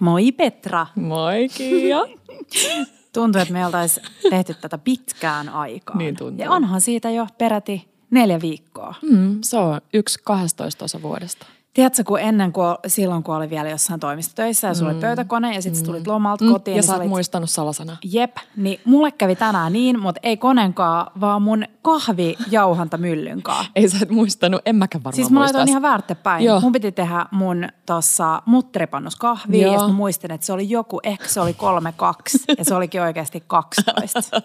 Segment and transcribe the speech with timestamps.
[0.00, 0.86] Moi Petra.
[0.96, 1.98] Moi Kiia.
[3.14, 5.96] Tuntuu, että me oltaisiin tehty tätä pitkään aikaa.
[5.96, 6.44] Niin tuntuu.
[6.44, 8.94] Ja onhan siitä jo peräti neljä viikkoa.
[9.02, 11.46] Mm, se on yksi 12 osa vuodesta.
[11.74, 15.62] Tiedätkö, kun ennen kuin silloin, kun oli vielä jossain toimistotöissä ja sulla oli pöytäkone ja
[15.62, 15.86] sitten mm.
[15.86, 16.74] tulit lomalta kotiin.
[16.74, 16.76] Mm.
[16.76, 17.96] Ja niin sä olit, muistanut salasana.
[18.04, 23.66] Jep, niin mulle kävi tänään niin, mutta ei konenkaan, vaan mun kahvijauhantamyllynkaan.
[23.76, 26.44] Ei sä et muistanut, en mäkään varmaan Siis mä laitoin ihan väärtepäin.
[26.44, 26.60] Joo.
[26.60, 29.72] Mun piti tehdä mun tossa mutteripannus kahvia Joo.
[29.72, 33.02] ja sitten mä muistin, että se oli joku, ehkä se oli 3-2 ja se olikin
[33.02, 34.20] oikeasti 12.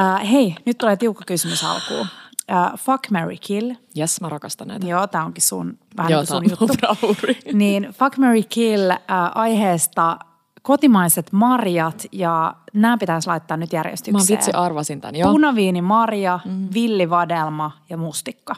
[0.00, 2.06] äh, hei, nyt tulee tiukka kysymys alkuun.
[2.52, 3.72] Äh, fuck, Mary kill.
[3.94, 4.86] Jes, mä rakastan näitä.
[4.86, 6.66] Joo, tää onkin sun, vähän Joo, niin sun juttu.
[6.66, 7.38] bravuuri.
[7.52, 8.98] Niin fuck, Mary kill äh,
[9.34, 10.18] aiheesta
[10.62, 14.14] kotimaiset marjat ja nämä pitäisi laittaa nyt järjestykseen.
[14.14, 15.32] Mä vitsi arvasin tän, joo.
[15.32, 16.68] Punaviini, marja, mm.
[16.74, 18.56] villivadelma ja mustikka.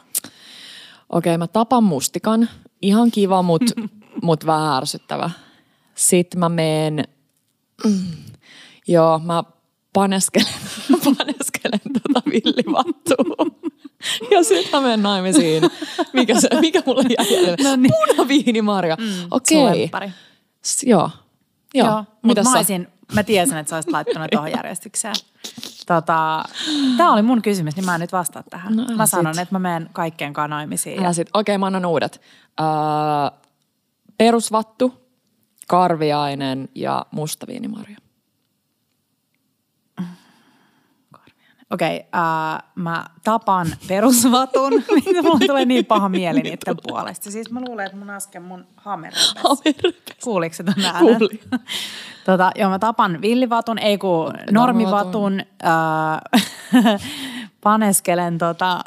[1.09, 2.49] Okei, mä tapan mustikan.
[2.81, 3.61] Ihan kiva, mut,
[4.23, 5.29] mut vähän ärsyttävä.
[5.95, 7.03] Sitten mä meen,
[7.85, 8.03] mm,
[8.87, 9.43] joo, mä
[9.93, 10.53] paneskelen,
[11.03, 13.45] paneskelen tota villivattua.
[14.31, 15.63] Ja sitten mä menen naimisiin.
[16.13, 17.69] Mikä, se, mikä mulle jäi jäljelle?
[17.69, 17.93] No niin.
[18.07, 18.95] Punaviinimarja.
[18.99, 19.91] Mm, Okei.
[20.65, 21.09] S- Joo.
[21.73, 21.87] Joo.
[21.87, 25.15] Joo, mutta mä, olisin, mä tiesin, että sä olisit laittanut tuohon järjestykseen.
[25.87, 26.43] Tota,
[26.97, 28.75] Tämä oli mun kysymys, niin mä en nyt vastaa tähän.
[28.75, 29.41] No, mä sanon, sit.
[29.41, 30.99] että mä menen kaikkien kanssa naimisiin.
[30.99, 31.29] Älä sit.
[31.33, 32.21] Okei, mä annan uudet.
[32.59, 32.65] Öö,
[34.17, 34.93] perusvattu,
[35.67, 37.97] karviainen ja mustaviinimarja.
[41.73, 44.73] Okei, okay, uh, mä tapan perusvatun.
[45.23, 47.31] Mulla tulee niin paha mieli niiden puolesta.
[47.31, 49.13] Siis mä luulen, että mun äsken mun hammer.
[50.23, 51.17] Kuuliko se ton äänen?
[51.17, 51.39] Kuuli.
[52.25, 55.39] Tota, joo, mä tapan villivatun, ei kun normivatun.
[56.83, 56.93] Äh,
[57.63, 58.83] paneskelen tota...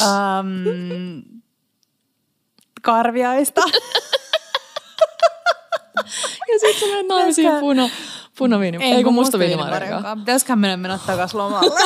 [0.00, 1.22] um,
[2.82, 3.60] karviaista.
[6.52, 7.88] Ja sitten sä menet naimisiin Pitäisikö- puna,
[8.38, 10.02] punaviini, ei, ei kun mustaviinimarja.
[10.18, 11.80] Pitäisiköhän mennä mennä takaisin lomalle?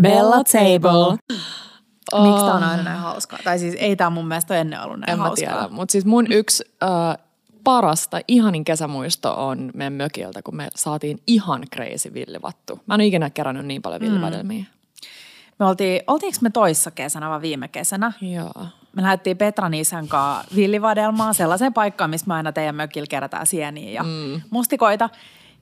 [0.00, 1.18] Bella Table.
[2.22, 3.27] Miksi tää on aina näin hauskaa?
[3.48, 5.54] Tai siis ei tää mun mielestä ennen ollut näin En mä hauskaa.
[5.54, 7.24] tiedä, mutta siis mun yksi äh,
[7.64, 12.80] parasta, ihanin kesämuisto on meidän mökiltä, kun me saatiin ihan crazy villivattu.
[12.86, 14.64] Mä en ole ikinä kerännyt niin paljon villivadelmia.
[15.58, 18.12] Me oltiin, oltiinko me toissa kesänä vai viime kesänä?
[18.20, 18.66] Joo.
[18.96, 23.90] Me lähdettiin Petran isän kanssa villivadelmaan sellaiseen paikkaan, missä me aina teidän mökillä kerätään sieniä
[23.90, 24.40] ja mm.
[24.50, 25.10] mustikoita.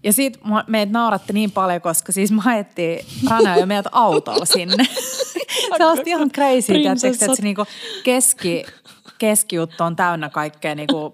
[0.02, 4.84] Ja sit meitä nauratti niin paljon, koska siis me haettiin Rana ja meidät autolla sinne.
[5.76, 7.64] Sellaista ihan crazy, tiedätkö, että se niinku
[8.04, 8.64] keski,
[9.18, 11.12] keskijuttu on täynnä kaikkea niinku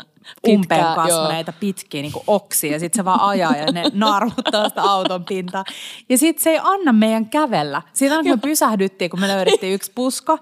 [0.49, 2.73] umpeen kasvaneita pitkiä niinku oksia.
[2.73, 5.65] Ja sitten se vaan ajaa ja ne narvuttaa sitä auton pintaa.
[6.09, 7.83] Ja sitten se ei anna meidän kävellä.
[7.93, 10.39] Siitä aina kun me pysähdyttiin, kun me löydettiin yksi pusko.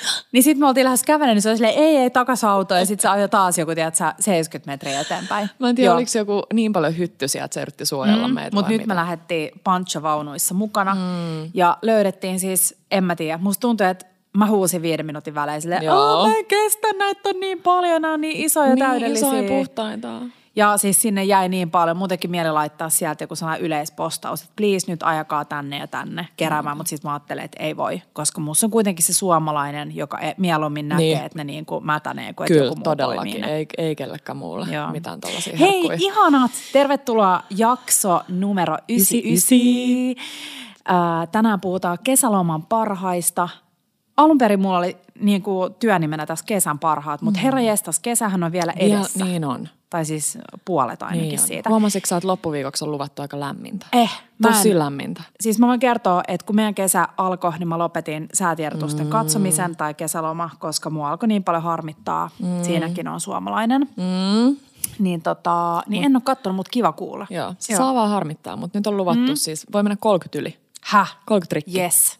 [0.32, 2.74] Niin sitten me oltiin lähes kävellen, niin se oli silleen, ei, ei, takas auto.
[2.74, 5.50] Ja sitten se ajoi taas joku, tiedät sä, 70 metriä eteenpäin.
[5.58, 5.94] Mä en tiedä, Joo.
[5.96, 8.94] oliko joku niin paljon hyttysiä, että se yritti suojella mm, meitä Mutta nyt me mitä?
[8.94, 11.50] lähdettiin panchovaunuissa mukana mm.
[11.54, 14.06] ja löydettiin siis, en mä tiedä, musta tuntuu, että
[14.36, 15.96] mä huusin viiden minuutin välein silleen, Joo.
[15.98, 19.28] "Aa, mä en kestä, näitä on niin paljon, nämä on niin isoja niin täydellisiä.
[19.28, 20.08] isoja puhtaita.
[20.60, 24.90] Ja siis sinne jäi niin paljon, muutenkin mieli laittaa sieltä joku sellainen yleispostaus, että please
[24.92, 26.78] nyt ajakaa tänne ja tänne keräämään, mm.
[26.78, 30.34] mutta sitten mä ajattelin, että ei voi, koska mussa on kuitenkin se suomalainen, joka e-
[30.38, 31.24] mieluummin näkee, Niin.
[31.24, 33.44] että ne niin kuin mätänee, kuin Kyllä, joku muu todellakin.
[33.44, 34.90] Ei, ei kellekään muulle Joo.
[34.90, 35.98] mitään tällaisia Hei, herkkuja.
[36.00, 36.50] ihanat!
[36.72, 40.24] Tervetuloa jakso numero 99.
[40.90, 43.48] Äh, tänään puhutaan kesäloman parhaista.
[44.16, 48.52] Alun perin mulla oli niin kuin työnimenä tässä kesän parhaat, mutta herra jestas, kesähän on
[48.52, 49.24] vielä edessä.
[49.24, 49.68] niin on.
[49.90, 51.46] Tai siis puolet ainakin Niin on.
[51.46, 51.68] siitä.
[51.70, 53.86] Huomasitko sä, että loppuviikoksi on luvattu aika lämmintä?
[53.92, 54.10] Eh,
[54.46, 55.22] en- Tosi lämmintä.
[55.40, 59.10] Siis mä voin kertoa, että kun meidän kesä alkoi, niin mä lopetin säätiedotusten mm.
[59.10, 62.30] katsomisen tai kesäloma, koska mua alkoi niin paljon harmittaa.
[62.38, 62.62] Mm.
[62.64, 63.80] Siinäkin on suomalainen.
[63.96, 64.56] Mm.
[64.98, 67.26] Niin, tota, niin en ole katsonut, mutta kiva kuulla.
[67.30, 69.34] Joo, se saa vaan harmittaa, mutta nyt on luvattu mm.
[69.36, 70.56] siis, voi mennä 30 yli.
[70.82, 71.16] Häh?
[71.26, 71.80] 30 rikki.
[71.80, 72.18] Yes.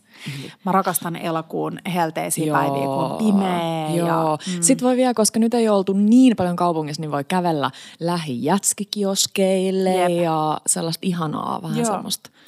[0.64, 3.90] Mä rakastan elokuun helteisiä päiviä, kun on pimeä.
[3.90, 4.08] Joo.
[4.08, 4.62] Ja, mm.
[4.62, 7.70] Sitten voi vielä, koska nyt ei oltu niin paljon kaupungissa, niin voi kävellä
[8.00, 10.10] lähijätskikioskeille Jep.
[10.24, 11.86] ja sellaista ihanaa vähän Joo.
[11.86, 12.38] semmoista ja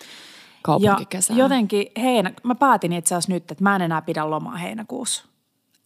[0.63, 1.37] kaupunkikesää.
[1.37, 5.25] jotenkin heinä, mä päätin itse asiassa nyt, että mä en enää pidä lomaa heinäkuussa.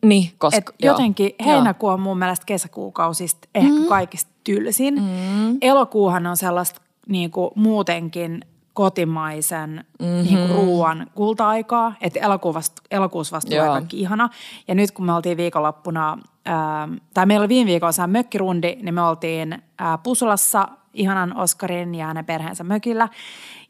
[0.04, 0.58] Niin, koska...
[0.58, 3.86] Et jotenkin heinäkuu on mun mielestä kesäkuukausista ehkä mm.
[3.86, 4.94] kaikista tylsin.
[4.94, 5.58] Mm.
[5.60, 8.44] Elokuuhan on sellaista niin kuin muutenkin
[8.76, 10.22] kotimaisen mm-hmm.
[10.22, 11.94] niin kuin ruoan kulta-aikaa.
[12.00, 14.28] Että elokuussa, elokuussa vasta tulee kaikki ihana.
[14.68, 19.02] Ja nyt kun me oltiin viikonloppuna, ää, tai meillä oli viime viikolla mökkirundi, niin me
[19.02, 23.08] oltiin ää, Pusulassa ihanan Oskarin ja hänen perheensä mökillä.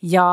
[0.03, 0.27] Ja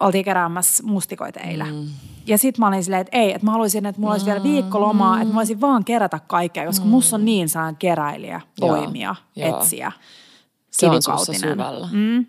[0.00, 1.74] oltiin keräämässä mustikoita eilen.
[1.74, 1.86] Mm.
[2.26, 5.16] Ja sit mä olin silleen, että ei, että mä haluaisin, että mulla olisi vielä viikkolomaa,
[5.16, 5.22] mm.
[5.22, 6.90] että mä voisin vaan kerätä kaikkea, koska mm.
[6.90, 9.60] musta on niin sellainen keräilijä, toimija, Joo.
[9.60, 9.92] etsiä.
[10.70, 11.02] Se on
[11.40, 11.88] syvällä.
[11.92, 12.26] Mm.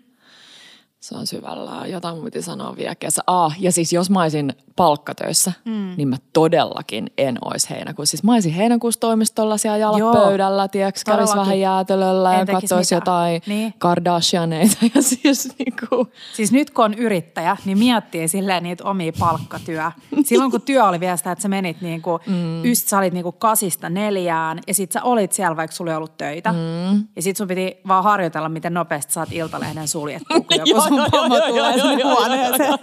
[1.04, 1.86] Se on syvällä.
[1.86, 3.22] Jotain piti sanoa vielä kesä.
[3.26, 5.94] Ah, ja siis jos mä olisin palkkatöissä, mm.
[5.96, 8.10] niin mä todellakin en olisi heinäkuussa.
[8.10, 10.68] Siis mä olisin heinäkuussa toimistolla siellä jalat Joo, pöydällä,
[11.06, 13.74] kävisi vähän jäätelöllä en ja katsoisi jotain niin.
[13.78, 14.76] Kardashianeita.
[14.94, 16.08] Ja siis, niin kuin.
[16.32, 19.90] siis nyt kun on yrittäjä, niin miettii silleen niitä omia palkkatyö.
[20.24, 22.64] Silloin kun työ oli vielä sitä, että sä menit niin kuin, mm.
[22.64, 25.96] just sä olit niin kuin kasista neljään ja sit sä olit siellä, vaikka sulla ei
[25.96, 26.52] ollut töitä.
[26.52, 27.04] Mm.
[27.16, 31.40] Ja sit sun piti vaan harjoitella, miten nopeasti saat iltalehden suljettua, kun joku sun pomo
[31.40, 32.78] tulee sinne huoneeseen.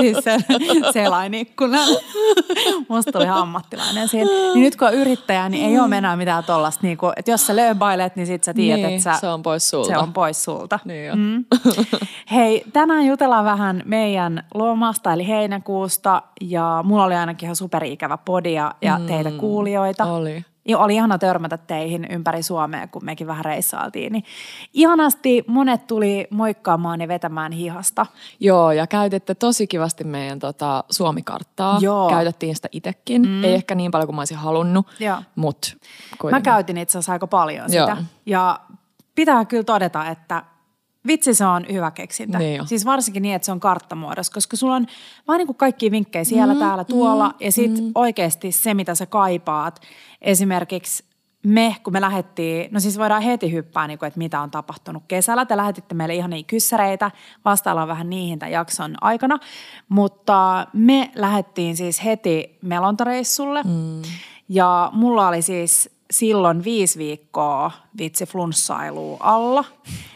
[0.00, 0.36] Siis se
[0.92, 1.88] selain ikkunan.
[2.88, 4.30] Musta tuli ihan ammattilainen siinä.
[4.30, 6.86] Niin nyt kun on yrittäjä, niin ei ole enää mitään tollasta.
[6.86, 9.42] Niin kuin, että jos sä lööbailet, niin sit sä tiedät, niin, että sä, se on
[9.42, 9.88] pois sulta.
[9.88, 10.78] Se on pois sulta.
[10.84, 11.44] Niin mm.
[12.34, 16.22] Hei, tänään jutellaan vähän meidän lomasta eli heinäkuusta.
[16.40, 19.06] Ja mulla oli ainakin ihan superikävä podia ja mm.
[19.06, 20.04] teitä kuulijoita.
[20.04, 20.44] Oli.
[20.66, 24.12] Joo, oli ihana törmätä teihin ympäri Suomea, kun mekin vähän reissailtiin.
[24.12, 24.24] Niin
[24.72, 28.06] ihanasti monet tuli moikkaamaan ja vetämään hihasta.
[28.40, 31.78] Joo, ja käytitte tosi kivasti meidän tota, Suomi-karttaa.
[31.80, 32.08] Joo.
[32.08, 33.28] Käytettiin sitä itsekin.
[33.28, 33.44] Mm.
[33.44, 34.86] Ei ehkä niin paljon kuin mä olisin halunnut,
[35.34, 35.68] mutta
[36.30, 37.78] Mä käytin itse asiassa aika paljon sitä.
[37.78, 37.96] Joo.
[38.26, 38.60] Ja
[39.14, 40.42] pitää kyllä todeta, että
[41.06, 42.38] Vitsi se on hyvä keksintä.
[42.38, 44.86] Niin siis varsinkin niin, että se on karttamuodossa, koska sulla on
[45.28, 47.28] vaan niin kuin kaikki vinkkejä siellä, mm, täällä, tuolla.
[47.28, 47.92] Mm, ja sitten mm.
[47.94, 49.80] oikeasti se, mitä sä kaipaat.
[50.24, 51.04] Esimerkiksi
[51.44, 55.02] me, kun me lähdettiin, no siis voidaan heti hyppää, niin kuin, että mitä on tapahtunut
[55.08, 55.46] kesällä.
[55.46, 57.10] Te lähetitte meille ihan niin kyssäreitä,
[57.44, 59.38] vastaillaan vähän niihin tämän jakson aikana.
[59.88, 63.62] Mutta me lähdettiin siis heti melontareissulle.
[63.62, 64.02] Mm.
[64.48, 69.64] Ja mulla oli siis silloin viisi viikkoa vitsi flunssailu alla.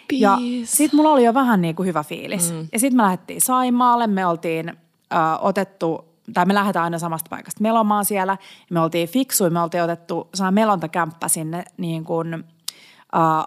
[0.09, 0.23] Peace.
[0.23, 2.53] Ja sit mulla oli jo vähän niin kuin hyvä fiilis.
[2.53, 2.69] Mm.
[2.73, 4.75] Ja sitten me lähdettiin Saimaalle, me oltiin ö,
[5.41, 8.37] otettu, tai me lähdetään aina samasta paikasta melomaan siellä.
[8.71, 12.43] Me oltiin fiksuja, me oltiin otettu melontakämppä sinne niin kuin ö,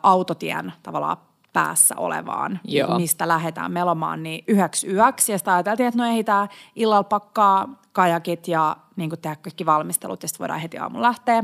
[0.03, 1.17] autotien tavallaan
[1.53, 2.99] päässä olevaan, Joo.
[2.99, 5.31] mistä lähdetään melomaan, niin yhdeksi yöksi.
[5.31, 10.23] Ja sitten ajateltiin, että no ehditään illalla pakkaa kajakit ja niin kuin tehdä kaikki valmistelut
[10.23, 11.43] ja sitten voidaan heti aamulla lähteä.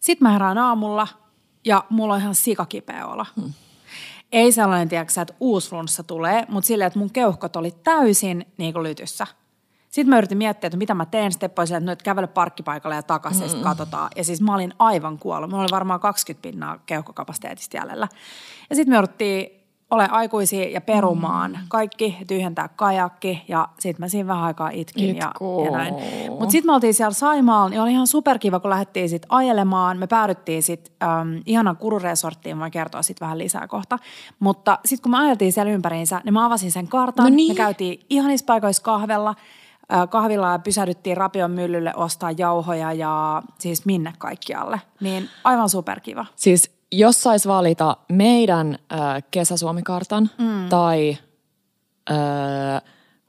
[0.00, 1.08] Sitten mä herään aamulla
[1.64, 3.26] ja mulla on ihan sikakipeä olla.
[3.40, 3.52] Hmm.
[4.32, 8.72] Ei sellainen, tiedätkö, että uusi flunssa tulee, mutta silleen, että mun keuhkot oli täysin niin
[8.72, 9.26] kuin lytyssä.
[9.88, 11.32] Sitten mä yritin miettiä, että mitä mä teen.
[11.32, 13.56] Sitten pois, että nyt kävele parkkipaikalle ja takaisin mm.
[13.56, 14.08] ja katsotaan.
[14.16, 15.50] Ja siis mä olin aivan kuollut.
[15.50, 18.08] Mulla oli varmaan 20 pinnaa keuhkokapasiteetista jäljellä.
[18.70, 19.58] Ja sitten me jouduttiin
[19.90, 21.58] ole aikuisia ja perumaan mm.
[21.68, 25.32] kaikki, tyhjentää kajakki ja sitten mä siinä vähän aikaa itkin ja,
[25.64, 25.94] ja näin.
[26.30, 29.98] Mutta sitten me oltiin siellä Saimaalla, niin oli ihan superkiva, kun lähdettiin sitten ajelemaan.
[29.98, 33.98] Me päädyttiin sitten ähm, ihanan kururesorttiin, voin kertoa sitten vähän lisää kohta.
[34.40, 37.24] Mutta sitten kun me ajeltiin siellä ympäriinsä, niin mä avasin sen kartan.
[37.24, 37.52] No niin.
[37.52, 39.34] Me käytiin ihanissa paikoissa kahvella
[40.10, 44.80] kahvilla ja pysähdyttiin Rapion myllylle ostaa jauhoja ja siis minne kaikkialle.
[45.00, 46.26] Niin aivan superkiva.
[46.36, 48.98] Siis jos sais valita meidän äh,
[49.30, 50.68] kesäsuomikartan mm.
[50.68, 51.18] tai
[52.10, 52.82] äh,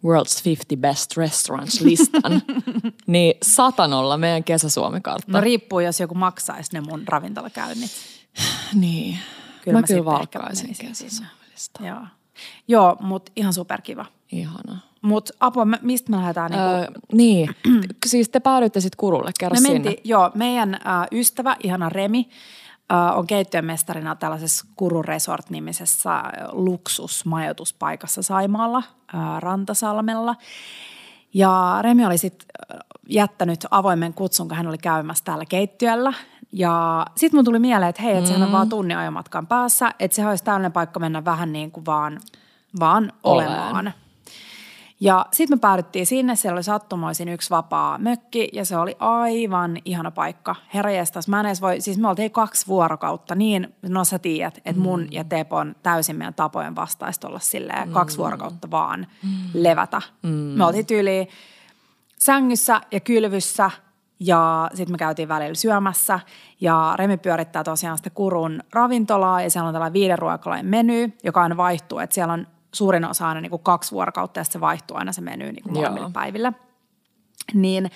[0.06, 2.42] World's 50 Best Restaurants listan,
[3.08, 5.32] niin satanolla meidän kesäsuomikartta.
[5.32, 7.92] No riippuu, jos joku maksaisi ne mun ravintolakäynnit.
[8.74, 9.18] niin.
[9.63, 11.88] Kyllä mä, mä kyllä valkkaisin kesäsuomilistaa.
[11.88, 12.01] Joo,
[12.68, 14.06] Joo mutta ihan superkiva.
[14.32, 14.88] Ihana.
[15.01, 16.51] Mutta apua, mistä me lähdetään?
[16.51, 16.68] Niinku...
[16.70, 17.50] Öö, niin,
[18.06, 20.01] siis te päädyitte sitten kurulle, kerro me mentiin, sinne.
[20.03, 22.29] Joo, meidän äh, ystävä, ihana Remi,
[23.15, 28.84] on keittiömestarina tällaisessa Kuru Resort-nimisessä luksusmajoituspaikassa Saimaalla,
[29.39, 30.36] Rantasalmella.
[31.34, 32.48] Ja Remi oli sitten
[33.10, 36.13] jättänyt avoimen kutsun, kun hän oli käymässä täällä keittiöllä.
[36.51, 38.53] Ja sitten mun tuli mieleen, että hei, että sehän on mm.
[38.53, 42.20] vaan tunnin ajomatkan päässä, että se olisi tällainen paikka mennä vähän niin kuin vaan,
[42.79, 43.75] vaan olemaan.
[43.75, 43.94] Olen.
[45.01, 49.77] Ja sitten me päädyttiin sinne, siellä oli sattumoisin yksi vapaa mökki ja se oli aivan
[49.86, 50.56] ihana paikka.
[50.74, 54.58] Herra jestas, mä en edes voi, siis me oltiin kaksi vuorokautta niin, no sä tiedät,
[54.58, 55.08] että mun mm.
[55.12, 57.94] ja Tepon täysin meidän tapojen vastaista olla silleen mm.
[57.94, 59.29] kaksi vuorokautta vaan mm.
[59.53, 60.01] levätä.
[60.24, 60.29] Mm.
[60.29, 61.27] Me oltiin tyyli
[62.18, 63.72] sängyssä ja kylvyssä
[64.20, 66.20] ja sitten me käytiin välillä syömässä
[66.62, 71.41] ja Remi pyörittää tosiaan sitä Kurun ravintolaa ja siellä on tällainen viiden ruokalain meny, joka
[71.41, 74.98] aina vaihtuu, että siellä on suurin osa aina niin kuin kaksi vuorokautta ja se vaihtuu
[74.98, 76.54] aina se meny niin kuin päiville.
[77.54, 77.92] Niin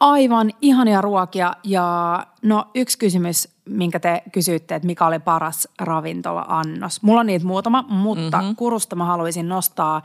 [0.00, 7.02] aivan ihania ruokia ja no yksi kysymys, minkä te kysyitte, että mikä oli paras ravintola-annos.
[7.02, 8.56] Mulla on niitä muutama, mutta mm-hmm.
[8.56, 10.02] kurusta mä haluaisin nostaa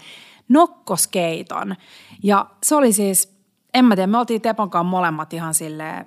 [0.50, 1.76] nokkoskeiton.
[2.24, 3.38] Ja se oli siis,
[3.74, 6.06] en mä tiedä, me oltiin Teponkaan molemmat ihan silleen,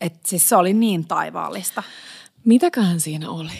[0.00, 1.82] että siis se oli niin taivaallista.
[2.44, 3.52] Mitäköhän siinä oli?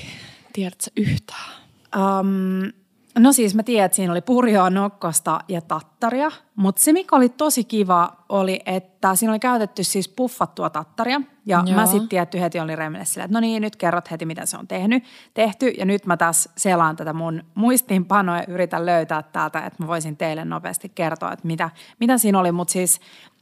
[0.52, 1.52] Tiedätkö yhtään?
[1.97, 2.73] Um,
[3.18, 7.28] no siis mä tiedän, että siinä oli purjoa, nokkosta ja tattaria, mutta se mikä oli
[7.28, 11.20] tosi kiva oli, että siinä oli käytetty siis puffattua tattaria.
[11.46, 11.76] Ja Joo.
[11.76, 14.56] mä sitten tietty heti oli Remille silleen, että no niin, nyt kerrot heti, mitä se
[14.56, 15.68] on tehnyt, tehty.
[15.68, 20.16] Ja nyt mä taas selaan tätä mun muistiinpanoa ja yritän löytää täältä, että mä voisin
[20.16, 21.70] teille nopeasti kertoa, että mitä,
[22.00, 22.52] mitä siinä oli.
[22.52, 23.00] Mutta siis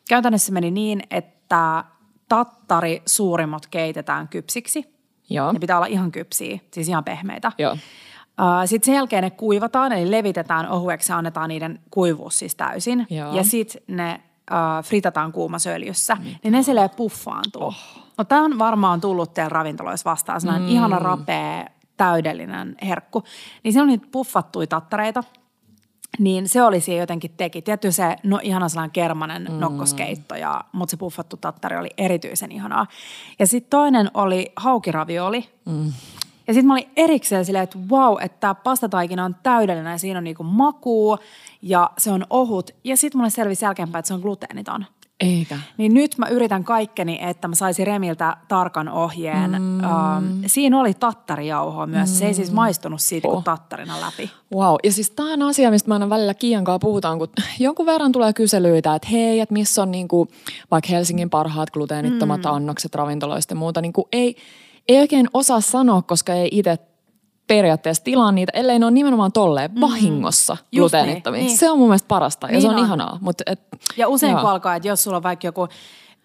[0.09, 1.85] käytännössä meni niin, että
[2.28, 4.97] tattari suurimmat keitetään kypsiksi.
[5.30, 5.52] Joo.
[5.52, 7.52] Ne pitää olla ihan kypsiä, siis ihan pehmeitä.
[7.59, 7.76] Joo.
[8.64, 13.07] Sitten sen jälkeen ne kuivataan, eli levitetään ohueksi ja annetaan niiden kuivuus siis täysin.
[13.11, 13.37] Joo.
[13.37, 16.38] Ja sitten ne uh, fritataan kuumassa öljyssä, Mitä?
[16.43, 17.62] niin ne silleen puffaantuu.
[17.62, 17.76] Oh.
[18.19, 20.75] No tämä on varmaan tullut teillä ravintoloissa vastaan, sellainen mm.
[20.75, 21.66] ihana rapea,
[21.97, 23.25] täydellinen herkku.
[23.62, 25.25] Niin se on niitä puffattuja tattareita,
[26.19, 27.62] niin se oli siinä jotenkin teki.
[27.62, 29.59] Tietty se no, ihana sellainen kermanen mm.
[29.59, 32.87] nokkoskeitto, ja, mutta se puffattu tattari oli erityisen ihanaa.
[33.38, 35.49] Ja sitten toinen oli haukiravioli.
[35.64, 35.93] Mm.
[36.49, 40.19] Ja sitten mä olin erikseen silleen, että wow, että tämä pastataikina on täydellinen ja siinä
[40.19, 41.19] on niinku makuu
[41.62, 42.71] ja se on ohut.
[42.85, 44.87] Ja sitten mulle selvisi jälkeenpäin, että se on gluteeniton.
[45.21, 45.59] Eikä.
[45.76, 49.50] Niin nyt mä yritän kaikkeni, että mä saisin Remiltä tarkan ohjeen.
[49.50, 49.79] Mm.
[49.81, 52.11] Um, siinä oli tattarijauhoa myös.
[52.11, 52.15] Mm.
[52.15, 53.35] Se ei siis maistunut siitä oh.
[53.35, 54.31] kuin tattarina läpi.
[54.55, 54.75] Wow.
[54.85, 58.33] Ja siis tämä on asia, mistä mä aina välillä Kiian puhutaan, kun jonkun verran tulee
[58.33, 60.29] kyselyitä, että hei, että missä on niinku,
[60.71, 62.50] vaikka Helsingin parhaat gluteenittomat mm.
[62.50, 63.81] annokset ravintoloista ja muuta.
[63.81, 64.37] Niinku ei,
[64.88, 66.78] ei oikein osaa sanoa, koska ei itse
[67.47, 69.81] periaatteessa tilaa niitä, ellei ne ole nimenomaan tolleen mm.
[69.81, 71.38] vahingossa gluteenittomia.
[71.38, 71.59] Niin, niin.
[71.59, 72.85] Se on mun mielestä parasta ja niin se on, on.
[72.85, 73.19] ihanaa.
[73.21, 73.61] Mut et,
[73.97, 74.40] ja usein joo.
[74.40, 75.69] kun alkaa, että jos sulla on vaikka joku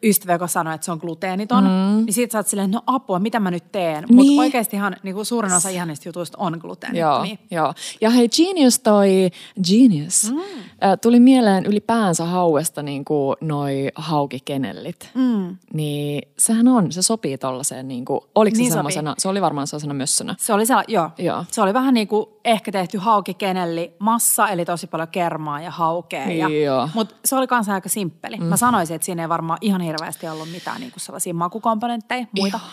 [0.04, 2.06] ystävä, joka sanoo, että se on gluteeniton, mm.
[2.06, 4.04] niin sit sä oot silleen, no apua, mitä mä nyt teen?
[4.04, 4.16] Niin.
[4.16, 7.38] Mutta oikeastihan niin kuin suurin osa ihanista jutuista on gluteenittomia.
[7.52, 7.74] Joo, joo.
[8.02, 9.30] Ja hei, Genius toi,
[9.70, 10.40] Genius, mm.
[10.40, 15.10] äh, tuli mieleen ylipäänsä hauesta niin kuin noi haukikenellit.
[15.14, 15.58] Mm.
[15.74, 19.68] Niin sehän on, se sopii tollaiseen, niin kuin, oliko niin se semmoisena, se oli varmaan
[19.68, 20.36] sellaisena mössönä.
[20.40, 21.10] Se oli, sella, joo.
[21.18, 21.46] joo.
[21.52, 26.32] Se oli vähän niin kuin ehkä tehty haukikenelli massa, eli tosi paljon kermaa ja haukea.
[26.32, 28.38] Ja, mutta se oli kanssa aika simppeli.
[28.38, 28.46] Mm.
[28.46, 32.58] Mä sanoisin, että siinä ei varmaan ihan hirveästi ollut mitään niin kuin sellaisia makukomponentteja, muita.
[32.58, 32.70] Ihan.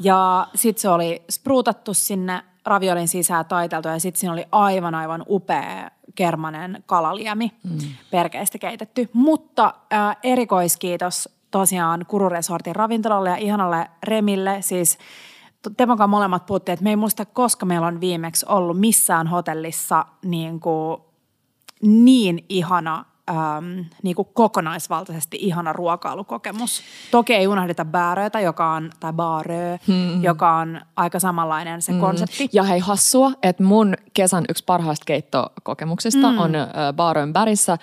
[0.00, 5.24] Ja sitten se oli spruutattu sinne raviolin sisään taiteltu ja sitten siinä oli aivan aivan
[5.28, 7.78] upea kermanen kalaliemi mm.
[8.10, 9.08] perkeistä keitetty.
[9.12, 14.98] Mutta äh, erikoiskiitos tosiaan Kururesortin ravintolalle ja ihanalle Remille, siis
[15.76, 20.60] Temonkaan molemmat puhuttiin, että me ei muista, koska meillä on viimeksi ollut missään hotellissa niin,
[20.60, 21.00] kuin,
[21.82, 26.82] niin ihana äm, niin kuin kokonaisvaltaisesti ihana ruokailukokemus.
[27.10, 30.22] Toki ei unohdeta bääröitä, joka on, tai baarö, hmm.
[30.22, 32.00] joka on aika samanlainen se hmm.
[32.00, 32.48] konsepti.
[32.52, 36.38] Ja hei hassua, että mun kesän yksi parhaista keittokokemuksista hmm.
[36.38, 37.78] on äh, baarön bärissä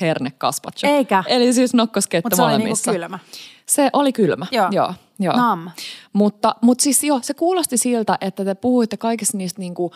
[0.00, 0.90] herne kaspaccio.
[0.90, 1.24] Eikä.
[1.26, 2.68] Eli siis nokkoskeitto molemmissa.
[2.68, 3.18] Mutta se oli niinku kylmä.
[3.66, 4.68] Se oli kylmä, joo.
[4.70, 5.36] joo, joo.
[5.36, 5.70] Nam.
[6.12, 9.92] Mutta, mutta siis joo, se kuulosti siltä, että te puhuitte kaikista niistä niinku,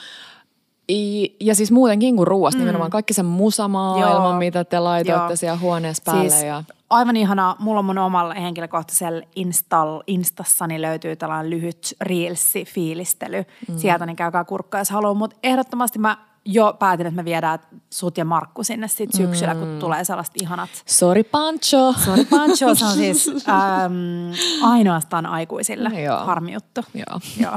[1.40, 2.62] ja siis muutenkin kuin ruoasta, mm.
[2.62, 4.38] nimenomaan kaikki se musamaailma, Joo.
[4.38, 5.36] mitä te laitoitte Joo.
[5.36, 6.30] siellä huoneessa päälle.
[6.30, 6.64] Siis ja...
[6.90, 13.44] Aivan ihana, mulla on mun omalla henkilökohtaisella Install, Instassani löytyy tällainen lyhyt reelsi-fiilistely.
[13.68, 13.78] Mm.
[13.78, 17.58] Sieltä niin käykää kurkkaa, jos haluaa, mutta ehdottomasti mä jo päätin, että me viedään
[17.90, 19.60] sut ja Markku sinne sit syksyllä, mm.
[19.60, 20.70] kun tulee sellaiset ihanat.
[20.86, 21.94] Sorry Pancho.
[22.04, 24.32] Sorry Pancho, se on siis äm,
[24.62, 25.88] ainoastaan aikuisille.
[26.02, 26.18] Joo.
[26.18, 26.80] Harmi juttu.
[26.94, 27.20] Joo.
[27.40, 27.56] Joo.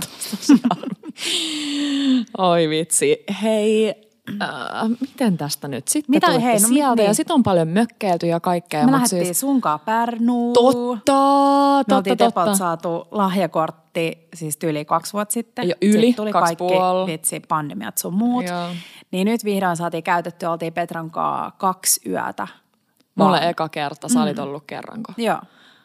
[2.51, 3.23] Oi vitsi.
[3.41, 3.93] Hei,
[4.41, 5.87] Äh, miten tästä nyt?
[5.87, 7.07] Sitten Mitä, hei, no, sieltä niin.
[7.07, 8.85] ja sitten on paljon mökkeilty ja kaikkea.
[8.85, 9.39] Me lähdettiin siis...
[9.39, 10.53] sunkaan Pärnuun.
[10.53, 11.13] Totta,
[11.89, 12.55] totta, Me totta.
[12.55, 15.69] saatu lahjakortti siis yli kaksi vuotta sitten.
[15.69, 17.11] Jo yli, sitten tuli kaksi kaikki puoli.
[17.11, 18.45] vitsi, pandemiat sun muut.
[18.45, 18.67] Joo.
[19.11, 22.47] Niin nyt vihdoin saatiin käytetty, oltiin Petran kanssa kaksi yötä.
[23.15, 24.43] Mulle eka kerta, sä olit mm.
[24.43, 25.13] ollut kerranko.
[25.17, 25.39] Joo.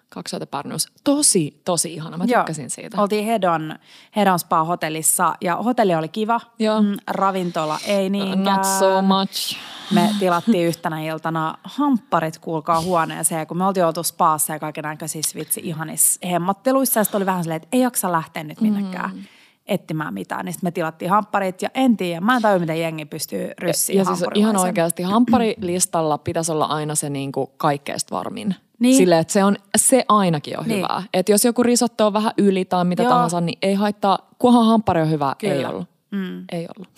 [0.09, 0.89] Kaksoiteparnuus.
[1.05, 2.17] Tosi, tosi ihana.
[2.17, 2.71] Mä tykkäsin Joo.
[2.71, 3.03] siitä.
[3.03, 3.75] Oltiin Hedon,
[4.17, 6.41] Hedon Spa-hotellissa ja hotelli oli kiva.
[6.59, 6.83] Joo.
[6.83, 8.57] Mm, ravintola ei niinkään.
[8.57, 9.57] Not so much.
[9.95, 15.39] Me tilattiin yhtenä iltana hampparit, kuulkaa huoneeseen, kun me oltiin oltu spaassa ja kaiken näköisissä
[15.39, 17.01] vitsi ihanissa hemmotteluissa.
[17.01, 19.17] Ja sitten oli vähän silleen, että ei jaksa lähteä nyt minnekään.
[19.17, 19.25] Mm
[19.69, 20.45] etsimään mitään.
[20.45, 24.05] Niin me tilattiin hampparit ja en tiedä, mä en tajua, miten jengi pystyy ryssiin Ja,
[24.09, 28.55] ja siis ihan oikeasti hampparilistalla pitäisi olla aina se niin kuin kaikkeista varmin.
[28.79, 28.97] Niin.
[28.97, 30.77] Silleen, että se, on, se ainakin on niin.
[30.77, 31.03] hyvää.
[31.15, 33.13] Että jos joku risotto on vähän yli tai mitä Joo.
[33.13, 35.55] tahansa, niin ei haittaa, kunhan hamppari on hyvä, Kyllä.
[35.55, 35.89] ei ollut.
[36.11, 36.45] Mm.
[36.53, 36.89] Ei ollut.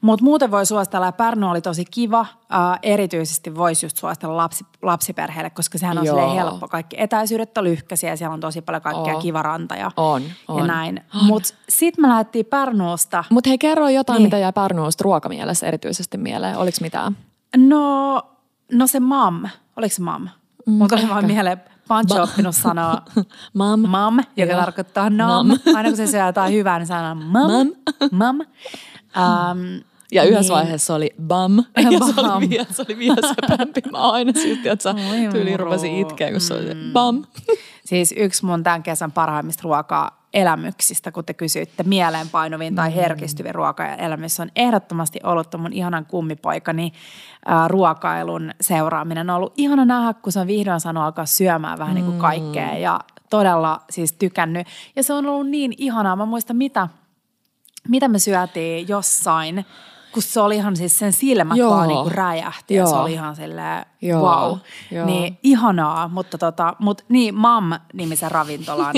[0.00, 2.20] Mutta muuten voi suositella, ja Pärnu oli tosi kiva.
[2.20, 6.34] Uh, erityisesti voisi just suositella lapsi, lapsiperheelle, koska sehän on Joo.
[6.34, 6.68] helppo.
[6.68, 9.20] Kaikki etäisyydet on lyhkäisiä ja siellä on tosi paljon kaikkea Oo.
[9.20, 10.66] kivaranta ja, On, ja on.
[10.66, 11.00] näin.
[11.22, 13.24] Mutta sitten me lähdettiin Pärnuusta.
[13.30, 14.26] Mutta hei, kerro jotain, Niin.
[14.26, 16.56] mitä jää Pärnuusta ruokamielessä erityisesti mieleen.
[16.56, 17.16] Oliko mitään?
[17.56, 18.22] No,
[18.72, 19.48] no se mam.
[19.76, 20.28] Oliko se mam?
[20.68, 23.02] Mm, Mutta oli vaan mieleen, Pancho oppinut sanoa
[23.54, 23.80] Mam.
[23.80, 24.60] mam, joka Joo.
[24.60, 25.48] tarkoittaa nam.
[25.48, 25.58] Nam.
[25.76, 27.50] Aina kun se syö jotain hyvää, niin sanoo mam.
[27.52, 27.68] Mam.
[28.12, 28.36] Mam.
[28.40, 29.80] Um,
[30.12, 31.56] Ja yhdessä vaiheessa oli bam.
[31.76, 32.36] Ja se Bam.
[32.36, 33.80] oli vielä, se oli vielä söpömpi.
[33.92, 35.64] Mä aina silti, että sä Oi tyyli moro.
[35.64, 37.24] rupesin itkeä, kun se oli se bam.
[37.84, 39.62] Siis yksi mun tämän kesän parhaimmista
[40.34, 46.92] ruokaelämyksistä, kun te kysyitte mieleenpainuviin tai herkistyviin ruokaelämyksissä, on ehdottomasti ollut mun ihanan kummipoikani
[47.46, 49.30] ää, ruokailun seuraaminen.
[49.30, 52.78] On ollut ihana nähdä, kun se on vihdoin saanut alkaa syömään vähän niin kuin kaikkea
[52.78, 54.66] ja todella siis tykännyt.
[54.96, 56.16] Ja se on ollut niin ihanaa.
[56.16, 56.88] Mä muistan, mitä,
[57.88, 59.64] mitä me syötiin jossain,
[60.12, 61.70] kun se oli ihan siis sen silmät Joo.
[61.70, 63.02] vaan niin kuin räjähti ja se Joo.
[63.02, 64.22] oli ihan silleen Joo.
[64.22, 64.58] wow.
[64.90, 65.06] Joo.
[65.06, 68.94] Niin ihanaa, mutta tota, mut niin MAM-nimisen ravintolan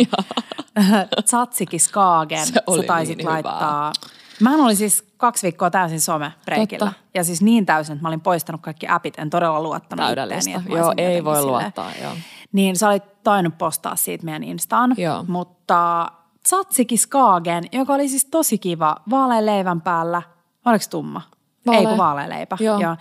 [1.25, 3.33] Tsatsiki Skagen, Se sä taisit niin hyvää.
[3.35, 3.93] laittaa.
[4.41, 6.93] Mä olin siis kaksi viikkoa täysin somebreikillä.
[7.15, 10.51] Ja siis niin täysin, että mä olin poistanut kaikki appit, en todella luottanut Täydellistä.
[10.51, 12.13] itteeni, Joo, ei voi silleen- luottaa, joo.
[12.53, 14.95] Niin sä olit tainnut postaa siitä meidän Instaan.
[14.97, 15.25] Joo.
[15.29, 16.07] Mutta
[16.43, 20.23] Tsatsiki Skagen, joka oli siis tosi kiva, vaalean leivän päällä.
[20.65, 21.23] Oliko tumma?
[21.67, 21.81] Vaalea.
[21.81, 22.57] Ei kun vaalea leipä.
[22.61, 22.81] Joo.
[22.81, 22.97] Ja,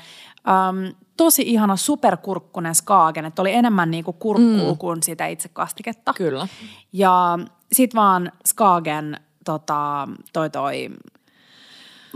[0.70, 4.78] um, tosi ihana superkurkkunen Skagen, että oli enemmän niinku kurkkuu mm.
[4.78, 6.14] kuin sitä itse kastiketta.
[6.14, 6.48] Kyllä.
[6.94, 7.40] Ja
[7.74, 10.90] sit vaan Skagen tota, toi toi,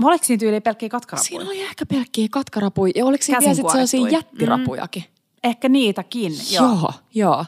[0.03, 1.27] oliko siinä tyyli pelkkiä katkarapuja?
[1.27, 2.93] Siinä oli ehkä pelkkiä katkarapuja.
[2.95, 5.03] Ja oliko siinä vielä sellaisia jättirapujakin?
[5.43, 6.65] Ehkä niitäkin, joo.
[6.65, 7.45] Joo, joo.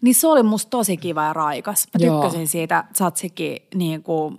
[0.00, 1.88] Niin se oli musta tosi kiva ja raikas.
[1.94, 2.22] Mä Joo.
[2.22, 4.38] tykkäsin siitä tzatziki, niin kuin,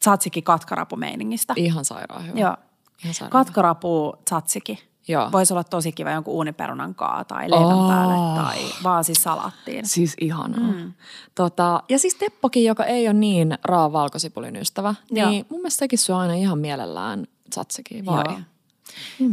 [0.00, 1.54] tzatziki katkarapumeiningistä.
[1.56, 2.40] Ihan sairaan hyvä.
[2.40, 2.56] Joo.
[3.04, 4.88] Ihan sairaan Katkarapu tzatziki.
[5.08, 5.32] Joo.
[5.32, 7.88] Voisi olla tosi kiva jonkun uuniperunan kaa tai leivän Oh.
[7.90, 9.86] päälle tai vaan siis salattiin.
[9.88, 10.72] Siis ihanaa.
[10.72, 10.92] Mm.
[11.34, 15.28] Tota, ja siis Teppokin, joka ei ole niin raa valkosipulin ystävä, Joo.
[15.30, 18.24] niin mun mielestä sekin syö aina ihan mielellään tzatsikin, vai?
[18.28, 18.38] Joo.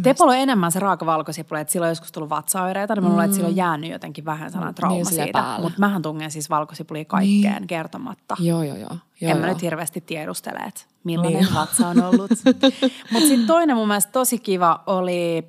[0.04, 3.26] Tepolla on enemmän se raaka valkosipuli, että silloin on joskus tullut vatsaoireita, niin mä luulen,
[3.26, 5.58] että sillä on jäänyt jotenkin vähän sellainen trauma Niin, siitä.
[5.62, 7.68] Mutta mähän tungen siis valkosipulia kaikkeen niin.
[7.68, 8.36] kertomatta.
[8.40, 8.98] Joo, joo, joo.
[9.22, 9.54] joo en mä joo.
[9.54, 11.46] nyt hirveästi tiedustele, että millainen Niin.
[11.46, 11.56] niin.
[11.56, 12.32] vatsa on ollut.
[13.12, 15.46] Mutta sitten toinen mun mielestä tosi kiva oli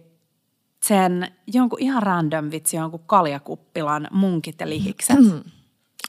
[0.82, 5.16] sen jonkun ihan random vitsi, jonkun kaljakuppilan munkit ja lihikset.
[5.16, 5.40] Ah,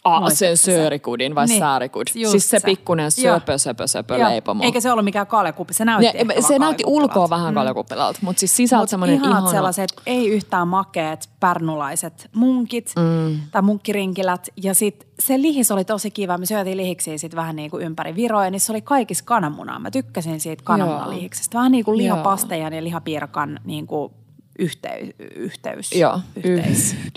[0.06, 0.64] Muistatko sen se?
[0.76, 2.08] söörikud vai Niin, säärikud.
[2.16, 2.66] just Siis se se.
[2.66, 4.64] pikkunen söpö, söpö, söpö Joo, leipomo.
[4.64, 8.40] Eikä se ollut mikään kaljakuppi, se näytti Ne, ehkä se näytti ulkoa vähän kaljakuppilalta, mutta
[8.40, 9.52] siis sisältä Mut semmoinen ihanat ihana.
[9.52, 13.40] sellaiset, ei yhtään makeet pärnulaiset munkit mm.
[13.52, 14.48] tai munkkirinkilät.
[14.64, 16.38] Ja sitten se lihis oli tosi kiva.
[16.38, 19.80] Me syötiin lihiksiä sit vähän niin kuin ympäri Viroa, niin se oli kaikissa kananmunaa.
[19.80, 21.58] Mä tykkäsin siitä kananmunalihiksestä.
[21.58, 24.14] Vähän niin kuin lihapastejan ja lihapiirakan niin kuin
[24.60, 25.10] yhteys,
[25.44, 26.20] yhteys, Joo,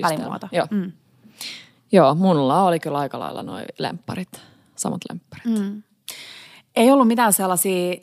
[0.03, 0.49] välimuoto.
[0.53, 0.67] Joo.
[0.71, 0.93] Mm.
[1.93, 4.43] Joo, mulla oli kyllä aika lailla noin lempparit,
[4.77, 5.45] samat lempparit.
[5.45, 5.83] Mm.
[6.77, 7.95] Ei ollut mitään sellaisia,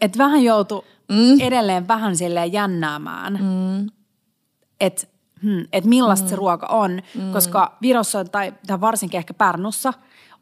[0.00, 1.40] että vähän joutui mm.
[1.40, 3.86] edelleen vähän silleen jännäämään, mm.
[4.80, 5.06] että
[5.42, 6.30] hmm, et millaista mm.
[6.30, 7.32] se ruoka on, mm.
[7.32, 9.92] koska Virossa tai, tai varsinkin ehkä Pärnussa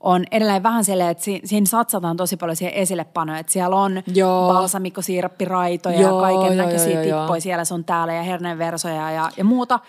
[0.01, 4.03] on edelleen vähän silleen, että si- siinä satsataan tosi paljon siihen esillepanoja, että siellä on
[4.07, 4.53] Joo.
[4.53, 7.41] balsamikkosiirappiraitoja Joo, ja kaiken näköisiä tippoja joo.
[7.41, 9.81] siellä sun täällä ja herneenversoja ja, ja muuta.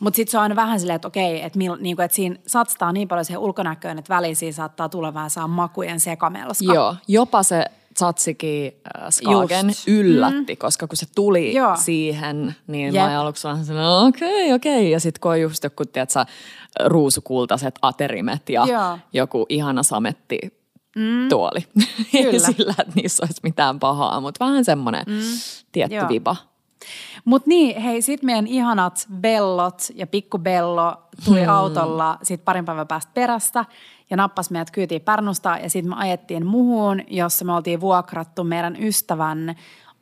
[0.00, 3.08] Mutta sitten se on aina vähän silleen, että okei, että, niinku, että siinä satsataan niin
[3.08, 6.74] paljon siihen ulkonäköön, että väliin siinä saattaa tulla vähän saa makujen sekamelska.
[6.74, 9.88] Joo, jopa se tzatziki äh, Skagen Just.
[9.88, 10.58] yllätti, mm.
[10.58, 11.76] koska kun se tuli Joo.
[11.76, 13.02] siihen, niin Jep.
[13.02, 14.90] mä olin aluksi vähän sellainen, okei, okei.
[14.90, 16.24] Ja sitten kun on just joku, tiedätkö,
[16.84, 18.98] ruusukultaiset aterimet ja Joo.
[19.12, 20.38] joku ihana sametti
[20.96, 21.28] mm.
[21.28, 21.66] tuoli.
[22.14, 22.38] Ei Kyllä.
[22.38, 25.20] sillä, että niissä olisi mitään pahaa, mutta vähän semmoinen mm.
[25.72, 26.08] tietty Joo.
[26.08, 26.36] viba.
[27.24, 31.48] Mutta niin, hei, sit meidän ihanat bellot ja pikku bello tuli hmm.
[31.48, 33.64] autolla sit parin päivän päästä perästä
[34.10, 38.76] ja nappas meidät kyytiin Pärnusta ja sitten me ajettiin muhuun, jossa me oltiin vuokrattu meidän
[38.82, 39.54] ystävän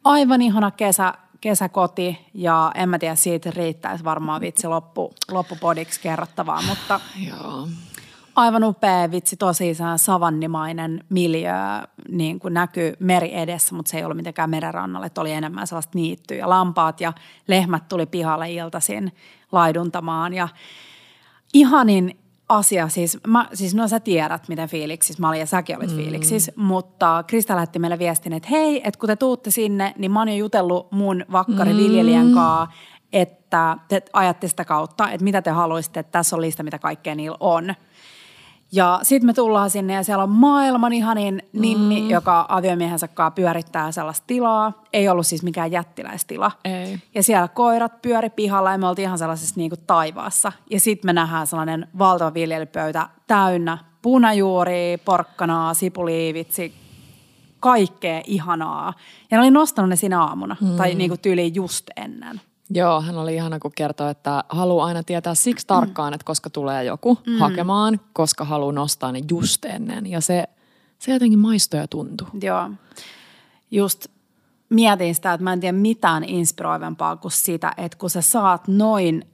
[0.05, 6.62] aivan ihana kesä, kesäkoti ja en mä tiedä, siitä riittäisi varmaan vitsi loppu, loppupodiksi kerrottavaa,
[6.62, 7.69] mutta Joo.
[8.38, 11.53] Aivan upea vitsi, tosi savannimainen miljö,
[12.09, 15.98] niin kuin näkyy meri edessä, mutta se ei ollut mitenkään merenrannalle, että oli enemmän sellaista
[15.98, 16.37] niittyä.
[16.37, 17.12] Ja lampaat ja
[17.46, 19.12] lehmät tuli pihalle iltaisin
[19.53, 20.48] laiduntamaan ja
[21.55, 25.90] ihanin asia, siis, mä, siis no sä tiedät, miten fiiliksissä mä olin ja säkin olit
[25.90, 25.96] mm.
[25.96, 30.20] fiiliksissä, mutta Krista lähetti meille viestin, että hei, että kun te tuutte sinne, niin mä
[30.20, 32.35] oon jo jutellut mun vakkariviljelijän mm.
[32.35, 32.66] kanssa,
[33.12, 37.14] että te ajatte sitä kautta, että mitä te haluaisitte, että tässä on lista, mitä kaikkea
[37.14, 37.74] niillä on.
[38.72, 42.11] Ja sitten me tullaan sinne ja siellä on maailman ihanin Ninni, mm.
[42.11, 44.83] joka aviomiehensä kanssa pyörittää sellaista tilaa.
[44.92, 46.50] Ei ollut siis mikään jättiläistila.
[46.64, 46.98] Ei.
[47.14, 50.52] Ja siellä koirat pyöri pihalla ja me oltiin ihan sellaisessa niin kuin taivaassa.
[50.70, 56.74] Ja sitten me nähdään sellainen valtava viljelypöytä täynnä punajuuri, porkkanaa, sipuliivitsi,
[57.61, 58.94] kaikkea ihanaa.
[59.31, 60.76] Ja ne oli nostanut ne siinä aamuna, mm.
[60.76, 62.40] tai niin kuin tyyliin just ennen.
[62.70, 66.85] Joo, hän oli ihana, kun kertoi, että haluaa aina tietää siksi tarkkaan, että koska tulee
[66.85, 67.38] joku mm.
[67.38, 70.07] hakemaan, koska haluaa nostaa ne just ennen.
[70.07, 70.44] Ja se,
[70.98, 72.28] se jotenkin maistui ja tuntui.
[72.42, 72.70] Joo.
[73.70, 74.07] Just
[74.68, 79.24] mietin sitä, että mä en tiedä mitään inspiroivempaa kuin sitä, että kun sä saat noin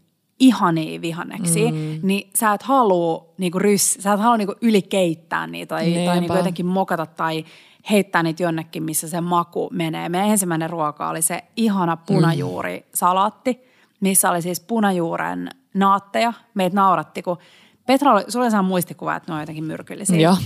[0.40, 1.98] ihania vihanneksi, mm.
[2.02, 6.36] niin sä et halua niinku rys, sä et halua niinku ylikeittää niitä tai, tai niinku
[6.36, 7.44] jotenkin mokata tai
[7.90, 10.08] heittää niitä jonnekin, missä se maku menee.
[10.08, 13.60] Meidän ensimmäinen ruoka oli se ihana punajuurisalaatti,
[14.00, 16.32] missä oli siis punajuuren naatteja.
[16.54, 17.38] Meitä nauratti, kun
[17.86, 20.20] Petra, oli, sulla oli sellainen muistikuva, että ne on jotenkin myrkyllisiä.
[20.20, 20.36] Joo.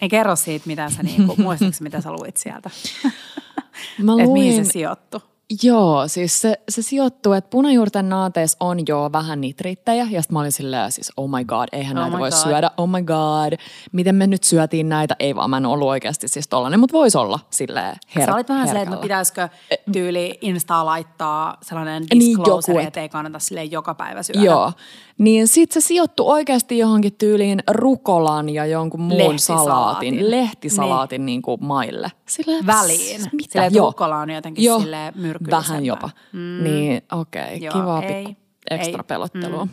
[0.00, 2.70] Ei kerro siitä, mitä sä, niinku, muistatko, mitä sä luit sieltä?
[4.02, 5.20] Mä luin, että mihin se sijoittui?
[5.62, 10.06] Joo, siis se, se sijoittuu, että punajuurten naateessa on jo vähän nitriittejä.
[10.10, 12.38] Ja sitten mä olin silleen siis, oh my god, eihän Oh näitä voi god.
[12.38, 12.70] syödä.
[12.76, 13.58] Oh my god,
[13.92, 15.16] miten me nyt syötiin näitä?
[15.18, 18.48] Ei vaan, mä en ollut oikeasti siis tollanen, mutta voisi olla silleen her- Sä olit
[18.48, 19.48] vähän silleen, että no pitäisikö
[19.92, 24.40] tyyli Instaa laittaa sellainen Niin, disclosure, joku, et- että ei kannata silleen joka päivä syödä.
[24.40, 24.72] Joo.
[25.18, 29.68] Niin sit se sijoittui oikeasti johonkin tyyliin rukolan ja jonkun muun Lehtisalaatin.
[30.14, 31.42] salaatin, lehtisalaatin niin.
[31.42, 32.12] kuin maille.
[32.26, 33.20] Silleen, Väliin.
[33.32, 33.52] Mitä?
[33.52, 34.80] Silleen, että rukola on jotenkin Joo.
[34.80, 35.12] silleen
[35.50, 36.10] Vähän jopa.
[36.32, 36.64] Mm.
[36.64, 37.56] Niin, okei.
[37.56, 37.80] Okay.
[37.80, 39.06] Kivaa pikku ekstra ei.
[39.06, 39.64] pelottelua.
[39.64, 39.70] Mm.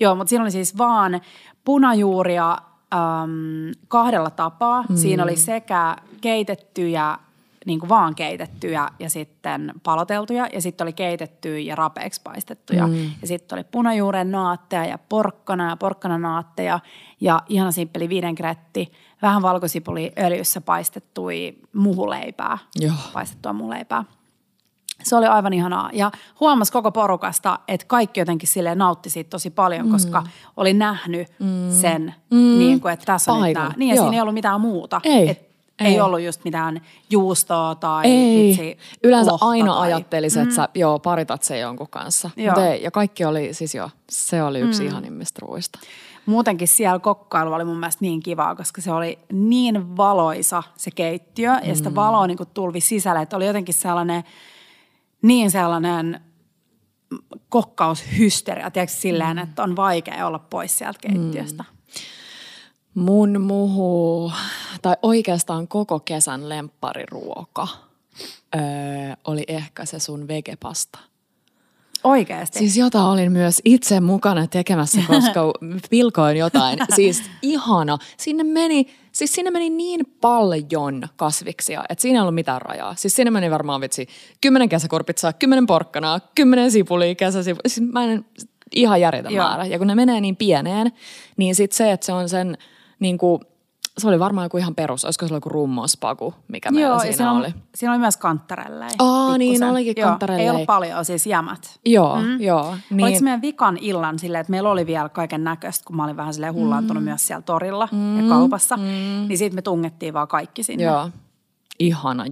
[0.00, 1.20] Joo, mutta siinä oli siis vaan
[1.64, 2.50] punajuuria
[2.94, 4.84] äm, kahdella tapaa.
[4.88, 4.96] Mm.
[4.96, 7.18] Siinä oli sekä keitettyjä,
[7.66, 10.46] niin kuin vaan keitettyjä ja sitten paloteltuja.
[10.52, 12.86] Ja sitten oli keitettyjä ja rapeeksi paistettuja.
[12.86, 13.10] Mm.
[13.22, 16.80] Ja sitten oli punajuuren naatteja ja porkkana ja porkkananaatteja.
[17.20, 22.58] Ja ihana simppeli viidenkretti, vähän valkosipuli öljyssä paistettui muhuleipää.
[22.76, 22.94] Joo.
[23.12, 24.04] Paistettua muhuleipää.
[25.02, 25.90] Se oli aivan ihanaa.
[25.92, 30.22] Ja huomasi koko porukasta, että kaikki jotenkin sille nautti siitä tosi paljon, koska
[30.56, 31.28] oli nähnyt
[31.80, 33.72] sen, niin kuin, että tässä on nyt nämä.
[33.76, 34.04] Niin ja joo.
[34.04, 35.00] siinä ei ollut mitään muuta.
[35.04, 35.46] Ei, Et
[35.78, 35.86] ei.
[35.86, 36.80] ei ollut just mitään
[37.10, 42.30] juustoa tai Ei, vitsi, yleensä aina tai- ajattelisin, että sä joo, paritat sen jonkun kanssa.
[42.36, 42.60] Joo.
[42.60, 44.88] Ei, ja kaikki oli, siis joo, se oli yksi mm.
[44.88, 45.78] ihanimmista ruuista.
[46.26, 51.52] Muutenkin siellä kokkailu oli mun mielestä niin kivaa, koska se oli niin valoisa se keittiö
[51.62, 54.24] ja sitä valoa niin kuin tulvi sisälle, että oli jotenkin sellainen,
[55.26, 56.20] niin sellainen
[57.48, 61.64] kokkaushysteria, tiedätkö, silleen, että on vaikea olla pois sieltä keittiöstä.
[62.94, 64.32] Mun muhu,
[64.82, 67.68] tai oikeastaan koko kesän lemppariruoka
[68.54, 68.62] öö,
[69.24, 70.98] oli ehkä se sun vegepasta.
[72.06, 72.58] Oikeasti.
[72.58, 75.52] Siis jota olin myös itse mukana tekemässä, koska
[75.90, 76.78] pilkoin jotain.
[76.96, 77.98] Siis ihana.
[78.16, 82.94] Sinne meni, siis sinne meni niin paljon kasviksia, että siinä ei ollut mitään rajaa.
[82.94, 84.06] Siis sinne meni varmaan vitsi
[84.40, 87.68] kymmenen kesäkorpitsaa, kymmenen porkkanaa, kymmenen sipulia, kesäsipulia.
[87.68, 88.24] Siis mä en,
[88.74, 89.64] ihan järjetön määrä.
[89.64, 90.92] Ja kun ne menee niin pieneen,
[91.36, 92.58] niin sitten se, että se on sen
[93.00, 93.40] niin kuin,
[93.98, 95.04] se oli varmaan joku ihan perus.
[95.04, 97.54] Olisiko se joku rummospaku, mikä meillä Joo, siinä siinä, oli.
[97.74, 98.88] siinä oli myös kantarellei.
[98.98, 99.70] Aa, niin pikkusen.
[99.70, 100.44] olikin Joo, kantarellei.
[100.44, 101.80] Ei ollut paljon, siis jämät.
[101.84, 102.40] Joo, mm.
[102.40, 102.76] joo.
[102.90, 103.04] Niin.
[103.04, 106.34] Oliko meidän vikan illan silleen, että meillä oli vielä kaiken näköistä, kun mä olin vähän
[106.34, 107.08] silleen hullaantunut mm.
[107.08, 108.20] myös siellä torilla mm.
[108.20, 108.82] ja kaupassa, mm.
[109.28, 110.84] niin sitten me tungettiin vaan kaikki sinne.
[110.84, 111.10] Joo.
[111.78, 112.24] Ihana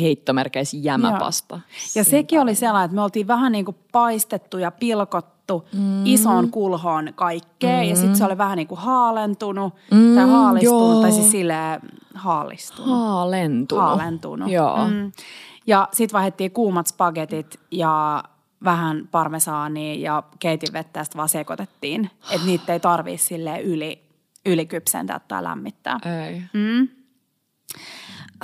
[0.00, 1.54] heittomerkeissä jämäpasta.
[1.54, 1.62] Joo.
[1.94, 6.06] Ja sekin oli sellainen, että me oltiin vähän niin kuin paistettu ja pilkottu mm.
[6.06, 7.82] isoon kulhoon kaikkea.
[7.82, 7.88] Mm.
[7.88, 11.02] Ja sitten se oli vähän niin kuin haalentunut mm, tai haalistunut, joo.
[11.02, 11.80] tai siis silleen
[12.14, 12.90] haalistunut.
[12.90, 13.84] Haalentunut.
[13.84, 14.50] Haalentunut.
[14.50, 14.88] Joo.
[14.88, 15.12] Mm.
[15.66, 18.24] Ja sitten vaihdettiin kuumat spagetit ja
[18.64, 22.10] vähän parmesaania ja keitin vettä ja sitten vaan sekoitettiin.
[22.30, 24.02] Että niitä ei tarvii sille yli,
[24.46, 25.98] ylikypsentää tai lämmittää.
[26.26, 26.42] Ei.
[26.52, 26.88] Mm.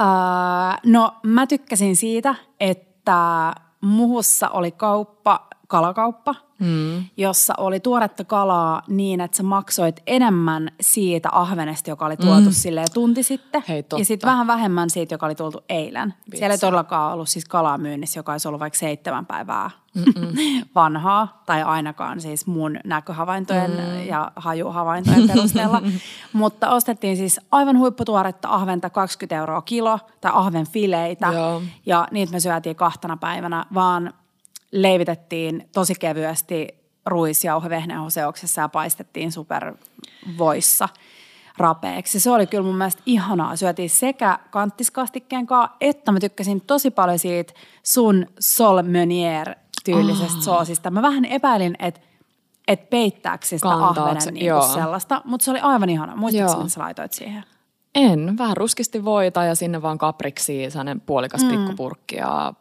[0.01, 7.05] Uh, no mä tykkäsin siitä, että Muhussa oli kauppa, kalakauppa, mm.
[7.17, 12.53] jossa oli tuoretta kalaa niin, että sä maksoit enemmän siitä ahvenesta, joka oli tuotu mm.
[12.53, 13.63] silleen tunti sitten.
[13.69, 13.99] Hei, totta.
[13.99, 16.15] ja sitten vähän vähemmän siitä, joka oli tuotu eilen.
[16.27, 16.39] Vitsi.
[16.39, 19.71] Siellä ei todellakaan ollut siis kalaa myynnissä, joka olisi ollut vaikka seitsemän päivää
[20.75, 24.07] vanhaa, tai ainakaan siis mun näköhavaintojen mm.
[24.07, 25.83] ja hajuhavaintojen perusteella.
[26.33, 31.63] Mutta ostettiin siis aivan huipputuoretta ahventa 20 euroa kilo, tai ahvenfileitä, Joo.
[31.87, 34.13] ja niitä me syötiin kahtena päivänä, vaan
[34.83, 36.69] leivitettiin tosi kevyesti
[37.07, 40.89] ruisjauhe vehnähoseoksessa ja paistettiin supervoissa
[41.59, 42.21] rapeeksi.
[42.21, 43.57] Se oli kyllä mun mielestä ihanaa.
[43.57, 50.43] Syötiin sekä kanttiskastikkeen kanssa, että mä tykkäsin tosi paljon siitä sun Sol Meunier tyylisestä oh.
[50.43, 50.91] soosista.
[50.91, 52.01] Mä vähän epäilin, että
[52.69, 55.23] että peittääkö sitä ahvenen niin sellaista.
[55.25, 56.17] Mutta se oli aivan ihana.
[56.17, 57.45] Muistatko, mitä sä laitoit siihen?
[57.97, 61.49] En, vähän ruskisti voita ja sinne vaan kapriksi, sellainen puolikas mm.
[61.51, 62.53] pikkupurkki ja...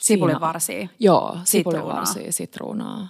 [0.00, 0.88] Sipulin siinä- varsia.
[0.98, 1.44] Joo, Sitruunaa.
[1.44, 3.08] sipulivarsia, sitruunaa.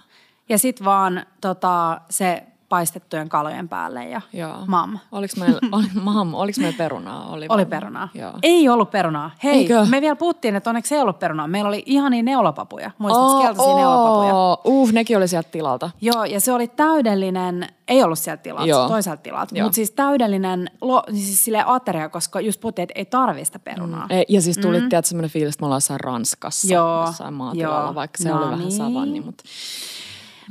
[0.49, 4.55] Ja sitten vaan tota, se paistettujen kalojen päälle ja Joo.
[4.67, 4.99] mam.
[5.11, 7.29] Oliks meillä, oli, mam, oliks meillä perunaa?
[7.29, 8.09] Oli, Oli perunaa.
[8.13, 8.33] Joo.
[8.43, 9.31] Ei ollut perunaa.
[9.43, 9.85] Hei, Eikö?
[9.85, 11.47] me vielä puhuttiin, että onneksi ei ollut perunaa.
[11.47, 12.91] Meillä oli ihania neulapapuja.
[12.97, 14.57] Muistatko keltaisia neulapapuja?
[14.65, 15.89] Uh, nekin oli sieltä tilalta.
[16.01, 18.87] Joo, ja se oli täydellinen, ei ollut sieltä tilalta, Joo.
[18.87, 23.45] toiselta tilalta, mutta siis täydellinen lo, siis sille ateria, koska just puhuttiin, että ei tarvii
[23.45, 24.05] sitä perunaa.
[24.09, 24.89] Ei, Ja siis tuli mm.
[24.89, 27.95] tiedätkö, semmoinen fiilis, että me ollaan jossain Ranskassa, Joo, jossain maatilalla, joo.
[27.95, 28.71] vaikka se No oli vähän niin.
[28.71, 29.21] savanni.
[29.21, 29.43] Mutta...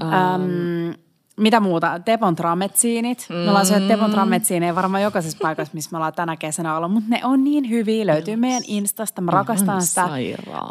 [0.03, 0.95] Öm,
[1.37, 2.01] mitä muuta?
[2.05, 3.27] Tepon trametsiinit.
[3.29, 7.11] Me ollaan syöty Tepon trametsiineja varmaan jokaisessa paikassa, missä me ollaan tänä kesänä ollut, mutta
[7.11, 8.07] ne on niin hyviä.
[8.07, 9.21] Löytyy meidän Instasta.
[9.21, 10.09] Mä rakastan sitä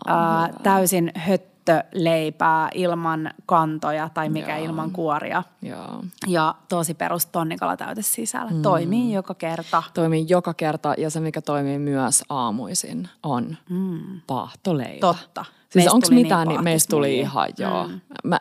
[0.07, 5.43] ää, täysin höttöleipää ilman kantoja tai mikä ilman kuoria.
[5.61, 6.03] Joo.
[6.27, 8.51] Ja tosi perus tonnikala täyte sisällä.
[8.51, 8.61] Mm.
[8.61, 9.83] Toimii joka kerta.
[9.93, 14.21] Toimii joka kerta ja se, mikä toimii myös aamuisin, on mm.
[14.27, 14.99] paahtoleipä.
[14.99, 15.45] Totta.
[15.69, 17.89] Siis onko mitään, niin niin meistä tuli ihan, joo.
[18.23, 18.39] Mä,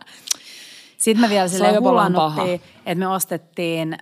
[1.05, 4.01] Sitten me vielä silleen hullannuttiin, että me ostettiin äm,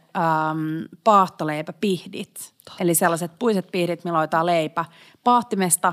[1.05, 2.55] paahtoleipäpihdit.
[2.81, 4.85] Eli sellaiset puiset pihdit, millä leipä.
[5.25, 5.93] Paahtimesta,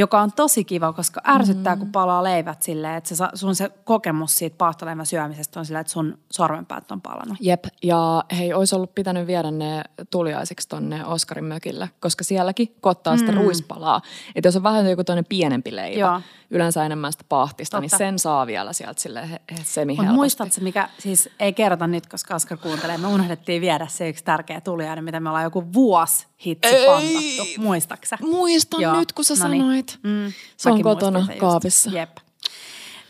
[0.00, 1.78] joka on tosi kiva, koska ärsyttää, Mm.
[1.78, 5.92] kun palaa leivät silleen, että se, sun se kokemus siitä paahtoleivän syömisestä on silleen, että
[5.92, 7.38] sun sormenpäät on palannut.
[7.40, 13.16] Jep, ja hei, olisi ollut pitänyt viedä ne tuliaisiksi tonne Oskarin mökille, koska sielläkin kottaa
[13.16, 13.38] sitä mm.
[13.38, 14.00] ruispalaa.
[14.34, 16.20] Että jos on vähän joku toinen pienempi leipä, Joo.
[16.50, 17.80] yleensä enemmän sitä pahtista, Totta.
[17.80, 21.86] niin sen saa vielä sieltä sille he, he, semi Mutta muistatko, mikä, siis ei kerrota
[21.86, 25.72] nyt, koska Oskar kuuntelee, me unohdettiin viedä se yksi tärkeä tuliainen, mitä me ollaan joku
[25.72, 26.86] vuosi hitsi Ei.
[26.86, 27.62] pantattu.
[27.62, 28.18] Muistaksä?
[28.22, 29.86] Muistan Joo, nyt, kun sä no niin.
[29.90, 30.26] Sanoit.
[30.26, 31.90] Mm, Se on kotona kaapissa.
[31.90, 32.16] Jep.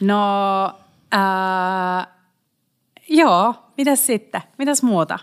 [0.01, 0.19] No,
[1.13, 2.07] ää,
[3.09, 4.41] joo, mitäs sitten?
[4.59, 5.19] Mitäs muuta?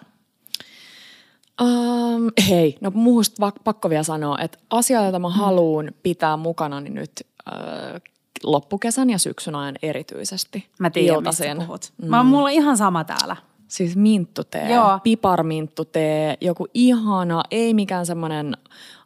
[1.62, 6.96] Um, hei, no muusta pakko vielä sanoa, että asia, jota mä haluan pitää mukana niin
[6.96, 7.12] nyt
[7.54, 8.02] äh,
[8.44, 10.68] loppukesän ja syksyn ajan erityisesti.
[10.80, 11.94] Mä tiedän, mistä puhut.
[12.02, 12.10] Mm.
[12.10, 13.36] Mä, mulla on ihan sama täällä.
[13.68, 15.00] Siis minttutee, Joo.
[15.04, 18.58] piparminttutee, joku ihana, ei mikään semmoinen,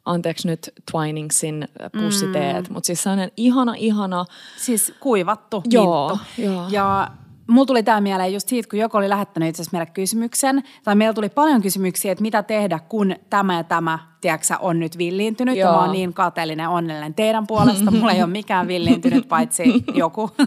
[0.05, 1.67] anteeksi nyt Twiningsin
[2.01, 2.73] pussiteet, mm.
[2.73, 4.25] mutta siis sellainen ihana, ihana,
[4.57, 6.65] Siis kuivattu Joo, joo.
[6.69, 7.07] Ja
[7.47, 10.95] mulla tuli tämä mieleen just siitä, kun joku oli lähettänyt itse asiassa meille kysymyksen, tai
[10.95, 15.57] meillä tuli paljon kysymyksiä, että mitä tehdä, kun tämä ja tämä, tiedätkö, on nyt villiintynyt.
[15.57, 15.73] Ja Joo.
[15.73, 17.91] mä oon niin kateellinen ja onnellinen teidän puolesta.
[17.91, 20.29] Mulla ei ole mikään villiintynyt, paitsi joku.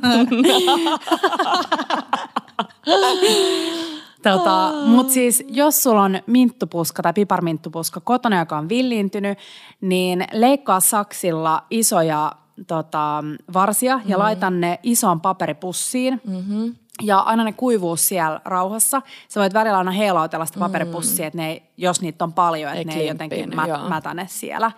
[4.32, 9.38] Tota, Mutta siis jos sulla on minttupuska tai piparminttupuska kotona, joka on villiintynyt,
[9.80, 12.32] niin leikkaa saksilla isoja
[12.66, 16.20] tota, varsia ja laita ne isoon paperipussiin.
[16.26, 16.74] Mm-hmm.
[17.02, 19.02] Ja aina ne kuivuu siellä rauhassa.
[19.28, 22.94] Sä voit välillä aina heilautella sitä paperipussia, että ne ei, jos niitä on paljon, että
[22.94, 23.88] ne ei jotenkin klimppiin, mä, joo.
[23.88, 24.72] mätäne siellä.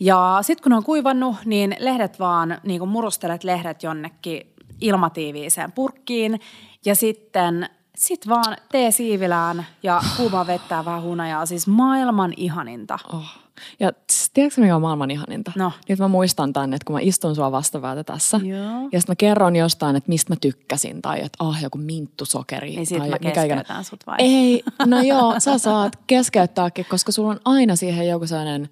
[0.00, 5.72] Ja sitten kun ne on kuivannut, niin lehdet vaan, niin kuin murustelet lehdet jonnekin ilmatiiviiseen
[5.72, 6.40] purkkiin.
[6.84, 11.46] Ja sitten sit vaan tee siivilään ja kuumaa vettä vähän hunajaa.
[11.46, 12.98] Siis maailman ihaninta.
[13.12, 13.44] Oh.
[13.80, 13.92] Ja
[14.34, 15.52] tiedätkö mikä on maailman ihaninta?
[15.56, 15.72] No.
[15.88, 18.40] Nyt mä muistan tänne, että kun mä istun sua vastaväätä tässä.
[18.44, 18.88] Joo.
[18.92, 21.02] Ja sitten mä kerron jostain, että mistä mä tykkäsin.
[21.02, 22.70] Tai että ah, joku minttusokeri.
[22.70, 24.16] Niin sit tai mä mikä keskeytän sut vai?
[24.18, 28.68] Ei, no joo, sä saat keskeyttääkin, koska sulla on aina siihen joku sellainen,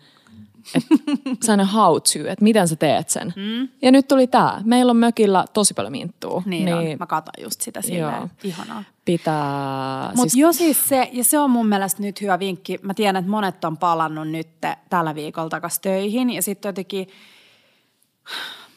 [1.43, 3.35] sellainen how to, että miten sä teet sen.
[3.37, 3.69] Mm.
[3.83, 4.61] Ja nyt tuli tää.
[4.65, 6.43] Meillä on mökillä tosi paljon minttua.
[6.47, 6.99] Niin, niin on.
[6.99, 8.17] Mä katon just sitä silleen.
[8.17, 8.29] Joo.
[8.45, 8.85] Ihanaa.
[9.05, 10.13] Pitää...
[10.17, 10.59] Mutta siis...
[10.59, 12.79] siis se, ja se on mun mielestä nyt hyvä vinkki.
[12.83, 14.49] Mä tiedän, että monet on palannut nyt
[14.91, 17.09] tällä viikolla takas töihin ja sitten jotenkin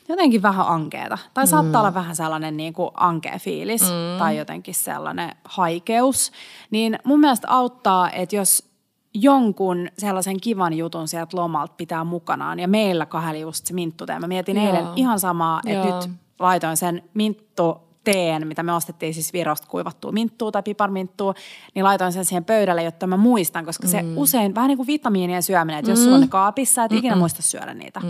[0.09, 1.17] jotenkin vähän ankeeta.
[1.33, 4.19] Tai saattaa olla vähän sellainen niin kuin ankea fiilis mm.
[4.19, 6.31] tai jotenkin sellainen haikeus.
[6.71, 8.74] Niin mun mielestä auttaa, että jos
[9.21, 12.59] jonkun sellaisen kivan jutun sieltä lomalta pitää mukanaan.
[12.59, 14.19] Ja meillä kahdella just se minttutee.
[14.19, 14.65] Mä mietin Joo.
[14.65, 15.99] eilen ihan samaa, että Joo.
[15.99, 21.33] nyt laitoin sen minttu teen, mitä me ostettiin siis Virosta kuivattua minttua tai piparminttua,
[21.75, 25.43] niin laitoin sen siihen pöydälle, jotta mä muistan, koska se usein vähän niin kuin vitamiinien
[25.43, 28.01] syöminen, että jos sulla on ne kaapissa, et ikinä muista syödä niitä,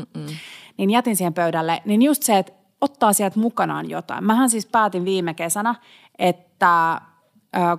[0.78, 1.82] niin jätin siihen pöydälle.
[1.86, 4.24] Niin just se, että ottaa sieltä mukanaan jotain.
[4.24, 5.76] Mähän siis päätin viime kesänä,
[6.20, 7.02] että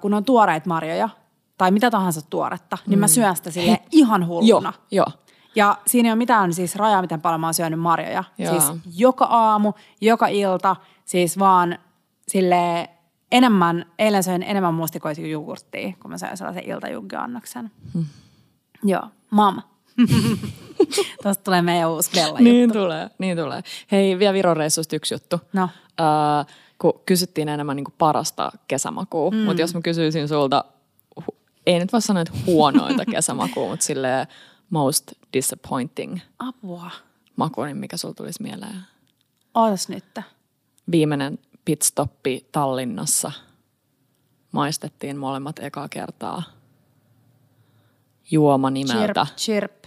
[0.01, 1.09] kun on tuoreita marjoja
[1.59, 4.73] tai mitä tahansa tuoretta, niin mä syön sitä sille ihan Joo, hulluna.
[4.91, 5.07] joo.
[5.55, 8.25] Ja siinä ei ole mitään siis rajaa, miten paljon mä oon syönyt marjoja.
[8.39, 8.51] Joo.
[8.61, 11.79] Siis joka aamu, joka ilta, siis vaan
[12.29, 12.89] sille
[13.33, 17.71] enemmän, eilen söin enemmän mustikoita jogurttia, kun mä söin sellaisen iltajuggeannoksen.
[17.95, 18.05] Hmm.
[18.85, 19.63] Joo, mam.
[21.23, 23.63] Tuosta tulee meidän uusi Bella Niin tulee, niin tulee.
[23.93, 25.41] Hei, vielä Viron reissusta yksi juttu.
[25.53, 25.69] No.
[26.01, 29.31] Öö, kun kysyttiin enemmän niin kuin parasta kesämakua.
[29.31, 29.37] Mm.
[29.37, 30.65] Mutta jos mä kysyisin sulta,
[31.67, 34.27] ei nyt voi sanoa, että huonointa kesämakua, mutta silleen
[34.71, 36.91] most disappointing Apua.
[37.37, 38.81] maku, niin mikä sulla tulisi mieleen?
[39.55, 40.19] Ootas nyt.
[40.91, 43.33] Viimeinen pitstoppi Tallinnassa.
[44.53, 46.43] Maistettiin molemmat ekaa kertaa.
[48.31, 49.27] Juoma nimeltä.
[49.37, 49.85] Chirp, chirp.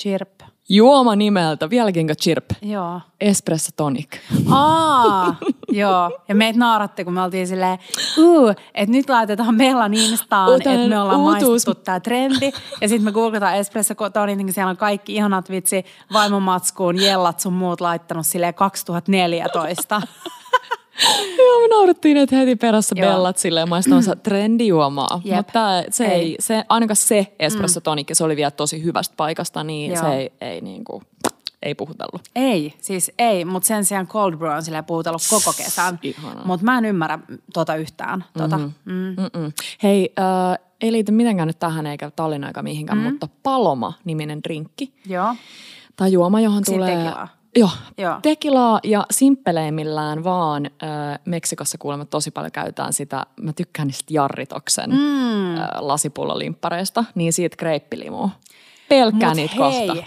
[0.00, 0.35] Chirp.
[0.68, 2.44] Juoma nimeltä, vieläkinkö chirp?
[2.62, 3.00] Joo.
[3.20, 4.08] Espresso tonic.
[4.50, 5.36] Aa,
[5.68, 6.18] joo.
[6.28, 7.78] Ja meitä naaratti, kun me oltiin silleen,
[8.18, 11.50] uu, että nyt laitetaan Mellan Instaan, että me ollaan uutuus.
[11.66, 12.52] maistettu tää trendi.
[12.80, 17.52] Ja sitten me googletaan espresso tonic, niin siellä on kaikki ihanat vitsi vaimomatskuun, jellat sun
[17.52, 20.02] muut laittanut silleen 2014.
[21.38, 23.12] Joo, me naurattiin, että heti perässä Joo.
[23.12, 25.20] bellat silleen maistamansa trendijuomaa.
[25.24, 25.36] Jep.
[25.36, 26.36] Mutta se ei, Ei.
[26.40, 30.02] se, ainakaan se espresso tonic, se oli vielä tosi hyvästä paikasta, niin Joo.
[30.02, 31.02] se ei, ei, niinku,
[31.62, 32.22] ei puhutellut.
[32.36, 35.98] Ei, siis ei, mutta sen sijaan cold brew on silleen puhutellut koko kesän.
[36.44, 37.18] Mutta mä en ymmärrä
[37.54, 38.24] tota yhtään.
[38.38, 38.58] Tota.
[38.58, 38.92] Mm-hmm.
[38.94, 39.16] Mm.
[39.16, 39.52] Mm-mm.
[39.82, 43.04] Hei, äh, ei liity mitenkään nyt tähän eikä Tallinna eikä mihinkään, mm.
[43.04, 45.34] mutta Paloma-niminen drinkki Joo.
[45.96, 46.96] tai juoma, johon Sit tulee...
[46.96, 47.28] tekilaa.
[47.56, 48.18] Joo, Joo.
[48.22, 54.90] tekilaa ja simppeleimmillään vaan äh, Meksikossa kuulemma tosi paljon käytetään sitä, mä tykkään niistä jarritoksen
[54.90, 55.56] mm.
[55.56, 55.68] äh,
[57.14, 58.30] niin siitä kreippilimua.
[58.88, 60.06] Pelkkää Mut niitä hei, kohta.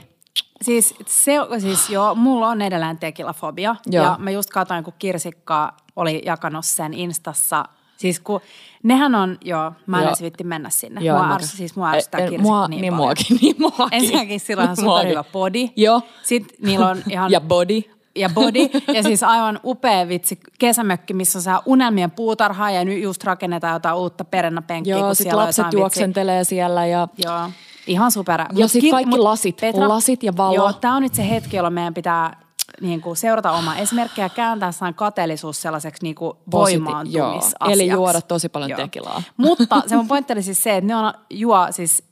[0.61, 3.75] Siis, se, siis joo, mulla on edelleen tekilafobia.
[3.85, 4.05] Joo.
[4.05, 7.65] Ja mä just katsoin, kun Kirsikka oli jakanut sen Instassa.
[7.99, 8.41] Siis kun,
[8.83, 11.01] nehän on, joo, mä en vitti mennä sinne.
[11.01, 13.87] Joo, mua ärsyttää, siis mua en- Kirsikka mua, niin, niin muakin, niin muakin.
[13.91, 14.85] Ensinnäkin sillä on Muakin.
[14.85, 15.67] superhyvä body.
[15.75, 16.01] Joo.
[16.23, 17.31] Sitten niillä on ihan...
[17.31, 17.81] Ja body.
[18.15, 18.59] ja body.
[18.93, 23.95] Ja siis aivan upea vitsi kesämökki, missä saa unelmien puutarhaa ja nyt just rakennetaan jotain
[23.95, 24.97] uutta perennapenkkiä.
[24.97, 27.49] Joo, sit lapset vitsi- juoksentelee siellä ja Joo,
[27.87, 28.41] ihan super.
[28.53, 30.55] Ja sit ki- kaikki lasit, lasit ja valo.
[30.55, 32.37] Joo, tämä on nyt se hetki, jolloin meidän pitää
[32.81, 37.55] niin kuin, seurata omaa esimerkkiä ja kääntää sellainen kateellisuus sellaiseksi niin kuin voimaantumisasiaksi.
[37.61, 37.71] joo.
[37.71, 39.23] Eli juoda tosi paljon tekilaa.
[39.37, 42.03] Mutta se mun pointti oli siis se, että ne on, juo siis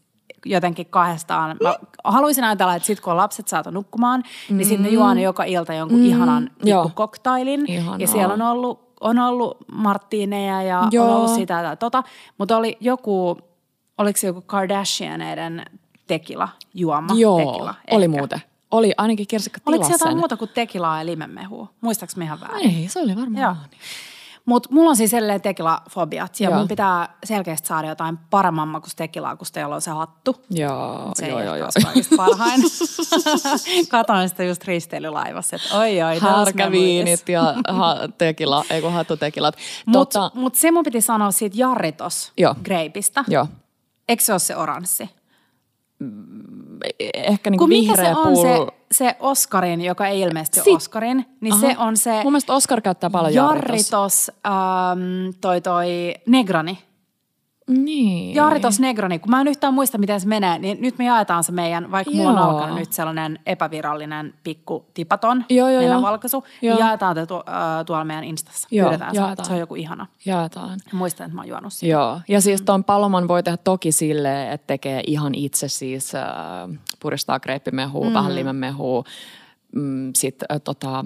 [0.45, 1.57] jotenkin kahdestaan.
[1.63, 4.57] Mä haluaisin ajatella, että sit kun on lapset saatu nukkumaan, mm.
[4.57, 6.05] niin sitten ne juo ne joka ilta jonkun mm.
[6.05, 6.91] ihanan joo.
[6.95, 7.71] koktailin.
[7.71, 7.97] Ihanaa.
[7.99, 11.05] Ja siellä on ollut, on ollut marttiineja ja Joo.
[11.05, 12.03] on ollut sitä tai tota.
[12.37, 13.37] Mutta oli joku,
[13.97, 15.65] oliko se joku Kardashianeiden
[16.07, 17.75] tekila, juoma, joo, tekila.
[17.91, 18.17] oli ehkä.
[18.17, 18.41] muuten.
[18.71, 21.73] Oli ainakin Kirsikka Oliko se jotain muuta kuin tekilaa ja limenmehua?
[21.81, 22.75] Muistaaks me ihan väärin?
[22.75, 23.43] Ei, se oli varmaan.
[23.43, 23.55] Joo.
[24.45, 26.59] Mutta mulla on siis edelleen tekilafobiat ja Joo.
[26.59, 30.35] mun pitää selkeästi saada jotain paremman makuista tekilaa, kun jolla on se hattu.
[30.49, 31.69] Joo, Se joo, ei joo, joo.
[32.17, 32.61] parhain.
[33.91, 36.19] Katoin sitä just risteilylaivassa, että oi oi.
[36.19, 39.55] Härkäviinit ja ha, tekila, ei kun hattutekilat.
[39.85, 43.23] Mutta Tota, mut se mun piti sanoa siitä jarritos greipistä.
[43.27, 43.47] joo.
[44.09, 45.09] Eikö se ole se oranssi?
[47.13, 48.41] Ehkä Kun mikä vihreä se on pullo.
[48.41, 51.61] se, se Oscarin, joka ei ilmeisesti ole Oscarin, niin Aha.
[51.61, 53.91] se on se Mun mielestä Oscar käyttää paljon jarritos.
[53.91, 56.77] jarritos, ähm, toi toi Negroni.
[57.67, 58.35] Niin.
[58.35, 61.51] Jarritos Negroni, kun mä en yhtään muista, miten se menee, niin nyt me jaetaan se
[61.51, 62.49] meidän, vaikka mulla on Joo.
[62.49, 65.81] alkanut nyt sellainen epävirallinen pikku tipaton Joo, joo, joo.
[65.81, 66.79] nenänvalkaisu, niin Joo.
[66.79, 68.67] jaetaan te tu, äh, tuolla meidän Instassa.
[68.71, 69.45] Joo, Pyydetään jaetaan.
[69.45, 70.07] Se on joku ihana.
[70.25, 70.79] Jaetaan.
[70.93, 71.85] Muistan, että mä oon juonut sitä.
[71.85, 76.23] Joo, ja siis tuon paloman voi tehdä toki silleen, että tekee ihan itse siis, äh,
[76.99, 78.13] puristaa kreippimehua, mm.
[78.13, 79.03] vähän limenmehua,
[79.75, 81.05] mm, sitten äh, tota,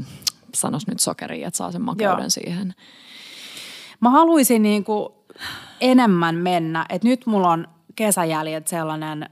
[0.53, 2.29] sanos nyt sokeria, että saa sen makeuden Joo.
[2.29, 2.73] siihen.
[3.99, 5.09] Mä haluaisin niin kuin
[5.81, 9.29] enemmän mennä, että nyt mulla on kesäjäljet sellainen,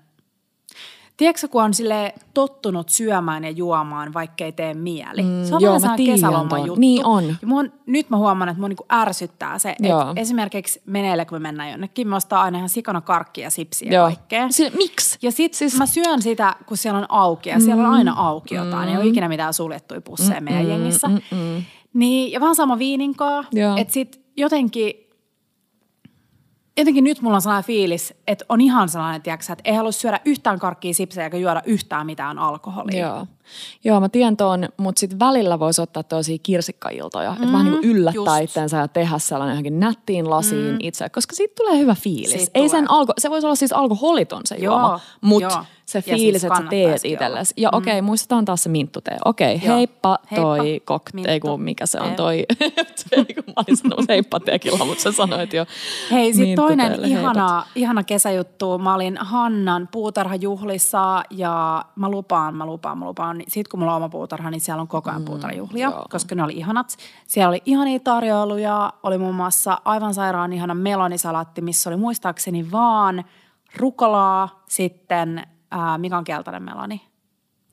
[1.17, 5.21] tiedätkö kun on sille tottunut syömään ja juomaan, vaikka ei tee mieli.
[5.21, 5.97] Mm, se on joo, vähän
[6.65, 6.79] juttu.
[6.79, 7.23] Niin on.
[7.41, 11.39] Ja mun, nyt mä huomaan, että mun niinku ärsyttää se, että esimerkiksi meneillä, kun me
[11.39, 14.49] mennään jonnekin, me ostaa aina ihan sikana karkkia ja sipsiä ja kaikkea.
[14.49, 15.17] Sille, miksi?
[15.21, 15.77] Ja sit siis...
[15.77, 18.89] mä syön sitä, kun siellä on auki ja siellä on aina auki jotain.
[18.89, 18.95] Mm.
[18.95, 21.07] Ei ole ikinä mitään suljettuja pusseja mm, meidän jengissä.
[21.07, 21.63] Mm, mm.
[21.93, 23.43] Niin, ja vähän sama viininkaa.
[23.77, 24.93] Että sit jotenkin,
[26.79, 30.19] jotenkin nyt mulla on sellainen fiilis, että on ihan sellainen, tiiäksä, että ei halua syödä
[30.25, 33.07] yhtään karkkia sipsejä eikä juoda yhtään mitään alkoholia.
[33.07, 33.27] Joo.
[33.83, 37.91] Joo, mä tiedän tuon, mutta sitten välillä voisi ottaa tosia kirsikkailtoja, että vähän niin kuin
[37.91, 38.49] yllättää just.
[38.49, 40.77] itsensä ja tehdä sellainen johonkin nättiin lasiin mm.
[40.79, 42.31] itse, koska siitä tulee hyvä fiilis.
[42.31, 42.69] Siitä Ei tulee.
[42.69, 46.57] sen alko, se voisi olla siis alkoholiton se Joo, juoma, mutta se siis fiilis, että
[46.57, 47.53] sä teet itsellesi.
[47.57, 49.17] Ja okei, okay, muistetaan taas se minttutee.
[49.25, 50.81] Okei, okay, heippa, Heippa, toi
[51.13, 51.47] minttu.
[51.47, 52.45] kun mikä se on toi,
[53.11, 55.65] ei kun mä olin sanonut heippa tekila, mutta sä sanoit jo
[56.11, 58.77] Hei, sitten toinen ihana, ihana kesäjuttu.
[58.77, 63.38] Mä olin Hannan puutarhajuhlissa ja mä lupaan, mä lupaan, mä lupaan.
[63.47, 66.05] Sitten kun mulla on oma puutarha, niin siellä on koko ajan puutarhajuhlia, joo.
[66.09, 66.97] koska ne oli ihanat.
[67.27, 73.23] Siellä oli ihania tarjoiluja, oli muun muassa aivan sairaan ihana melonisalaatti, missä oli muistaakseni vaan
[73.77, 77.09] rukolaa, sitten, ää, mikä on keltainen meloni?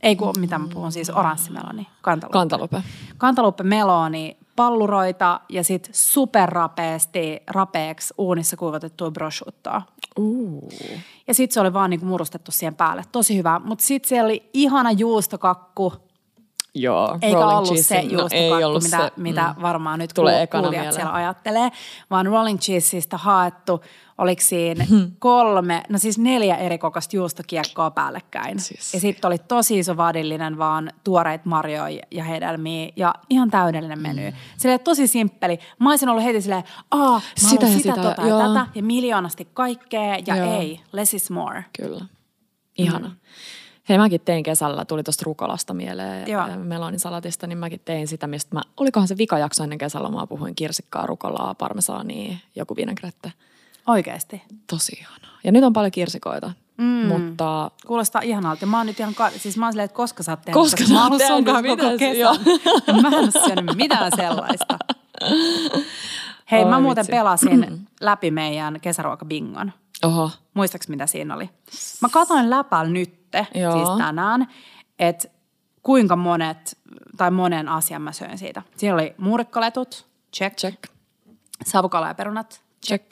[0.02, 2.32] Ei kun, mitä mä puhun, siis oranssimeloni, kantalupe.
[2.32, 2.82] Kantalupe.
[3.18, 9.82] Kantaluppe meloni, palluroita ja sitten superrapeasti rapeeksi uunissa kuivatettua prosciuttoa.
[10.18, 10.68] Uh.
[11.28, 13.02] Ja sitten se oli vaan niinku murustettu siihen päälle.
[13.12, 13.60] Tosi hyvä.
[13.64, 15.92] Mutta sitten siellä oli ihana juustokakku.
[16.76, 20.10] Joo, Eikä rolling ollut se cheese, no, juustokakku, ei ollut mitä, se, mitä varmaan nyt
[20.14, 20.92] Tulee kuulijat mieleen.
[20.92, 21.70] siellä ajattelee,
[22.10, 23.80] vaan rolling cheeseista haettu,
[24.18, 24.86] oliko siinä
[25.18, 28.60] kolme, no siis neljä eri kokoista juustokiekkoa päällekkäin.
[28.60, 28.94] Siis.
[28.94, 34.30] Ja sitten oli tosi iso vadillinen vaan tuoreita marjoja ja hedelmiä ja ihan täydellinen meny.
[34.30, 34.36] Mm.
[34.56, 35.58] Silleen tosi simppeli.
[35.80, 39.48] Mä olisin ollut heti silleen, aa, mä Sitä sitä, sitä, tota ja tätä ja miljoonasti
[39.54, 40.60] kaikkea ja Joo.
[40.60, 41.64] ei, less is more.
[41.76, 42.04] Kyllä.
[42.78, 43.08] Ihana.
[43.08, 43.14] Mm.
[43.88, 46.44] Hei, mäkin tein kesällä, tuli tuosta rukolasta mieleen Joo.
[46.64, 51.06] melonisalatista, niin mäkin tein sitä, mistä mä, olikohan se vikajakso ennen kesällä, mä puhuin kirsikkaa,
[51.06, 53.32] rukolaa, parmesaania, joku vinaigrette.
[53.86, 54.42] Oikeasti.
[54.66, 55.38] Tosi ihanaa.
[55.44, 56.84] Ja nyt on paljon kirsikoita, mm.
[56.84, 58.66] mutta Kuulostaa ihanalta.
[58.66, 60.84] Mä oon nyt ihan, ka- siis mä oon silleen, että koska sä oot tehnyt, Koska
[60.86, 61.98] sä mä oot tehnyt, koko mitäs?
[61.98, 63.02] kesän.
[63.02, 64.78] Mä en syönyt mitään sellaista.
[66.50, 67.12] Hei, mä Oi muuten vitsi.
[67.12, 69.72] pelasin läpi meidän kesäruokabingon.
[70.04, 71.50] oho, Muistaaks mitä siinä oli?
[72.02, 72.92] Mä katoin läpällä
[73.36, 73.72] nytte, Joo.
[73.72, 74.46] siis tänään,
[74.98, 75.28] että
[75.82, 76.78] kuinka monet,
[77.16, 78.62] tai monen asian mä söin siitä.
[78.76, 80.06] Siinä oli muurikkaletut,
[80.36, 80.56] check.
[80.56, 80.84] check,
[81.66, 83.04] Savukala ja perunat, check,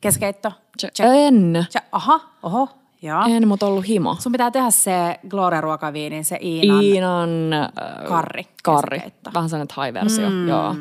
[0.00, 0.94] keskeitto, check.
[0.94, 1.10] check.
[1.14, 1.86] En, check.
[1.92, 2.68] Aha, oho,
[3.02, 3.24] joo.
[3.28, 4.16] en, mutta ollut himo.
[4.18, 6.82] Sun pitää tehdä se Gloria ruokaviinin, se Iinan.
[6.82, 7.68] Iinan äh,
[8.08, 9.00] Karri, Karri.
[9.34, 10.48] Vähän sellainen thai-versio, mm.
[10.48, 10.74] joo.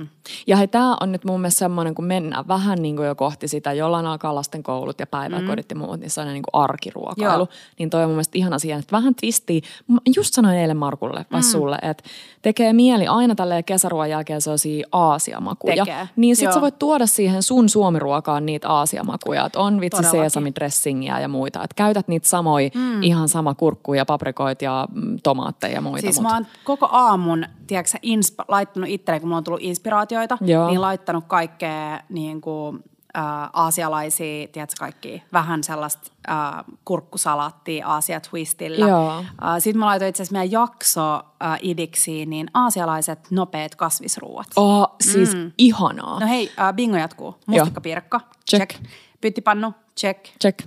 [0.48, 3.48] Ja hei, tämä on nyt mun mielestä semmoinen, kun mennään vähän niin kuin jo kohti
[3.48, 5.82] sitä, jollain alkaa lasten koulut ja päiväkodit mm.
[5.82, 7.44] ja muut, niin se on niin kuin arkiruokailu.
[7.44, 7.48] Joo.
[7.80, 9.62] Niin toi on mun mielestä ihana siihen, että vähän twistii.
[9.88, 11.44] Mä just sanoin eilen Markulle vai mm.
[11.44, 12.04] sulle, että
[12.42, 15.86] tekee mieli aina tälleen kesäruoan jälkeen sellaisia aasiamakuja.
[15.86, 16.54] Tekee, Niin sit joo.
[16.54, 19.46] sä voit tuoda siihen sun suomiruokaan niitä aasiamakuja.
[19.46, 21.64] Että on vitsi sesamidressingiä ja muita.
[21.64, 21.76] Että
[22.08, 23.04] käytät niitä samoja, mm.
[23.04, 26.02] ihan sama kurkkuja, paprikoita ja mm, tomaatteja ja muita.
[26.02, 30.38] Siis mut- mä oon koko aamun, tiedätkö, insp- laittanut itselleni, kun mulla on tullut inspiraatioita,
[30.42, 30.68] Joo.
[30.68, 32.84] niin laittanut kaikkea niin kuin,
[33.18, 38.88] äh, aasialaisia, tiedätkö, kaikki vähän sellaista äh, kurkkusalaattia Aasia twistillä.
[38.88, 39.18] Joo.
[39.20, 39.26] Äh,
[39.60, 44.48] Sitten mä laitoin itse asiassa meidän jakso äh, idiksiin, niin aasialaiset nopeat kasvisruuat.
[44.56, 45.52] Oh, siis mm.
[45.58, 46.20] ihanaa.
[46.20, 47.36] No hei, äh, bingo jatkuu.
[47.46, 48.72] Mustikkapiirakka, Check.
[48.74, 48.86] check.
[49.22, 50.26] Pyttipannu, check.
[50.42, 50.60] Check.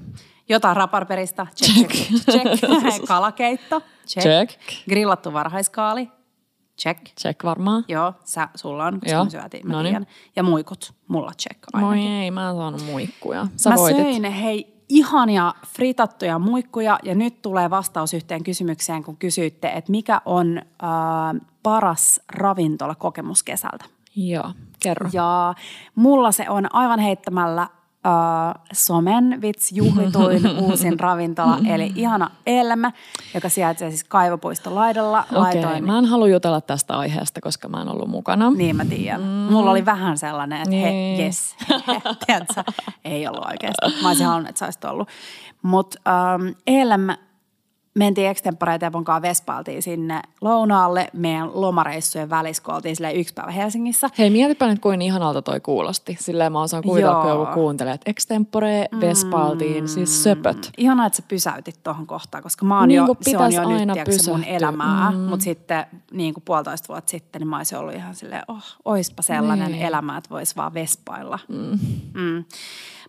[0.51, 2.61] Jotain raparperista, check, check, check.
[2.61, 3.05] check.
[3.09, 4.25] Kalakeitto, check.
[4.25, 4.51] Check.
[4.89, 6.09] Grillattu varhaiskaali,
[6.81, 7.01] check.
[7.21, 7.85] Check varmaan.
[7.89, 9.25] Joo, sä, sulla on, koska Joo.
[9.25, 9.93] me syötiin, mä Noniin.
[9.93, 10.07] tiedän.
[10.37, 12.13] Ja muikut, mulla check Moi ainakin.
[12.13, 13.47] ei, mä en saanut muikkuja.
[13.57, 14.03] Sä mä voitit.
[14.03, 20.21] söin, hei, ihania fritattuja muikkuja ja nyt tulee vastaus yhteen kysymykseen, kun kysyitte, että mikä
[20.25, 23.85] on äh, paras ravintolakokemus kesältä.
[24.17, 25.11] Joo, kerro.
[25.13, 25.55] Ja
[25.95, 27.69] mulla se on aivan heittämällä
[28.07, 32.93] äh, somen vits juhlituin uusin ravintola, eli ihana Elmä,
[33.35, 35.21] joka sijaitsee siis Kaivopuiston laidalla.
[35.21, 38.51] Okei, Laitoin mä en halua jutella tästä aiheesta, koska mä en ollut mukana.
[38.51, 39.21] Niin mä tiedän.
[39.21, 39.27] Mm.
[39.27, 41.21] Mulla oli vähän sellainen, että he, Niin.
[41.21, 41.57] yes,
[42.27, 42.63] tiedätkö,
[43.05, 44.03] ei ollut oikeasti.
[44.03, 45.09] Mä olisin halunnut, että sä olisit ollut.
[45.63, 47.19] Mutta ähm, eilen me
[47.95, 48.35] mentiin
[49.05, 54.11] kanssa Vespailtiin sinne lounaalle meidän lomareissujen välissä, kun oltiin yksi päivä Helsingissä.
[54.19, 56.17] Hei, mietipä nyt, kuin ihanalta toi kuulosti.
[56.21, 60.71] Silleen mä osaan kuvitella, kun joku kuuntelee, että extempore, Vespaltiin, siis söpöt.
[60.79, 63.79] Ihanaa, että sä pysäytit tuohon kohtaan, koska mä oon Niin jo, se on jo nyt
[63.79, 65.11] aina tiedätkö, se mun elämää.
[65.11, 65.17] Mm.
[65.17, 69.23] Mutta sitten niin kuin puolitoista vuotta sitten, niin mä olisin ollut ihan silleen, oh, oispa
[69.23, 69.83] sellainen Niin.
[69.83, 71.39] elämä, että vois vaan vespailla.
[71.49, 71.79] Mm.
[72.15, 72.45] Mm.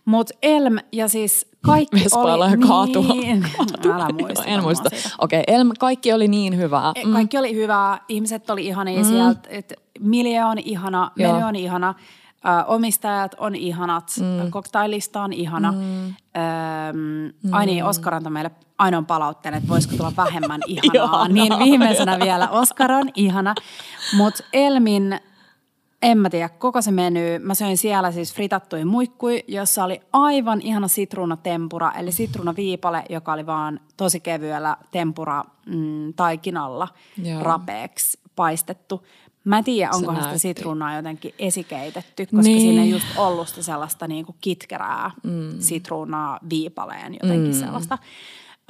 [0.04, 3.02] Mutta Elm ja siis kaikki Vespailla oli ja kaatua.
[3.14, 3.46] niin.
[3.94, 4.44] Älä muista.
[4.44, 4.88] en muista.
[5.18, 6.92] Okei, okay, Elm, kaikki oli niin hyvää.
[6.94, 9.04] E, Kaikki oli hyvää, ihmiset oli ihania mm.
[9.04, 11.32] sieltä, et Milje on ihana, Joo.
[11.32, 11.94] menu on ihana,
[12.44, 14.50] ö, omistajat on ihanat, mm.
[14.50, 15.72] koktailista on ihana.
[15.72, 16.06] Mm.
[16.06, 21.04] Öm, ai niin, Oskar antoi meille ainoan palautteen, että voisiko tulla vähemmän ihanaa.
[21.04, 21.28] Ihanaa.
[21.28, 23.54] niin viimeisenä vielä, Oskar on ihana.
[24.16, 25.20] Mutta Elmin,
[26.02, 27.38] en mä tiedä, koko se meny.
[27.38, 33.46] Mä söin siellä siis fritattuja muikkui, jossa oli aivan ihana sitruunatempura, eli sitruunaviipale, joka oli
[33.46, 36.88] vaan tosi kevyellä tempura mm, taikinalla
[37.22, 37.42] Joo.
[37.42, 39.06] rapeeksi paistettu.
[39.44, 42.60] Mä en tiedä, onkohan sitä sitruunaa jotenkin esikeitetty, koska Niin.
[42.60, 45.50] siinä ei just ollut sitä sellaista niinku kitkerää mm.
[45.58, 47.60] sitruunaa viipaleen, jotenkin mm.
[47.60, 47.98] sellaista.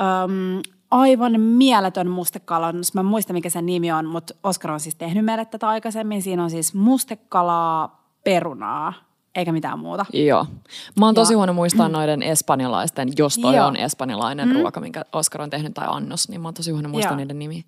[0.00, 0.62] Öm,
[0.92, 2.94] aivan mieletön mustekalannus.
[2.94, 6.22] Mä en muista, mikä sen nimi on, mutta Oskar on siis tehnyt meille tätä aikaisemmin.
[6.22, 8.92] Siinä on siis mustekalaa, perunaa,
[9.34, 10.06] eikä mitään muuta.
[10.12, 10.46] Joo.
[11.00, 13.66] Mä oon tosi Ja- huono muistaa noiden espanjalaisten, jos toi Joo.
[13.66, 14.54] on espanjalainen mm.
[14.54, 17.16] ruoka, minkä Oskar on tehnyt, tai annos, niin mä oon tosi huono muistaa Joo.
[17.16, 17.62] niiden nimiä.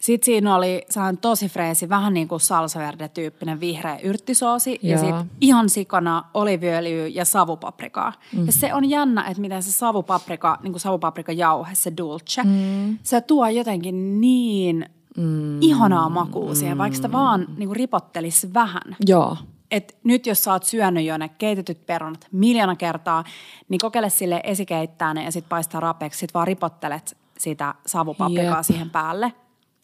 [0.00, 4.78] Sitten siinä oli sellainen tosi freesi, vähän niin kuin salsa verde-tyyppinen vihreä yrttisoosi.
[4.82, 4.98] Ja Joo.
[4.98, 8.12] sitten ihan sikana oliviöljyä ja savupaprikaa.
[8.32, 8.46] Mm.
[8.46, 12.98] Ja se on jännä, että miten se savupaprika, niin kuin savupaprikajauhe, se dulce, mm.
[13.02, 14.86] se tuo jotenkin niin
[15.16, 15.62] mm.
[15.62, 18.96] ihanaa makua siihen, vaikka sitä vaan niin kuin ripottelisi vähän.
[19.06, 19.36] Joo.
[19.72, 23.24] Et nyt jos sä oot syönyt jo ne keitetyt perunat miljoona kertaa,
[23.68, 26.18] niin kokeile sille esikeittää ne ja sitten paistaa rapeeksi.
[26.18, 28.64] Sitten vaan ripottelet sitä savupaprikaa Jep.
[28.64, 29.32] siihen päälle.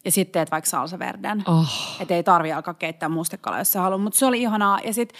[0.05, 1.43] Ja sitten teet vaikka salsa verden.
[1.47, 1.97] Oh.
[1.99, 4.01] Että ei tarvi alkaa keittää mustekala, jos sä haluat.
[4.01, 4.79] Mutta se oli ihanaa.
[4.83, 5.19] Ja sitten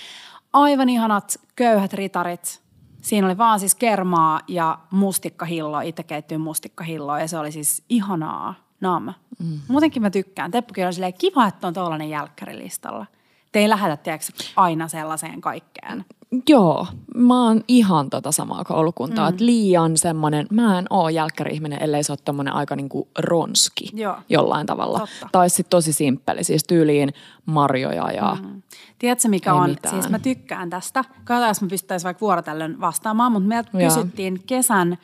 [0.54, 2.62] aivan ihanat köyhät ritarit.
[3.02, 7.20] Siinä oli vaan siis kermaa ja mustikkahilloa, itse keittyy mustikkahilloa.
[7.20, 8.54] Ja se oli siis ihanaa.
[8.82, 9.14] Nam.
[9.40, 9.60] Mm.
[9.68, 10.52] Muutenkin mä tykkään.
[10.52, 13.06] Teppukin on silleen kiva, että on tuollainen jälkkärilistalla.
[13.52, 16.06] Te ei lähetä, tiedätkö, aina sellaiseen kaikkeen.
[16.50, 19.30] Joo, mä oon ihan tota samaa koulukuntaa, mm.
[19.30, 24.18] että liian semmoinen, mä en oo jälkkäri-ihminen, ellei se ole tommonen aika niinku ronski Joo.
[24.30, 25.00] jollain tavalla.
[25.00, 25.30] Totta.
[25.32, 27.14] Tai sitten tosi simppeli, siis tyyliin
[27.46, 28.62] marjoja ja mm.
[29.00, 29.70] Tiedätkö, mikä on?
[29.70, 29.96] mitään.
[29.96, 31.04] Siis mä tykkään tästä.
[31.04, 33.90] Katsotaan, jos me pystyttäisiin vaikka vuorotellen vastaamaan, mutta meiltä Joo.
[33.90, 34.98] kysyttiin kesän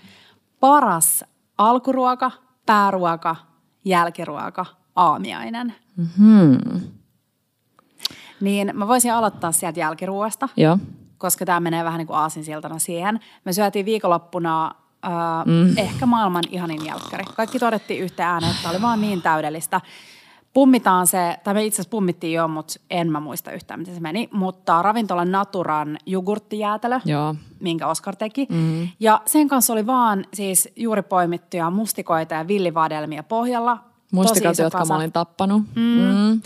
[0.60, 1.26] paras
[1.58, 2.32] alkuruoka,
[2.66, 3.36] pääruoka,
[3.86, 4.66] jälkiruoka,
[4.96, 5.76] aamiainen.
[6.18, 6.58] hmm.
[8.46, 10.78] Niin mä voisin aloittaa sieltä jälkiruoasta, Joo.
[11.18, 13.20] koska tämä menee vähän niin kuin aasinsiltana siihen.
[13.46, 14.66] Me syötiin viikonloppuna
[15.06, 15.12] äh,
[15.46, 15.78] mm.
[15.78, 17.24] ehkä maailman ihanin jälkkäri.
[17.36, 19.82] Kaikki todettiin yhteen ääneen, että oli vaan niin täydellistä.
[20.54, 24.02] Pummitaan se, tai me itse asiassa pummittiin jo, mutta en mä muista yhtään, miten se
[24.02, 24.30] meni.
[24.32, 27.36] Mutta ravintolan Naturan jogurttijäätelö, Joo.
[27.60, 28.48] minkä Oskar teki.
[28.50, 28.88] Mm.
[29.00, 33.78] Ja sen kanssa oli vaan siis juuri poimittuja mustikoita ja villivadelmia pohjalla.
[34.12, 34.94] Mustikat, jotka kasa.
[34.94, 35.64] mä olin tappanut.
[35.76, 35.82] Mm.
[35.82, 36.42] Mm.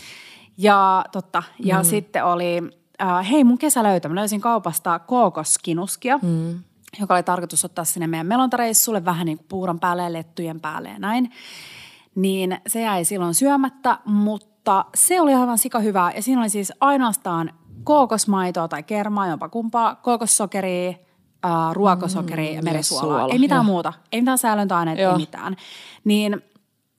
[0.60, 1.44] Ja totta.
[1.60, 1.84] Ja mm.
[1.84, 2.62] sitten oli,
[3.02, 6.60] äh, hei mun kesälöytö, mä löysin kaupasta kookoskinuskia, mm.
[7.00, 10.90] joka oli tarkoitus ottaa sinne meidän melontareissulle vähän niin kuin puuron päälle ja lettujen päälle
[10.90, 11.32] ja näin.
[12.16, 16.12] Niin se jäi silloin syömättä, mutta se oli aivan sika hyvää.
[16.12, 17.52] Ja siinä oli siis ainoastaan
[17.84, 20.90] kookosmaitoa tai kermaa, jopa kumpaa, kookossokeria,
[21.46, 23.20] äh, ruokosokeria mm, ja merisuolaa.
[23.20, 23.64] suola, ei mitään joo.
[23.64, 23.94] muuta.
[24.12, 25.56] Ei mitään säilöntäaineita, ei mitään.
[26.04, 26.42] Niin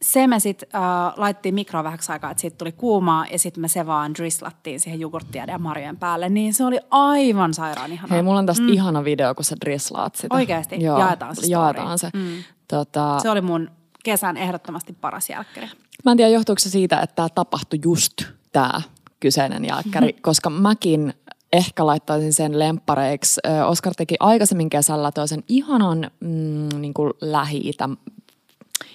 [0.02, 0.82] se me sitten äh,
[1.16, 5.00] laittiin mikroon vähäksi aikaa, että siitä tuli kuumaa ja sitten me se vaan drislattiin siihen
[5.00, 6.28] jogurttia ja marjojen päälle.
[6.28, 8.14] Niin se oli aivan sairaan ihanaa.
[8.14, 8.68] Hei, mulla on tästä mm.
[8.68, 10.34] ihana video, kun sä drislaat sitä.
[10.34, 10.82] Oikeesti?
[10.82, 11.52] Joo, Jaetaan se story.
[11.52, 12.10] Jaetaan se.
[12.14, 12.42] Mm.
[12.68, 13.70] Tota, Se oli mun
[14.04, 15.68] kesän ehdottomasti paras jälkkäri.
[16.04, 18.14] Mä en tiedä, johtuuko se siitä, että tämä tapahtui just
[18.52, 18.82] tämä
[19.20, 21.14] kyseinen jälkkäri, koska mäkin
[21.52, 23.40] ehkä laittaisin sen lemppareiksi.
[23.66, 27.88] Oskar teki aikaisemmin kesällä toisen ihanan mm, niin kuin lähi-itä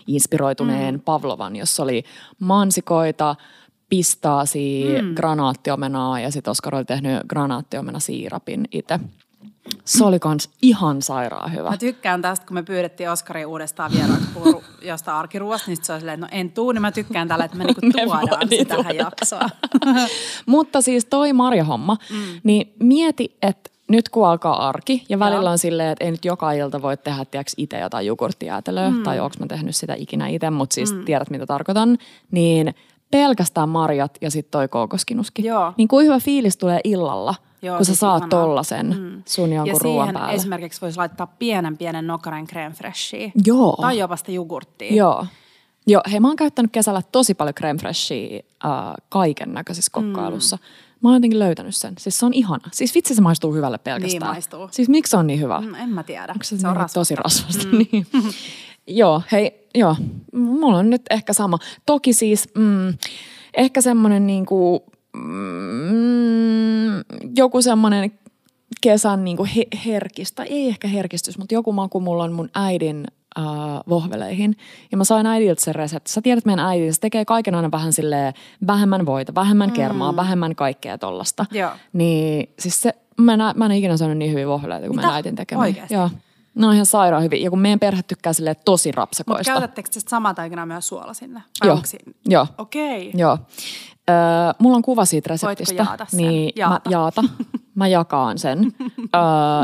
[0.08, 1.02] inspiroituneen mm.
[1.02, 2.04] Pavlovan, jossa oli
[2.40, 3.36] mansikoita,
[3.90, 5.16] pistaasia, mm.
[5.16, 9.00] granaattiomenaa ja sitten Oskar oli tehnyt granaattiomenä siirapin itse.
[9.86, 11.70] Se oli kans ihan sairaan hyvä.
[11.70, 16.00] Mä tykkään tästä, kun me pyydettiin Oskari uudestaan vieraaksi puhua jostain arkiruoasta, niin se on
[16.00, 18.50] silleen, että no en tuu, niin mä tykkään tällä, että me niinku Me tuodaan voidaan
[18.50, 19.50] se tähän jaksoon.
[20.46, 22.40] Mutta siis toi marjahomma, mm.
[22.44, 25.52] niin mieti, että nyt kun alkaa arki ja välillä Joo.
[25.52, 29.04] on silleen, että ei nyt joka ilta voi tehdä tiiäks, itse jotain jogurttijäätelöä, mm.
[29.04, 31.06] tai onko mä tehnyt sitä ikinä itse, mutta siis mm.
[31.06, 31.98] tiedät mitä tarkoitan,
[32.32, 32.76] niin
[33.12, 35.46] pelkästään marjat ja sitten toi kookoskinuskin.
[35.46, 35.74] Joo.
[35.78, 38.30] Niin kuin hyvä fiilis tulee illalla, Joo, kun sä siis saat ihanaa.
[38.30, 39.24] tollasen mm.
[39.26, 40.34] sun Ja jonkun ruoan siihen päälle.
[40.34, 43.32] esimerkiksi voisi laittaa pienen pienen nokaren creme freshia.
[43.46, 43.78] Joo.
[43.82, 44.96] Tai jopa sitä jogurttia.
[44.96, 45.26] Joo.
[45.88, 48.72] Joo, hei mä oon käyttänyt kesällä tosi paljon creme freshia äh,
[49.10, 50.58] kaiken näköisessä kokkailussa.
[51.06, 51.94] Mä oon jotenkin löytänyt sen.
[52.00, 52.70] Siis se on ihana.
[52.72, 54.22] Siis vitsi se maistuu hyvälle pelkästään.
[54.22, 54.68] Niin maistuu.
[54.72, 55.62] Siis miksi se on niin hyvä?
[55.62, 56.32] Mm, En mä tiedä.
[56.32, 57.00] Onko se, se on niin rasvasta.
[57.00, 57.68] tosi rasvasta?
[57.68, 57.78] Mm.
[57.78, 58.08] Niin.
[58.88, 59.96] joo, hei, joo.
[60.34, 61.60] Mulla on nyt ehkä sama.
[61.86, 62.94] Toki siis mm,
[63.54, 64.86] ehkä semmoinen niinku,
[65.18, 66.98] mm,
[67.36, 68.12] joku semmoinen
[68.82, 73.08] kesän niinku he, herkistä, ei ehkä herkistys, mutta joku maku mulla on mun äidin
[73.40, 73.46] äh,
[73.90, 74.58] vohveleihin.
[74.92, 76.12] Ja mä sain äidiltä sen resepti.
[76.12, 78.34] Sä tiedät meidän äiti, se tekee kaiken aina vähän silleen
[78.68, 80.16] vähemmän voita, vähemmän kermaa, mm.
[80.16, 81.46] vähemmän kaikkea tollasta.
[81.52, 81.72] Joo.
[81.94, 85.02] Niin siis se, mä en, mä en ikinä saanut niin hyviä vohveleita kuin Mitä?
[85.02, 85.68] meidän äitin tekemään.
[85.68, 85.94] Oikeesti?
[85.94, 86.10] Joo.
[86.56, 87.44] Ne on ihan sairaan hyvin.
[87.44, 89.52] Ja kun meidän perhe tykkää silleen tosi Mutta rapsakoista.
[89.52, 91.42] käytättekö te samaa taikinaa myös suola sinne?
[91.62, 91.76] Vai Joo.
[91.76, 91.88] onko?
[92.26, 92.48] Joo.
[92.58, 93.12] Okei.
[93.14, 93.38] Joo.
[94.10, 94.16] Öö,
[94.60, 95.74] mulla on kuva siitä reseptistä.
[95.84, 96.18] jaata sen?
[96.18, 96.90] Niin Jaata.
[96.90, 97.24] Mä jaata.
[97.76, 98.74] Mä jakaan sen.
[99.00, 99.22] öö,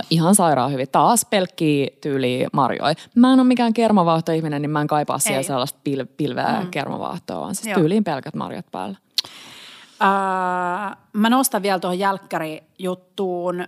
[0.10, 0.88] ihan sairaan hyvin.
[0.92, 2.94] Taas pelkkiä tyyli marjoja.
[3.16, 6.72] Mä en ole mikään kermavaahtoihminen, niin mä en kaipaa siellä sellaista pil- pilveä mm.
[6.72, 7.80] kermavaahtoa, vaan siis Joo.
[7.80, 8.98] tyyliin pelkät marjat päällä.
[10.02, 10.08] Öö,
[11.14, 13.66] mä nostan vielä tuohon jälkkärijuttuun öö,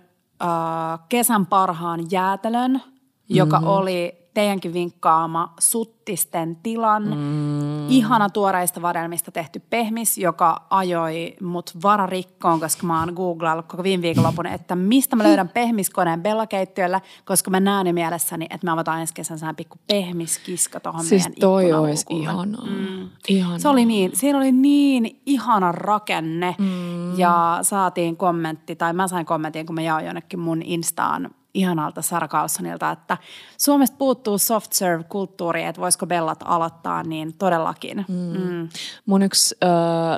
[1.10, 2.82] kesän parhaan jäätelön,
[3.30, 3.66] joka Mhm.
[3.66, 3.78] mm-hmm.
[3.78, 7.04] oli teidänkin vinkkaama suttisten tilan.
[7.04, 7.90] Mm.
[7.90, 14.02] Ihana tuoreista vadelmista tehty pehmis, joka ajoi mut vararikkoon, koska mä oon googlaillut koko viime
[14.02, 19.00] viikonlopun, että mistä mä löydän pehmiskoneen Bellakeittiöllä, koska mä näen jo mielessäni, että me avataan
[19.00, 22.66] ensi kesän sään pikku pehmiskiska tuohon Siis meidän toi olisi ihanaa.
[22.66, 23.10] Mm.
[23.28, 23.60] ihanaa.
[23.60, 27.20] Se oli niin, siinä oli niin ihana rakenne mm.
[27.20, 32.28] ja saatiin kommentti, tai mä sain kommentin, kun mä jaoin jonnekin mun Instaan ihanalta Sara
[32.28, 33.18] Carlsonilta, että
[33.58, 38.06] Suomesta puuttuu soft serve-kulttuuri, että voisiko Bellat aloittaa, niin todellakin.
[38.08, 38.16] Mm.
[38.16, 38.70] Mm.
[39.06, 39.68] Mun yksi ö,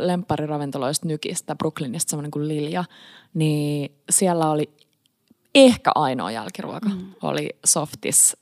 [0.07, 2.83] lemppariravintoloista Nykistä, Brooklynista, semmoinen kuin Lilja,
[3.33, 4.69] niin siellä oli
[5.55, 7.05] ehkä ainoa jälkiruoka, mm.
[7.21, 8.37] oli softis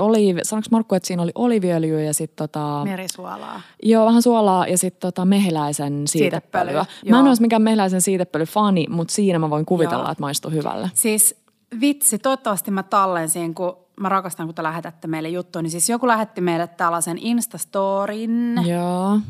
[0.00, 2.84] oliivi, sanoinko Markku, että siinä oli oliviöljyä ja sitten tota...
[2.84, 3.60] Merisuolaa.
[3.82, 6.84] Joo, vähän suolaa ja sitten tota mehiläisen siitepölyä.
[6.84, 10.12] Siitepöly, mä en olisi mikään mehiläisen siitepölyfani, mutta siinä mä voin kuvitella, joo.
[10.12, 10.90] että maistuu hyvälle.
[10.94, 11.45] Siis
[11.80, 16.06] vitsi, toivottavasti mä tallensin, kun mä rakastan, kun te lähetätte meille juttuja, niin siis joku
[16.06, 18.54] lähetti meille tällaisen Instastorin.
[18.66, 19.20] Joo.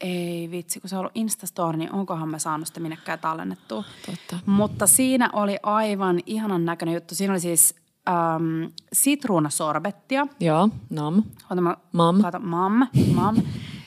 [0.00, 3.84] Ei vitsi, kun se on ollut Instastory, niin onkohan me saanut sitä minnekään tallennettua.
[4.06, 4.46] Totta.
[4.46, 7.14] Mutta siinä oli aivan ihanan näköinen juttu.
[7.14, 7.74] Siinä oli siis
[8.08, 10.26] ähm, sitruunasorbettia.
[10.40, 11.22] Joo, nam.
[11.50, 12.22] Ota, mä, Mam.
[12.22, 13.36] Kato, mam, mam.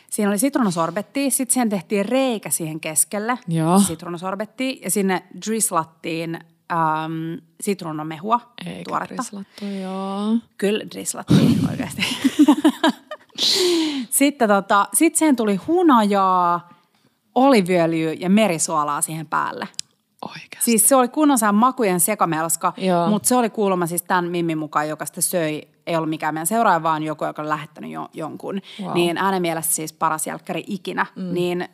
[0.09, 3.79] Siinä oli sitruunasorbettia, sitten siihen tehtiin reikä siihen keskelle Joo.
[3.79, 6.39] sitruunasorbettia ja sinne drislattiin
[6.73, 9.15] ähm, sitruunamehua, Eikä tuoretta.
[9.17, 10.37] rislattu, joo.
[10.57, 12.01] Kyllä drislattiin oikeasti.
[14.09, 16.69] sitten tota, sit siihen tuli hunajaa,
[17.35, 19.67] oliviöljyä ja merisuolaa siihen päälle.
[20.21, 20.65] Oikeasti.
[20.71, 22.73] Siis se oli kunnon sään makujen sekamelska,
[23.09, 26.47] mutta se oli kuulemma siis tämän Mimmin mukaan, joka sitä söi, ei ollut mikään meidän
[26.47, 28.61] seuraaja, vaan joku, joka on lähettänyt jo, jonkun.
[28.81, 28.93] Wow.
[28.93, 31.05] Niin hänen mielestä siis paras jälkkäri ikinä.
[31.15, 31.33] Mm.
[31.33, 31.69] Niin,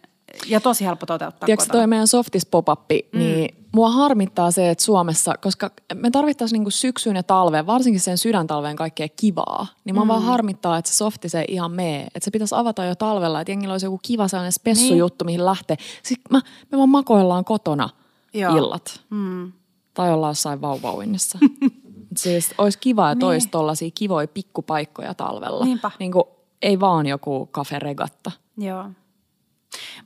[0.48, 1.80] ja tosi helppo toteuttaa Tiedätkö kotona.
[1.80, 3.20] toi meidän softis pop mm.
[3.20, 8.18] niin mua harmittaa se, että Suomessa, koska me tarvittaisiin niinku syksyyn ja talveen, varsinkin sen
[8.18, 10.08] sydäntalveen kaikkea kivaa, niin mua mm.
[10.08, 12.04] vaan harmittaa, että se softi se ei ihan mee.
[12.16, 15.78] Että se pitäisi avata jo talvella, että jengillä olisi joku kiva sellainen spessujuttu, mihin lähtee.
[16.04, 17.90] Sitten mä, me vaan makoillaan kotona
[18.34, 18.58] Joo.
[18.58, 19.02] illat.
[19.10, 19.52] Mm.
[19.94, 21.40] Tai ollaan jossain vauvauinnissa.
[22.18, 23.30] siis olisi kiva, että Niin.
[23.30, 25.66] olisi tollaisia kivoja pikkupaikkoja talvella.
[25.66, 25.92] Niinpä.
[26.00, 26.24] Niin kuin,
[26.62, 28.32] ei vaan joku kaferegatta.
[28.58, 28.86] Joo.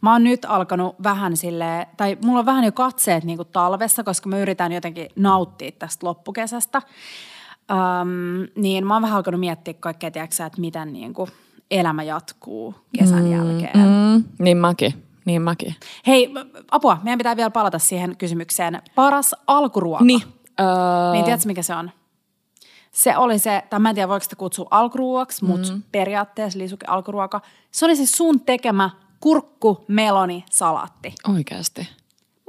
[0.02, 4.04] Mä oon nyt alkanut vähän sille, tai mulla on vähän jo katseet niin kuin talvessa,
[4.04, 6.82] koska mä yritän jotenkin nauttia tästä loppukesästä.
[7.72, 11.30] Öm, niin mä oon vähän alkanut miettiä kaikkea, tiedätkö, että miten niin kuin
[11.72, 13.78] elämä jatkuu kesän mm, jälkeen.
[13.78, 14.14] Mm.
[14.14, 15.04] Mm, niin mäkin.
[15.26, 15.76] Niin mäkin.
[16.08, 16.34] Hei,
[16.72, 18.82] apua, meidän pitää vielä palata siihen kysymykseen.
[18.96, 20.04] Paras alkuruoka.
[20.04, 20.22] Niin.
[20.60, 20.68] Öö,
[21.12, 21.92] Niin tiedätkö, mikä se on?
[22.92, 27.42] Se oli se, tai mä en tiedä voiko sitä kutsua alkuruoaksi, mutta periaatteessa lisuke alkuruoka.
[27.72, 28.90] Se oli se sun tekemä
[29.24, 31.14] kurkku, meloni, salaatti.
[31.36, 31.88] Oikeasti.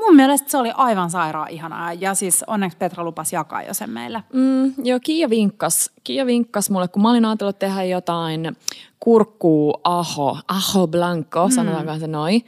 [0.01, 3.91] Mun mielestä se oli aivan sairaan ihanaa ja siis onneksi Petra lupasi jakaa jo sen
[3.91, 4.23] meille.
[4.33, 5.91] Mm, joo, Kiia vinkkas.
[6.05, 8.57] Kiia vinkkas mulle, kun mä olin ajatellut tehdä jotain
[9.01, 11.55] kurkkuu aho, aho blanco, mm.
[11.55, 12.45] sanotaanko se noin.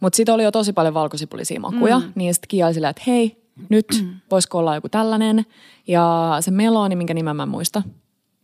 [0.00, 2.12] Mutta sitten oli jo tosi paljon valkosipulisia makuja, mm.
[2.14, 4.14] niin sitten Kiia oli että hei, nyt mm.
[4.30, 5.46] voisiko olla joku tällainen.
[5.86, 7.82] Ja se meloni, minkä nimen mä en muista,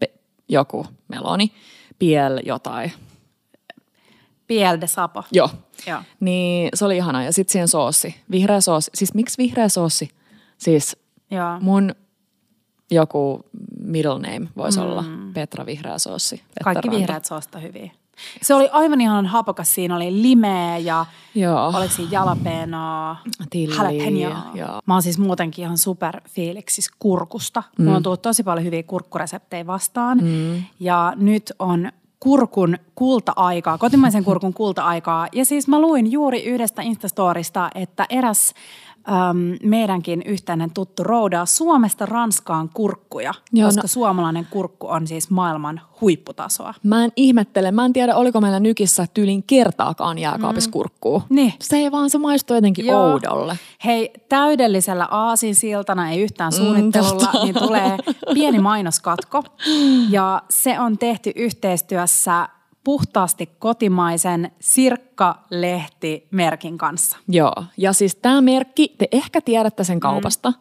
[0.01, 0.15] Pe-
[0.49, 1.53] joku meloni,
[1.99, 2.93] piel jotain.
[4.47, 5.25] Piel de sapo.
[5.33, 5.51] Joo.
[5.87, 6.01] Joo.
[6.21, 7.25] Niin se oli ihana.
[7.25, 8.15] Ja sitten siihen soossi.
[8.31, 8.91] Vihreä soossi.
[8.95, 10.11] Siis miksi vihreä soossi?
[10.59, 10.97] Siis
[11.31, 11.61] Joo.
[11.61, 11.95] mun
[12.91, 13.41] joku
[13.81, 14.85] middle name voisi mm.
[14.85, 16.37] olla Petra Vihreä soossi.
[16.37, 17.01] Petra Kaikki Ranta.
[17.01, 17.91] vihreät soosta hyviä.
[18.43, 19.75] Se oli aivan ihanan hapokas.
[19.75, 21.67] Siinä oli limeä ja Joo.
[21.67, 23.17] oliko siinä jalapenoa,
[24.55, 24.81] joo.
[24.87, 27.63] Mä oon siis muutenkin ihan super fiiliksissä kurkusta.
[27.79, 27.85] Mm.
[27.85, 30.19] Mulla on tullut tosi paljon hyviä kurkkureseptejä vastaan.
[30.19, 30.63] Mm.
[30.81, 35.29] Ja nyt on kurkun kulta-aikaa, kotimaisen kurkun kulta-aikaa.
[35.33, 38.55] Ja siis mä luin juuri yhdestä Instastorista, että eräs
[39.09, 45.31] äm, meidänkin yhteinen tuttu roudaa Suomesta Ranskaan kurkkuja, Joo, koska no- suomalainen kurkku on siis
[45.31, 46.75] maailman huipputasoa.
[46.83, 50.73] Mä en ihmettele, mä en tiedä oliko meillä nykissä tyylin kertaakaan jääkaapissa mm.
[50.73, 51.23] kurkkuu.
[51.29, 51.53] Niin.
[51.61, 53.13] Se ei vaan, se maistuu jotenkin Joo.
[53.13, 53.59] oudolle.
[53.85, 57.45] Hei, täydellisellä aasinsiltana, ei yhtään suunnittelulla, totta.
[57.45, 57.97] niin tulee
[58.35, 59.43] pieni mainoskatko.
[60.11, 62.49] Ja se on tehty yhteistyössä
[62.87, 67.17] puhtaasti kotimaisen Sirkka-lehti-merkin kanssa.
[67.29, 70.51] Joo, ja siis tämä merkki, te ehkä tiedätte sen kaupasta.
[70.51, 70.57] Mm.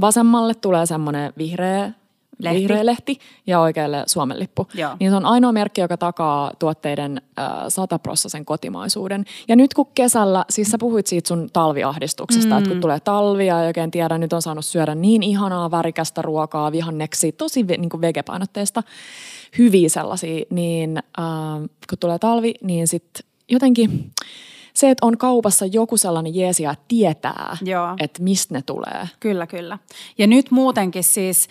[0.00, 1.92] Vasemmalle tulee semmoinen vihreä
[2.38, 2.60] Lehti.
[2.60, 4.66] vihreä lehti ja oikealle Suomen lippu.
[4.74, 4.96] Joo.
[5.00, 9.24] Niin se on ainoa merkki, joka takaa tuotteiden äh, sataprossaisen kotimaisuuden.
[9.48, 12.58] Ja nyt kun kesällä, siis sä puhuit siitä sun talviahdistuksesta, mm.
[12.58, 16.22] että kun tulee talvi ja ei oikein tiedä, nyt on saanut syödä niin ihanaa värikästä
[16.22, 18.82] ruokaa, vihanneksia, tosi ve, niin kuin vegepainotteista,
[19.58, 21.24] hyviä sellaisia, niin äh,
[21.88, 24.12] kun tulee talvi, niin sitten jotenkin
[24.74, 27.94] se, että on kaupassa joku sellainen jeesi ja tietää, Joo.
[28.00, 29.08] että mistä ne tulee.
[29.20, 29.78] Kyllä, kyllä.
[30.18, 31.48] Ja nyt muutenkin siis,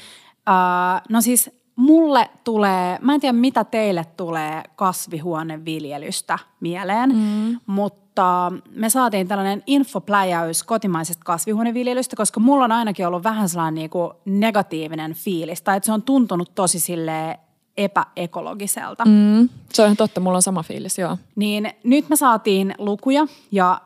[0.50, 7.60] äh, no siis mulle tulee, mä en tiedä mitä teille tulee kasvihuoneviljelystä mieleen, mm.
[7.66, 14.14] mutta me saatiin tällainen infopläjäys kotimaisesta kasvihuoneviljelystä, koska mulla on ainakin ollut vähän sellainen niinku
[14.26, 17.38] negatiivinen fiilis, tai että se on tuntunut tosi silleen
[17.78, 19.06] epäekologiselta.
[19.06, 21.18] Mm, se on ihan totta, mulla on sama fiilis, joo.
[21.36, 23.82] Niin nyt me saatiin lukuja ja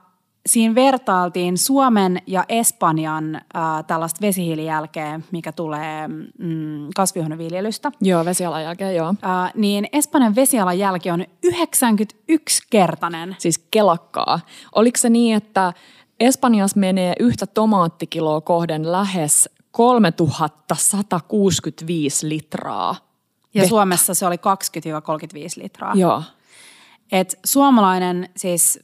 [0.48, 3.42] siinä vertailtiin Suomen ja Espanjan äh,
[3.88, 7.92] tällaista vesihiilijälkeä, mikä tulee mm, kasvihuoneviljelystä.
[8.02, 9.10] Joo, vesialan jälkeen, joo.
[9.10, 9.16] Äh,
[9.56, 13.36] niin Espanjan vesialan jälki on 91-kertainen.
[13.40, 14.40] Siis kelakkaa.
[14.76, 15.74] Oliko se niin, että
[16.20, 22.96] Espanjassa menee yhtä tomaattikiloa kohden lähes 3165 litraa?
[23.54, 23.70] Ja vettä.
[23.70, 24.40] Suomessa se oli 20-35
[25.56, 25.94] litraa.
[25.96, 26.24] Joo.
[27.12, 28.80] Et suomalainen siis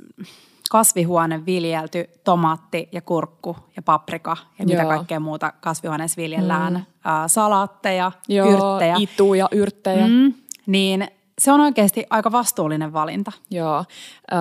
[0.70, 4.90] kasvihuone viljelty tomaatti ja kurkku ja paprika ja mitä Joo.
[4.90, 6.84] kaikkea muuta kasvihuoneessa viljellään, mm.
[7.28, 10.08] salaatteja, Joo, yrttejä, ituja, yrttejä.
[10.08, 10.14] Mm.
[10.14, 10.34] mm,
[10.66, 11.08] niin
[11.40, 13.32] se on oikeasti aika vastuullinen valinta.
[13.52, 13.78] Joo.
[14.32, 14.38] Öö,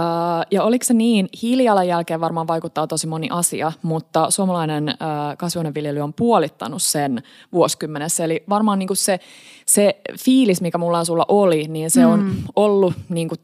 [0.51, 4.97] ja oliko se niin, hiilijalanjälkeen varmaan vaikuttaa tosi moni asia, mutta suomalainen öö,
[5.39, 7.23] kasvihuoneviljely on puolittanut sen
[7.53, 8.25] vuosikymmenessä.
[8.25, 9.21] Eli varmaan niinku se,
[9.67, 12.13] se fiilis, mikä mulla on sulla oli, niin se mm.
[12.13, 13.35] on ollut niinku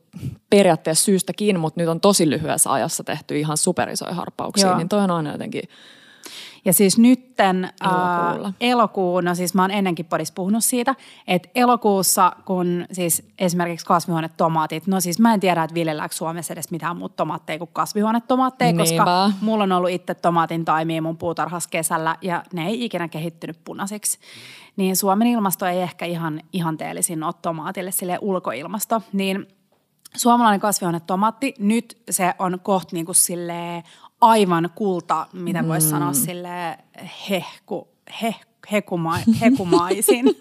[0.50, 4.68] periaatteessa syystäkin, mutta nyt on tosi lyhyessä ajassa tehty ihan superisoja harppauksia.
[4.68, 4.76] Joo.
[4.76, 5.62] Niin toi on aina jotenkin,
[6.68, 8.48] Ja siis nytten Elokuulla.
[8.48, 10.94] ää, elokuun, no siis mä oon ennenkin podissa puhunut siitä,
[11.28, 16.70] että elokuussa kun siis esimerkiksi kasvihuonetomaatit, no siis mä en tiedä, että viljelläänkö Suomessa edes
[16.70, 19.30] mitään muuta tomaatteja kuin kasvihuonetomaatteja, koska Niinpä.
[19.40, 24.18] mulla on ollut itse tomaatin taimia mun puutarhassa kesällä ja ne ei ikinä kehittynyt punaisiksi.
[24.76, 29.46] Niin Suomen ilmasto ei ehkä ihan ihanteellisin ole tomaatille, sille ulkoilmasto, niin
[30.16, 33.82] suomalainen kasvihuonetomaatti, nyt se on kohta niin kuin silleen
[34.20, 35.90] aivan kulta, mitä voisi mm.
[35.90, 36.78] sanoa sille
[37.30, 37.88] hehku,
[38.22, 38.40] heh,
[38.72, 40.26] hekuma, hekumaisin.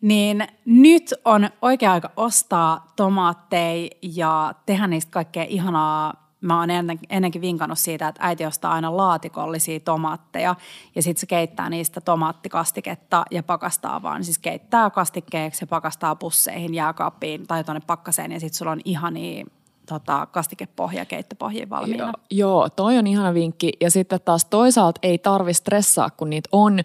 [0.00, 6.28] niin nyt on oikea aika ostaa tomaatteja ja tehdä niistä kaikkea ihanaa.
[6.40, 10.54] Mä oon ennen, ennenkin vinkannut siitä, että äiti ostaa aina laatikollisia tomaatteja
[10.94, 14.24] ja sitten se keittää niistä tomaattikastiketta ja pakastaa vaan.
[14.24, 19.44] Siis keittää kastikkeeksi ja pakastaa pusseihin, jääkaappiin tai tuonne pakkaseen ja sitten sulla on ihania
[19.88, 22.04] tota, kastikepohja, keittopohjia valmiina.
[22.04, 23.72] Joo, joo, toi on ihana vinkki.
[23.80, 26.80] Ja sitten taas toisaalta ei tarvi stressaa, kun niitä on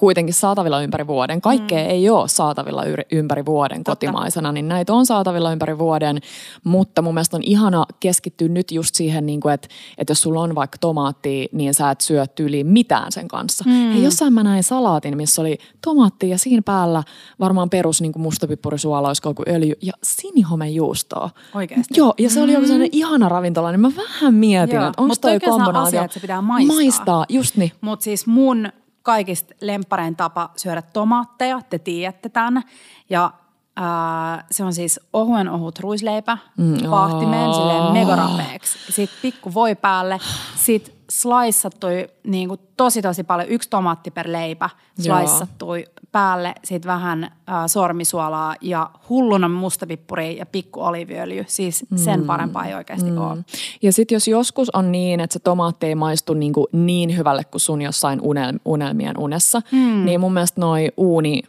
[0.00, 1.40] kuitenkin saatavilla ympäri vuoden.
[1.40, 1.90] Kaikkea mm.
[1.90, 3.90] ei ole saatavilla ympäri vuoden Totta.
[3.90, 6.18] kotimaisena, niin näitä on saatavilla ympäri vuoden,
[6.64, 10.40] mutta mun mielestä on ihana keskittyä nyt just siihen, niin kuin, että, että jos sulla
[10.40, 13.64] on vaikka tomaatti, niin sä et syö tyyliin mitään sen kanssa.
[13.66, 13.92] Mm.
[13.92, 17.02] Hei, jossain mä näin salaatin, missä oli tomaatti ja siinä päällä
[17.40, 21.30] varmaan perus niin kuin mustapippurisuola, olisiko joku öljy ja sinihomejuustoa.
[21.54, 21.94] Oikeesti?
[21.96, 25.14] Joo, ja se oli joku sellainen ihana ravintola, niin mä vähän mietin, Joo, että onko
[25.20, 25.82] toi kombinaatio.
[25.82, 26.76] asia, että se pitää maistaa.
[26.76, 27.72] Maistaa, just niin.
[27.80, 28.68] Mutta siis mun
[29.02, 32.62] kaikista lemparein tapa syödä tomaatteja, te tiedätte tämän.
[33.10, 33.30] Ja
[33.76, 38.78] ää, se on siis ohuen ohut ruisleipä, mm, paahtimeen silleen megarapeeksi.
[38.92, 40.18] Sitten pikku voi päälle,
[40.56, 45.18] sitten sliceattui niin kuin tosi tosi paljon, yksi tomaatti per leipä, Joo.
[45.18, 51.44] sliceattui päälle, sitten vähän ää, sormisuolaa ja hulluna mustapippuri ja pikku oliiviöljy.
[51.48, 53.18] Siis sen parempaa ei oikeasti mm.
[53.18, 53.44] ole.
[53.82, 57.44] Ja sitten jos joskus on niin, että se tomaatti ei maistu niin, kuin niin hyvälle
[57.44, 60.04] kuin sun jossain unel, unelmien unessa, mm.
[60.04, 61.42] niin mun mielestä noi uuni,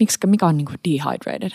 [0.00, 1.52] miksikä, mikä on niin kuin dehydrated?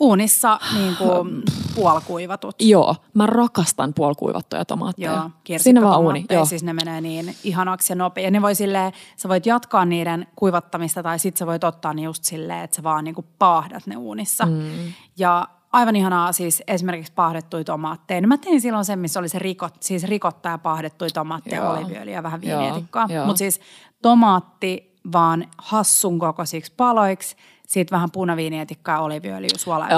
[0.00, 1.42] Uunissa niin kuin
[1.74, 2.56] puolikuivatut.
[2.62, 5.30] Joo, mä rakastan puolikuivattuja tomaatteja.
[5.48, 6.44] Joo, Sinne vaan uuni, joo.
[6.44, 8.24] siis ne menee niin ihanaksi ja nopea.
[8.24, 12.02] Ja ne voi silleen, sä voit jatkaa niiden kuivattamista tai sit sä voit ottaa ne
[12.02, 14.46] just silleen, että sä vaan niinku paahdat ne uunissa.
[14.46, 14.92] Mm.
[15.18, 18.20] Ja aivan ihanaa siis esimerkiksi paahdettuja tomaatteja.
[18.20, 21.72] No mä tein silloin sen, missä oli se rikot, siis rikottaa ja paahdettuja tomaatteja, Joo.
[21.72, 23.08] oliiviöljyä ja vähän viinietikkaa.
[23.26, 23.60] Mutta siis
[24.02, 27.36] tomaatti vaan hassun kokoisiksi paloiksi,
[27.68, 29.88] sitten vähän punaviinietikkaa ja oliiviöljyä suolaa.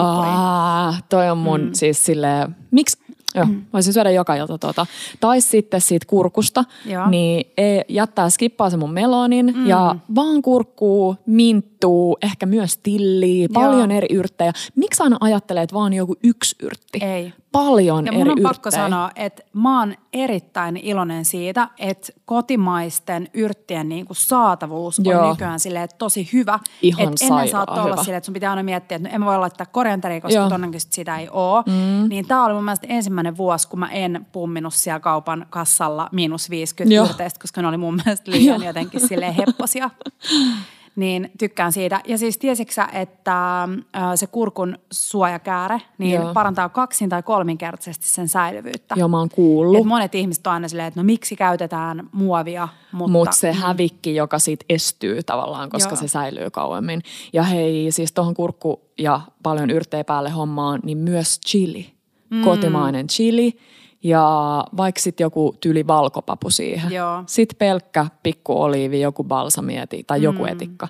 [0.88, 1.70] Ah, toi on mun mm.
[1.72, 2.98] siis silleen, miksi,
[3.34, 3.62] joo, mm.
[3.72, 4.86] voisin syödä joka ilta tota.
[5.20, 7.10] Tai sitten siitä kurkusta, Joo.
[7.10, 9.66] niin ei, jättää skippaa se mun melonin mm.
[9.66, 13.96] ja vaan kurkkuu, minttuu, ehkä myös tilliä, paljon Joo.
[13.98, 14.52] eri yrttejä.
[14.74, 16.98] Miksi aina ajattelee, että vaan joku yksi yrtti?
[17.04, 17.32] Ei.
[17.52, 18.48] Paljon Ja eri mun on yrttejä.
[18.48, 25.04] pakko sanoa, että mä oon erittäin iloinen siitä, että kotimaisten yrttien niin kuin saatavuus on
[25.04, 25.30] Joo.
[25.30, 26.58] nykyään silleen, että tosi hyvä.
[26.82, 29.20] Ihan Et ennen sairaan saat olla silleen, että sun pitää aina miettiä, että no en
[29.20, 30.44] mä voi laittaa korianteria, koska Joo.
[30.48, 31.62] todennäköisesti sitä ei ole.
[31.66, 32.08] Mm.
[32.08, 36.50] Niin tää oli mun mielestä ensimmäinen vuosi, kun mä en pumminut siellä kaupan kassalla miinus
[36.50, 37.06] 50 Joo.
[37.06, 39.90] yrteistä, koska ne oli mun mielestä liian jotenkin silleen hepposia.
[40.96, 42.00] Niin tykkään siitä.
[42.06, 43.68] Ja siis tiesitkö sä, että
[44.14, 46.34] se kurkun suojakääre niin Joo.
[46.34, 48.94] parantaa kaksin- tai kolminkertaisesti sen säilyvyyttä.
[48.98, 49.80] Joo, mä oon kuullut.
[49.80, 53.12] Et monet ihmiset on aina silleen, että no miksi käytetään muovia, mutta...
[53.12, 56.00] Mutta se hävikki, joka siitä estyy tavallaan, koska Joo.
[56.00, 57.02] se säilyy kauemmin.
[57.32, 61.92] Ja hei, siis tuohon kurkku ja paljon yrttejä päälle hommaan, niin myös chili.
[62.30, 62.44] Mm.
[62.44, 63.58] Kotimainen chili
[64.02, 66.92] ja vaikka sitten joku tyli valkopapu siihen.
[66.92, 67.22] Joo.
[67.26, 70.48] Sitten pelkkä pikku oliivi, joku balsamieti tai joku Mm.
[70.48, 70.88] etikka.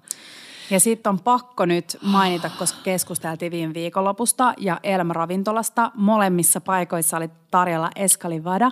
[0.70, 5.90] Ja sitten on pakko nyt mainita, koska keskusteltiin viime viikonlopusta ja Elm Ravintolasta.
[5.94, 8.70] Molemmissa paikoissa oli tarjolla Escalivada,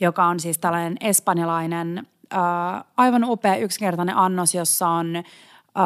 [0.00, 5.22] joka on siis tällainen espanjalainen, äh, aivan upea yksinkertainen annos, jossa on äh,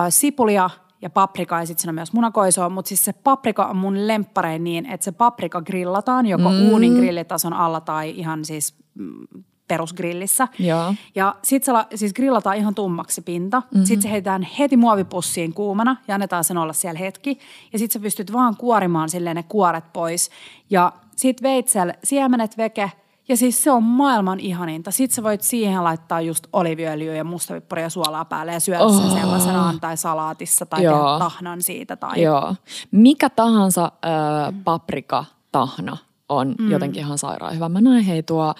[0.09, 0.71] sipulia
[1.03, 4.65] ja paprika ja sitten siinä on myös munakoisoa, mutta siis se paprika on mun lempparein
[4.65, 6.69] niin, että se paprika grillataan joko mm.
[6.69, 9.27] uunin grillitason alla tai ihan siis mm,
[9.69, 10.49] perusgrillissä.
[10.59, 10.95] Joo.
[11.15, 13.61] Ja sitten se siis grillataan ihan tummaksi pinta.
[13.61, 13.85] Mm-hmm.
[13.85, 17.39] Sitten se heitetään heti muovipussiin kuumana ja annetaan sen olla siellä hetki.
[17.73, 20.31] Ja sitten sä pystyt vaan kuorimaan silleen ne kuoret pois.
[20.71, 22.93] Ja sitten veitsel siemenet veke
[23.31, 24.91] ja siis se on maailman ihaninta.
[24.91, 29.01] Sitten sä voit siihen laittaa just oliviöljyä ja mustavippuria ja suolaa päälle ja syödä oh.
[29.01, 30.95] sen sellaisenaan tai salaatissa tai Joo.
[30.95, 31.97] tehdä tahnan siitä.
[31.97, 32.23] Tai...
[32.23, 32.55] Joo.
[32.91, 35.97] Mikä tahansa äh, paprika tahna
[36.29, 36.71] on mm.
[36.71, 37.69] jotenkin ihan sairaan hyvä.
[37.69, 38.55] Mä näin hei tuo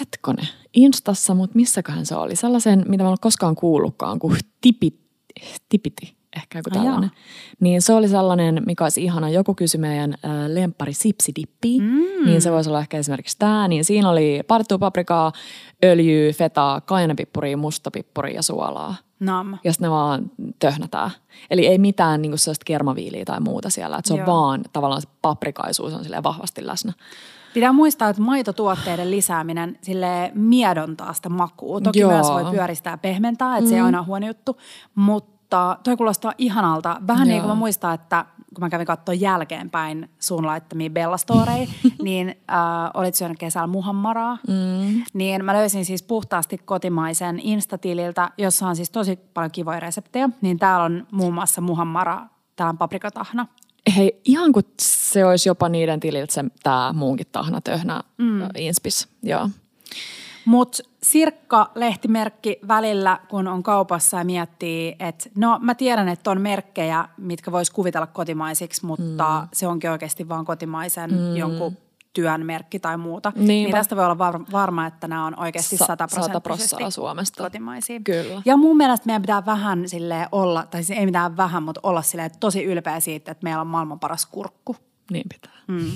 [0.00, 0.42] hetkone,
[0.74, 2.36] Instassa, mutta missäköhän se oli?
[2.36, 5.00] Sellaisen, mitä mä en ole koskaan kuullutkaan, kuin tipit,
[5.68, 7.10] tipiti, ehkä joku tällainen.
[7.60, 9.28] Niin se oli sellainen, mikä olisi ihana.
[9.28, 12.26] Joku kysyi meidän äh, lemppari sipsidippi, mm.
[12.26, 13.68] niin se voisi olla ehkä esimerkiksi tämä.
[13.68, 15.32] Niin siinä oli partuu paprikaa,
[15.84, 18.94] öljyä, fetaa, kainapippuria, mustapippuria ja suolaa.
[19.20, 19.58] Nam.
[19.64, 21.10] Ja sitten ne vaan töhnätään.
[21.50, 23.96] Eli ei mitään niinku sellaista kermaviiliä tai muuta siellä.
[23.96, 24.20] Että se Joo.
[24.20, 26.92] on vaan tavallaan se paprikaisuus on vahvasti läsnä.
[27.54, 31.80] Pitää muistaa, että maitotuotteiden lisääminen sille miedontaa sitä makua.
[31.80, 32.10] Toki Joo.
[32.10, 33.68] myös voi pyöristää pehmentää, että mm.
[33.68, 33.86] se ei mm.
[33.86, 34.56] aina huono juttu,
[34.94, 35.39] mutta
[35.82, 36.96] toi kuulostaa ihanalta.
[37.06, 37.32] Vähän Joo.
[37.32, 38.24] niin kuin mä muistan, että
[38.54, 41.70] kun mä kävin katsoa jälkeenpäin sun laittamia Bella-storeja,
[42.02, 42.56] niin äh,
[42.94, 44.38] olit syönyt kesällä muhammaraa.
[44.48, 45.02] Mm.
[45.14, 50.28] Niin mä löysin siis puhtaasti kotimaisen Instatililtä, jossa on siis tosi paljon kivoja reseptejä.
[50.40, 52.26] Niin täällä on muun muassa muhammara,
[52.56, 53.46] tää on paprikatahna–
[53.96, 58.42] hei, ihan kuin se olisi jopa niiden tililtä se, tämä muunkin tahna töhnä mm.
[58.56, 59.08] inspis.
[59.22, 59.48] Joo.
[60.44, 67.08] Mutta Sirkka-lehtimerkki välillä, kun on kaupassa ja miettii, että no mä tiedän, että on merkkejä,
[67.16, 69.48] mitkä vois kuvitella kotimaisiksi, mutta mm.
[69.52, 71.36] se onkin oikeasti vaan kotimaisen mm.
[71.36, 71.76] jonkun
[72.12, 73.32] työn merkki tai muuta.
[73.34, 73.46] Niinpä.
[73.46, 74.18] Niin tästä voi olla
[74.52, 77.42] varma, että nämä on oikeasti sataprosenttisesti Suomesta.
[77.42, 78.00] kotimaisia.
[78.04, 78.42] Kyllä.
[78.44, 82.02] Ja mun mielestä meidän pitää vähän sille olla, tai siis ei mitään vähän, mutta olla
[82.02, 84.76] sille tosi ylpeä siitä, että meillä on maailman paras kurkku.
[85.10, 85.60] Niin pitää.
[85.66, 85.90] Mm.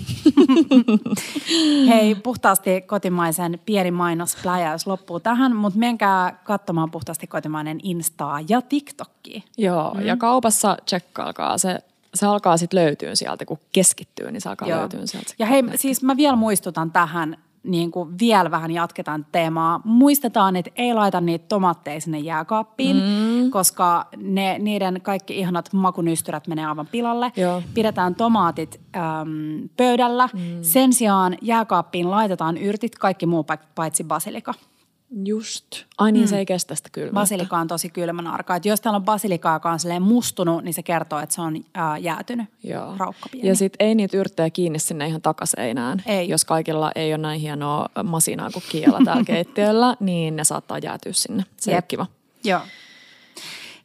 [1.88, 8.62] Hei, puhtaasti kotimaisen pieni mainos pläjäys loppuu tähän, mutta menkää katsomaan puhtaasti kotimainen Instaa ja
[8.62, 9.44] TikTokki.
[9.58, 10.00] Joo, mm.
[10.00, 11.78] ja kaupassa tsekkaakaa se
[12.14, 14.80] se alkaa sitten löytyä sieltä, kun keskittyy, niin se alkaa Joo.
[14.80, 15.34] löytyä sieltä.
[15.38, 19.80] Ja hei, siis mä vielä muistutan tähän, niin kuin vielä vähän jatketaan teemaa.
[19.84, 23.50] Muistetaan, että ei laita niitä tomatteja sinne jääkaappiin, mm.
[23.50, 27.32] koska ne, niiden kaikki ihanat makunystyrät menee aivan pilalle.
[27.36, 27.62] Joo.
[27.74, 30.28] Pidetään tomaatit äm, pöydällä.
[30.32, 30.40] Mm.
[30.62, 34.54] Sen sijaan jääkaappiin laitetaan yrtit, kaikki muu paitsi basilika.
[35.24, 35.66] Just.
[35.98, 36.28] Ai niin, mm.
[36.28, 37.20] se ei kestä sitä kylmää.
[37.20, 38.56] Basilika on tosi kylmän arka.
[38.56, 41.98] Et jos täällä on basilikaa, joka on mustunut, niin se kertoo, että se on ää,
[41.98, 42.46] jäätynyt.
[42.64, 42.94] Joo.
[42.96, 43.48] Raukka pieni.
[43.48, 46.02] Ja sitten ei niitä yrttejä kiinni sinne ihan takaseinään.
[46.06, 46.28] Ei.
[46.28, 51.12] Jos kaikilla ei ole näin hienoa masinaa kuin kiela täällä keittiöllä, niin ne saattaa jäätyä
[51.12, 51.44] sinne.
[51.56, 51.84] Se Jep.
[51.84, 52.06] on kiva.
[52.44, 52.60] Joo.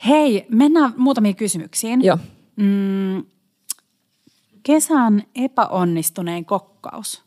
[0.07, 2.03] Hei, mennään muutamiin kysymyksiin.
[2.03, 2.17] Joo.
[2.55, 3.23] Mm,
[4.63, 7.23] kesän epäonnistuneen kokkaus.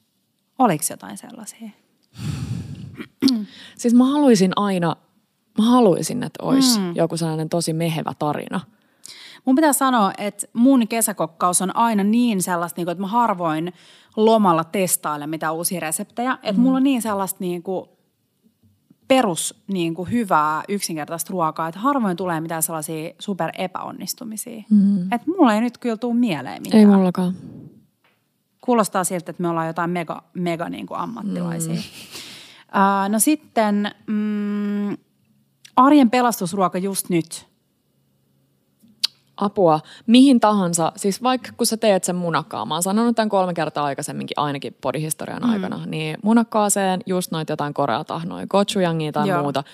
[0.59, 1.71] Oliko jotain sellaisia?
[3.79, 4.97] siis mä haluaisin aina,
[5.59, 6.97] mä haluaisin, että olisi mm.
[6.97, 8.61] joku sellainen tosi mehevä tarina.
[9.45, 13.73] Mun pitää sanoa, että mun kesäkokkaus on aina niin sellaista, niin että mä harvoin
[14.17, 16.39] lomalla testailen mitä uusia reseptejä.
[16.43, 16.61] Että mm.
[16.61, 17.89] mulla on niin sellaista niin kuin,
[19.09, 24.63] perus niin kuin, hyvää yksinkertaista ruokaa, että harvoin tulee mitään sellaisia super epäonnistumisia.
[24.71, 25.03] Mm.
[25.03, 26.81] Että mulla ei nyt kyllä tule mieleen mitään.
[26.81, 27.35] Ei mullakaan.
[28.61, 31.75] Kuulostaa siltä, että me ollaan jotain mega, mega niin kuin ammattilaisia.
[31.75, 31.81] Mm.
[32.75, 34.97] Uh, no sitten mm,
[35.77, 37.47] arjen pelastusruoka just nyt.
[39.37, 39.81] Apua.
[40.07, 43.85] Mihin tahansa, siis vaikka kun sä teet sen munakkaa, mä oon sanonut tämän kolme kertaa
[43.85, 45.51] aikaisemminkin ainakin podihistorian mm.
[45.51, 49.43] aikana, niin munakkaaseen just noit jotain koreatahnoja, gochujangia tai Joo.
[49.43, 49.65] muuta.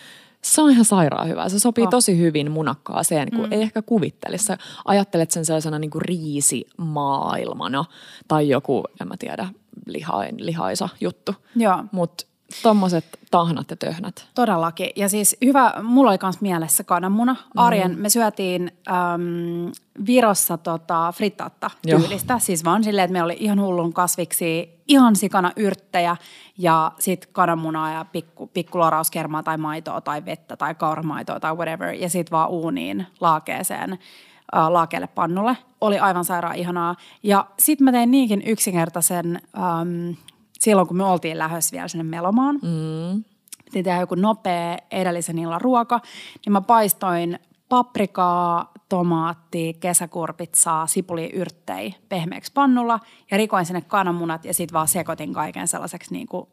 [0.43, 1.49] Se on ihan sairaan hyvä.
[1.49, 1.91] Se sopii oh.
[1.91, 3.53] tosi hyvin munakkaaseen, kun mm.
[3.53, 4.45] ei ehkä kuvittelisi.
[4.45, 7.85] Sä ajattelet sen sellaisena niin kuin riisimaailmana
[8.29, 9.49] tai joku, en mä tiedä,
[9.87, 11.35] lihain, lihaisa juttu.
[11.93, 12.28] Mutta
[12.63, 14.29] Tuommoiset tahnat ja töhnät.
[14.35, 14.91] Todellakin.
[14.97, 17.37] Ja siis hyvä, mulla oli myös mielessä kananmuna.
[17.57, 18.03] Arjen, mm.
[18.03, 19.73] me syötiin äm,
[20.07, 22.33] Virossa tota, frittatta tyylistä.
[22.33, 22.41] Joo.
[22.41, 26.17] Siis vaan silleen, että meillä oli ihan hullun kasviksi ihan sikana yrttejä
[26.59, 31.95] ja sitten kananmunaa ja pikku, pikku lorauskermaa tai maitoa tai vettä tai kauramaitoa tai whatever.
[31.95, 33.99] Ja sitten vaan uuniin laakeeseen
[34.69, 35.57] laakeelle pannulle.
[35.81, 36.97] Oli aivan sairaan ihanaa.
[37.23, 40.11] Ja sitten mä tein niinkin yksinkertaisen ähm,
[40.59, 42.55] silloin, kun me oltiin lähdössä vielä sinne melomaan.
[42.55, 43.25] Mm.
[43.65, 46.01] Piti tehdä joku nopea edellisen illan ruoka,
[46.45, 47.39] niin mä paistoin
[47.69, 53.01] paprikaa, tomaattia, kesäkurpitsaa, sipuliyrttejä pehmeäksi pannulla
[53.31, 56.49] ja rikoin sinne kananmunat ja sitten vaan sekoitin kaiken sellaiseksi niin kuin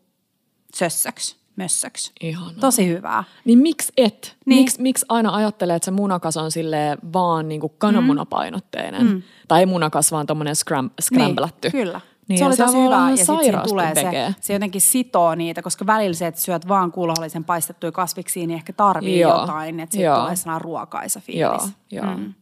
[0.76, 2.12] sössöksi, mössöksi.
[2.22, 2.60] Ihanaa.
[2.60, 3.24] Tosi hyvää.
[3.46, 4.38] Niin miksi et?
[4.46, 4.60] Niin.
[4.60, 9.08] Miksi miks aina ajattelee, että se munakas on sille vaan niinku kananmunapainotteinen?
[9.08, 9.22] Mm.
[9.48, 10.90] Tai ei munakas, vaan tommonen scram.
[11.12, 11.36] Niin,
[11.72, 12.02] kyllä.
[12.28, 14.34] Niin, se oli tosi hyvä ja sitten tulee se, vegeä.
[14.42, 18.74] se jotenkin sitoo niitä, koska välillä se, että syöt vaan kuulohallisen paistettuja kasviksia, niin ehkä
[18.74, 19.42] tarvii Joo.
[19.42, 20.20] jotain, että Joo.
[20.22, 21.42] tulee sellainen ruokaisa fiilis.
[21.42, 21.62] Joo,
[21.92, 22.18] joo.
[22.18, 22.34] Mm.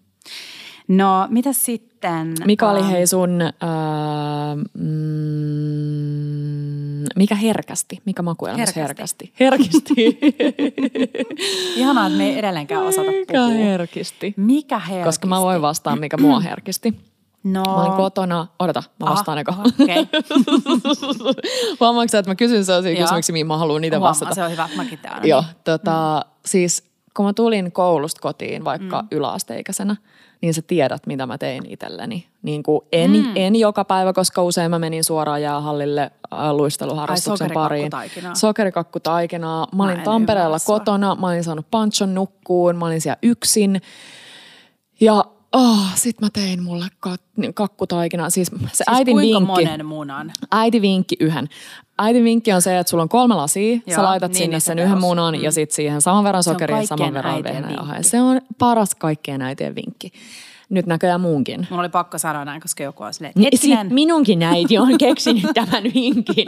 [0.87, 2.33] No, mitä sitten?
[2.45, 3.51] Mikä oli Ähm, hei sun, äh,
[4.73, 4.83] mm,
[7.15, 8.01] mikä herkästi?
[8.05, 9.33] Mikä makuelämys herkästi?
[9.39, 9.93] Herkästi.
[9.99, 10.19] Herkisti.
[11.79, 13.47] Ihanaa, että me ei edelleenkään osata mikä puhua.
[13.47, 14.33] herkisti?
[14.37, 15.05] Mikä herkisti?
[15.05, 16.93] Koska mä voin vastaa, mikä mua herkisti.
[17.43, 17.63] No.
[17.63, 19.51] Mä olin kotona, odota, mä vastaan eka.
[19.51, 20.07] aha, okei.
[21.79, 23.01] Huomaatko sä, että mä kysyn sellaisia Joo.
[23.01, 24.35] kysymyksiä, mihin mä haluan niitä Huomaa, vastata?
[24.35, 25.25] se on hyvä, mäkin aina.
[25.25, 26.83] Joo, tota, siis
[27.13, 29.07] kun mä tulin koulusta kotiin vaikka mm.
[29.11, 29.95] yläasteikäisenä,
[30.41, 32.27] niin sä tiedät, mitä mä tein itselleni.
[32.41, 33.31] Niin kuin en, mm.
[33.35, 37.91] en joka päivä, koska usein mä menin suoraan jäähallille äh, luisteluharrastuksen Ai, pariin.
[38.33, 39.67] sokerikakkutaikinaa.
[39.75, 43.81] Mä olin Tampereella ymmärrä kotona, mä olin saanut panchon nukkuun, mä olin siellä yksin.
[45.01, 46.85] Ja oh, sit mä tein mulle
[47.53, 48.29] kakkutaikinaa.
[48.29, 49.65] Siis se Siis äidin kuinka vinkki.
[49.65, 50.31] monen munan?
[50.51, 51.49] Äiti vinkki yhden.
[51.99, 54.61] Äiti vinkki on se, että sulla on kolme lasia, Joo, sä laitat niin, sinne niin
[54.61, 58.03] sen se yhden munan ja sitten siihen saman verran sokeria ja saman verran vehnäjauhoja.
[58.03, 60.11] Se on paras kaikkien äitien vinkki.
[60.73, 61.67] Nyt näköjään muunkin.
[61.69, 63.87] Mun oli pakko sanoa näin, koska joku on silleen, Ni- hetkinen.
[63.87, 66.47] si- minunkin äiti on keksinyt tämän vinkin.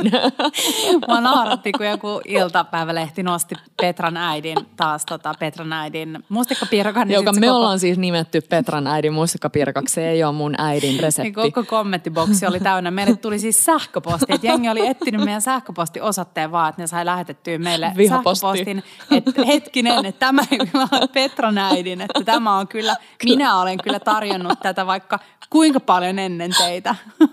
[1.07, 7.07] Mä nauratti, kun joku iltapäivälehti nosti Petran äidin, taas tota Petran äidin mustikkapiirakan.
[7.07, 9.93] niin joka me koko, ollaan siis nimetty Petran äidin mustikapirkaksi.
[9.95, 11.31] Se ei ole mun äidin Niin resepti.
[11.31, 12.91] koko kommenttiboksi oli täynnä.
[12.91, 17.57] Meille tuli siis sähköposti, että jengi oli etsinyt meidän sähköpostiosoitteen vaan, että ne sai lähetettyä
[17.57, 18.41] meille Vihaposti.
[18.41, 18.83] sähköpostin.
[19.11, 22.95] Että hetkinen, että tämä ei ole Petran äidin, että tämä on kyllä,
[23.25, 26.95] minä olen kyllä tarjonnut tätä vaikka kuinka paljon ennen teitä.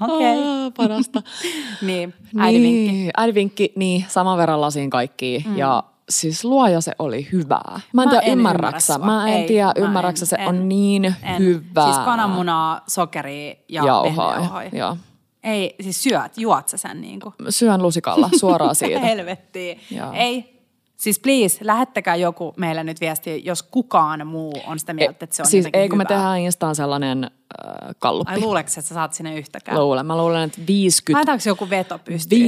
[0.00, 0.38] Okei.
[0.38, 0.70] Okay.
[0.76, 1.22] Parasta.
[1.82, 2.92] Niin, äidivinkki.
[2.92, 5.44] Niin, äidivinkki, niin saman verran lasiin kaikki.
[5.46, 5.56] Mm.
[5.56, 7.80] Ja siis luoja se oli hyvää.
[7.92, 8.94] Mä en Mä tiedä en ymmärräksä.
[8.94, 9.14] ymmärrä.
[9.14, 10.26] Mä en Ei, tiedä mä ymmärräksä.
[10.26, 11.38] Se en, on niin en.
[11.38, 11.84] hyvää.
[11.84, 14.70] Siis kananmunaa, sokeria ja vehnäjauhoja.
[14.72, 14.96] joo.
[15.44, 17.34] Ei, siis syöt, juot sä sen niin kuin.
[17.48, 19.00] Syön lusikalla suoraan siitä.
[19.00, 19.80] Helvettiin.
[20.14, 20.55] Ei.
[20.96, 25.42] Siis please, lähettäkää joku meille nyt viesti, jos kukaan muu on sitä mieltä, että se
[25.42, 26.16] on siis jotenkin ei kun me hyvää.
[26.16, 27.30] tehdään Instaan sellainen
[27.66, 28.32] äh, kalluppi.
[28.32, 29.78] Ai luuleeko että sä saat sinne yhtäkään?
[29.80, 30.06] Luulen.
[30.06, 32.40] Mä luulen, että 50, Laitaanko joku veto pystyyn?
[32.42, 32.44] 59-69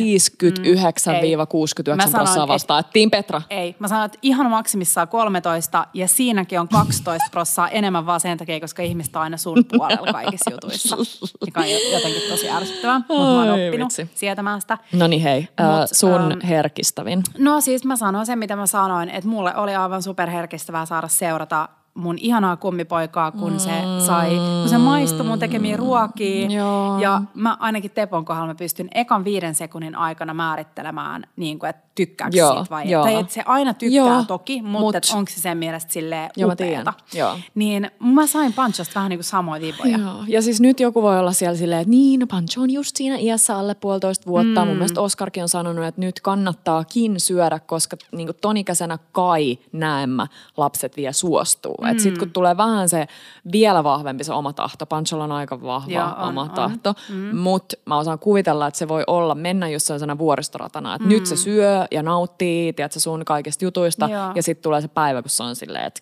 [1.97, 2.79] Mä sanon, prosenttia et- vastaa.
[2.79, 3.43] että Team Petra.
[3.51, 3.77] Ei.
[3.79, 8.61] Mä sanon, että ihan maksimissaan 13 ja siinäkin on 12 prossaa enemmän vaan sen takia,
[8.61, 10.97] koska ihmiset on aina sun puolella kaikissa jutuissa.
[11.47, 14.11] Mikä on jo- jotenkin tosi ärsyttävää, mutta mä oon oppinut vitsi.
[14.15, 14.79] sietämään sitä.
[14.93, 17.23] No niin hei, äh, Mut, sun ähm, herkistävin.
[17.39, 21.69] No siis mä sanoin sen, mitä mä sanoin, että mulle oli aivan superherkistävää saada seurata
[21.99, 24.31] mun ihanaa kummipoikaa, kun se sai,
[24.61, 26.47] kun se maistui mun tekemiä ruokia.
[26.51, 26.99] Joo.
[26.99, 31.88] Ja mä ainakin Tepon kohdalla mä pystyn ekan viiden sekunnin aikana määrittelemään, niin kuin, että
[31.99, 33.03] tykkääkö Joo, siitä vai joo.
[33.03, 36.49] Tai että se aina tykkää Joo, toki, mutta mut- onko se sen mielestä silleen Joo,
[36.49, 36.93] mä upeata.
[36.93, 37.39] tiedän, joo.
[37.55, 39.99] Niin mä sain Panchosta vähän niin kuin samoja viivoja.
[39.99, 40.25] Joo.
[40.29, 43.17] Ja siis nyt joku voi olla siellä silleen, että niin, no Pancho on just siinä
[43.17, 44.61] iässä alle puolitoista vuotta.
[44.61, 44.69] Mm.
[44.69, 50.27] Mun mielestä Oskarkin on sanonut, että nyt kannattaakin syödä, koska niin tonikäisenä kai näemmä
[50.57, 51.75] lapset vielä suostuu.
[51.81, 51.89] Mm.
[51.89, 53.07] Että sitten kun tulee vähän se
[53.53, 56.51] vielä vahvempi se oma tahto, Pancholla on aika vahva Joo, on, oma on.
[56.51, 57.37] tahto, mm.
[57.37, 61.09] mutta mä osaan kuvitella, että se voi olla mennä just sellaisena vuoristoratana, että mm.
[61.09, 64.33] nyt se syö ja nauttii, tiedätkö, sun kaikista jutuista Joo.
[64.35, 66.01] ja sitten tulee se päivä, kun se on silleen, että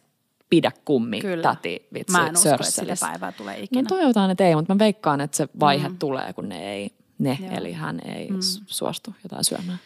[0.50, 1.42] pidä kummi, Kyllä.
[1.42, 3.88] täti, vitsi, Mä en usko, että sille päivää tulee No ikinä.
[3.88, 5.98] toivotaan, että ei, mutta mä veikkaan, että se vaihe mm.
[5.98, 7.50] tulee, kun ne ei, ne, Joo.
[7.56, 8.38] eli hän ei mm.
[8.66, 9.78] suostu jotain syömään.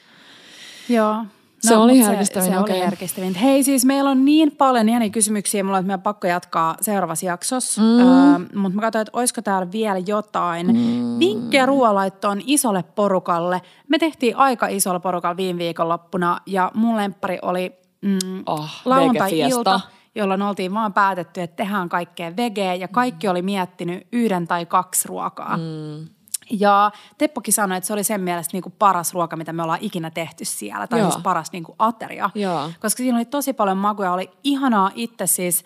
[0.89, 1.25] Joo.
[1.61, 2.83] Se oli mut herkistävin, Se, se okei.
[3.19, 3.35] oli.
[3.43, 7.27] Hei siis meillä on niin paljon ihania kysymyksiä, mulla on, että meidän pakko jatkaa seuraavassa
[7.27, 7.81] jaksossa.
[7.83, 7.99] Mm.
[7.99, 10.67] Öö, mutta mä katsoin, että olisiko täällä vielä jotain.
[10.67, 11.19] Mm.
[11.19, 13.63] Vinkkejä ruoanlaittoon isolle porukalle.
[13.89, 19.81] Me tehtiin aika isolla porukalla viime viikonloppuna ja mun lemppari oli mm, Oh, lauantai-ilta,
[20.15, 25.09] jolloin oltiin vaan päätetty, että tehdään kaikkea vegeä ja kaikki oli miettinyt yhden tai kaksi
[25.09, 25.57] ruokaa.
[25.57, 26.09] Mm.
[26.51, 29.79] Ja Teppokin sanoi, että se oli sen mielestä niin kuin paras ruoka, mitä me ollaan
[29.83, 30.87] ikinä tehty siellä.
[30.87, 31.11] Tai Joo.
[31.11, 32.31] siis paras niin kuin ateria.
[32.35, 32.71] Joo.
[32.81, 34.13] Koska siinä oli tosi paljon makuja.
[34.13, 35.65] Oli ihanaa itse siis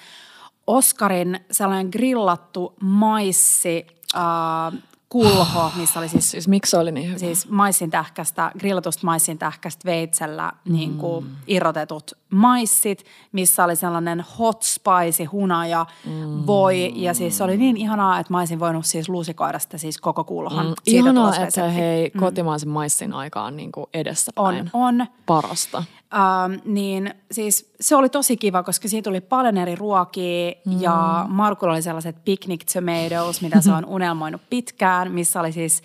[0.67, 7.19] Oskarin sellainen grillattu maissi, äh, kulho, missä oli siis Siis miksi oli niin hyvä?
[7.19, 10.73] siis maissin tähkästä, grillatusta maissin tähkästä veitsellä mm.
[10.73, 16.47] niin kuin irrotetut maissit, missä oli sellainen hot spicy hunaja, mm.
[16.47, 16.93] voi.
[16.95, 20.25] Ja siis se oli niin ihanaa, että mä olisin voinut siis luusikoida sitä siis koko
[20.25, 20.67] kulhon.
[20.67, 25.07] Mm, Siitä ihanaa, että hei kotimaisen maissin aikaan niin kuin edessä On, on.
[25.27, 25.85] Parasta.
[26.15, 30.81] Ähm, niin siis se oli tosi kiva, koska siitä tuli paljon eri ruokia mm.
[30.81, 35.83] ja Markulla oli sellaiset picnic tomatoes, mitä se on unelmoinut pitkään, missä oli siis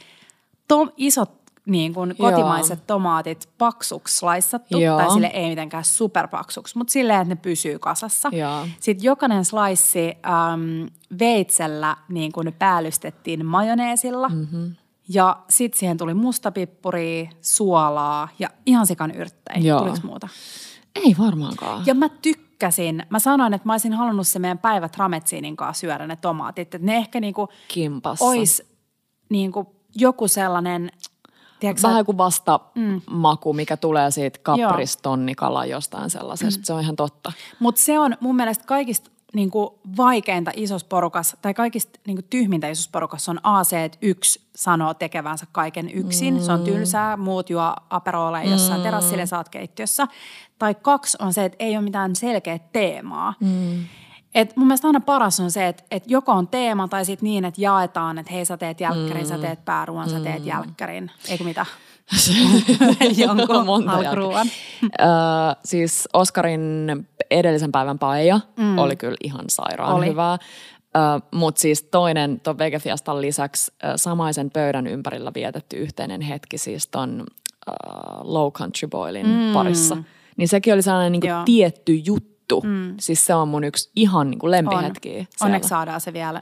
[0.67, 2.31] to- isot niin kuin Joo.
[2.31, 4.97] kotimaiset tomaatit paksuksi slaissattu, Joo.
[4.97, 8.29] tai sille ei mitenkään superpaksuksi, mutta silleen, että ne pysyy kasassa.
[8.31, 8.67] Joo.
[8.79, 10.87] Sitten jokainen slice äm,
[11.19, 14.29] veitsellä niin kuin päällystettiin majoneesilla.
[14.29, 14.75] Mm-hmm.
[15.09, 19.59] Ja sitten siihen tuli mustapippuri, suolaa ja ihan sikan yrttejä.
[19.59, 19.79] Joo.
[19.79, 20.27] Tuliko muuta?
[20.95, 21.83] Ei varmaankaan.
[21.85, 23.05] Ja mä tykkäsin.
[23.09, 26.75] Mä sanoin, että mä olisin halunnut se meidän päivät rametsiinin kanssa syödä ne tomaatit.
[26.75, 28.25] Että ne ehkä niinku Kimpassa.
[28.25, 28.63] ois
[29.29, 30.91] niinku joku sellainen,
[31.59, 33.01] tiedätkö, Vähän kuin vasta mm.
[33.09, 36.59] maku, mikä tulee siitä kapristonnikala jostain sellaisesta.
[36.59, 36.63] Mm.
[36.63, 37.31] Se on ihan totta.
[37.59, 42.89] Mutta se on mun mielestä kaikista niinku vaikeinta isossa porukassa, tai kaikista niinku tyhmintä isossa
[42.93, 46.33] porukassa on A se, että yksi sanoo tekevänsä kaiken yksin.
[46.33, 46.39] Mm.
[46.39, 49.19] Se on tylsää, muut juo aperoleja jossain mm.
[49.19, 50.07] ja sä oot keittiössä.
[50.59, 53.33] Tai kaksi on se, että ei ole mitään selkeää teemaa.
[53.39, 53.85] Mm.
[54.35, 57.45] Et mun mielestä aina paras on se, että, että joko on teema tai sitten niin,
[57.45, 59.29] että jaetaan, että hei sä teet jälkkärin, mm.
[59.29, 60.13] sä teet pääruoan, mm.
[60.13, 61.11] sä teet jälkkärin.
[61.29, 61.65] Eikö mitä?
[63.17, 64.47] Jonkun Monta alkuruuan.
[64.83, 65.07] Öö,
[65.65, 66.87] siis Oskarin
[67.31, 68.77] edellisen päivän paija mm.
[68.77, 70.07] oli kyllä ihan sairaan Oli.
[70.07, 70.37] hyvää.
[71.31, 77.25] Mutta siis toinen tuon Vegefiastan lisäksi ö, samaisen pöydän ympärillä vietetty yhteinen hetki siis ton
[77.67, 77.71] ö,
[78.21, 79.53] Low Country Boilin mm.
[79.53, 79.97] parissa.
[80.37, 82.38] Niin sekin oli sellainen niinku tietty juttu.
[82.63, 82.95] Mm.
[82.99, 85.09] Siis se on mun yksi ihan niinku lempihetki.
[85.09, 85.15] On.
[85.15, 85.45] siellä.
[85.45, 86.41] Onneksi saadaan se vielä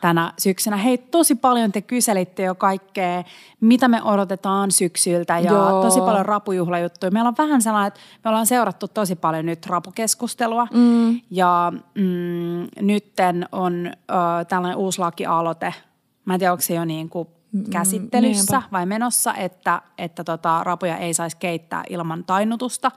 [0.00, 0.76] tänä syksynä.
[0.76, 3.24] Hei, tosi paljon te kyselitte jo kaikkea,
[3.60, 5.82] mitä me odotetaan syksyltä ja Joo.
[5.82, 7.10] tosi paljon rapujuhlajuttuja.
[7.10, 11.20] Meillä on vähän sellainen, että me ollaan seurattu tosi paljon nyt rapukeskustelua mm.
[11.30, 15.74] ja mm, nytten on ö, tällainen uusi lakialoite.
[16.24, 17.28] Mä en tiedä, onko se jo niin kuin
[17.70, 18.68] käsittelyssä niinpä.
[18.72, 22.90] vai menossa, että, että tota, rapuja ei saisi keittää ilman tainnutusta.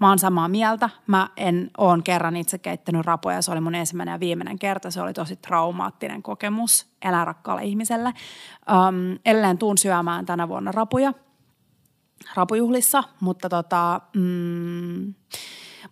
[0.00, 0.90] Mä oon samaa mieltä.
[1.06, 3.42] Mä en oon kerran itse keittänyt rapuja.
[3.42, 4.90] Se oli mun ensimmäinen ja viimeinen kerta.
[4.90, 8.08] Se oli tosi traumaattinen kokemus eläinrakkaalle ihmiselle.
[8.08, 11.12] Um, edelleen tuun syömään tänä vuonna rapuja
[12.34, 15.14] rapujuhlissa, mutta tota, mm,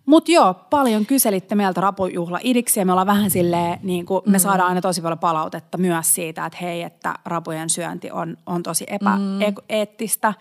[0.05, 4.39] mut joo, paljon kyselitte meiltä rapujuhla idiksi ja me ollaan vähän silleen, niin kuin, me
[4.39, 8.85] saadaan aina tosi paljon palautetta myös siitä, että hei, että rapujen syönti on, on tosi
[8.87, 10.33] epäeettistä,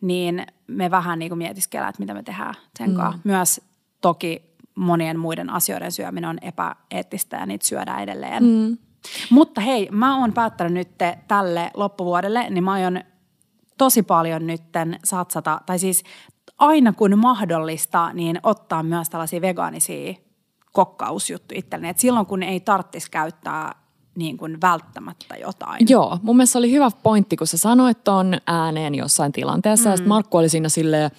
[0.00, 3.20] niin me vähän niin kuin mietiskelään, että mitä me tehdään sen kanssa.
[3.24, 3.60] Myös
[4.00, 4.42] toki
[4.74, 8.44] monien muiden asioiden syöminen on epäeettistä ja niitä syödään edelleen.
[8.44, 8.78] Mm.
[9.30, 10.88] Mutta hei, mä oon päättänyt nyt
[11.28, 13.00] tälle loppuvuodelle, niin mä aion
[13.78, 16.04] tosi paljon nytten satsata, tai siis
[16.58, 20.14] aina kun mahdollista, niin ottaa myös tällaisia vegaanisia
[20.72, 21.90] kokkausjuttuja itselleni.
[21.90, 23.74] Et silloin kun ei tarvitsisi käyttää
[24.18, 25.86] niin kuin välttämättä jotain.
[25.88, 29.88] Joo, mun mielestä oli hyvä pointti, kun sä sanoit ton ääneen jossain tilanteessa.
[29.88, 29.92] Mm.
[29.92, 31.10] Ja sitten Markku oli siinä silleen,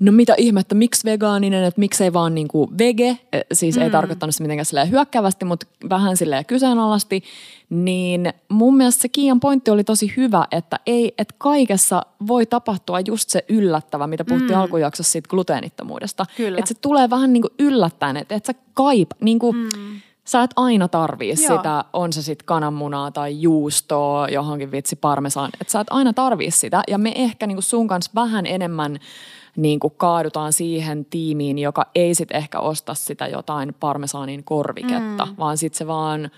[0.00, 3.82] no mitä ihmettä, miksi vegaaninen, että miksei vaan niinku vege, Eh, siis mm.
[3.82, 7.22] ei tarkoittanut se mitenkään silleen hyökkäävästi, mutta vähän silleen kyseenalasti.
[7.70, 13.00] Niin mun mielestä se Kiian pointti oli tosi hyvä, että ei, että kaikessa voi tapahtua
[13.00, 14.60] just se yllättävä, mitä puhuttiin mm.
[14.60, 16.26] alkujaksossa siitä gluteenittomuudesta.
[16.36, 16.58] Kyllä.
[16.58, 19.68] Että se tulee vähän niinku yllättäen, että et sä kaipa, niinku, mm.
[20.24, 21.56] Sä et aina tarvii Joo.
[21.56, 25.50] sitä, on se sitten kananmunaa tai juustoa, johonkin vitsi parmesan.
[25.60, 26.82] Että sä et aina tarvii sitä.
[26.88, 28.98] Ja me ehkä niinku sun kanssa vähän enemmän
[29.56, 35.34] niinku kaadutaan siihen tiimiin, joka ei sit ehkä osta sitä jotain parmesaanin korviketta, mm.
[35.38, 36.30] vaan sitten se vaan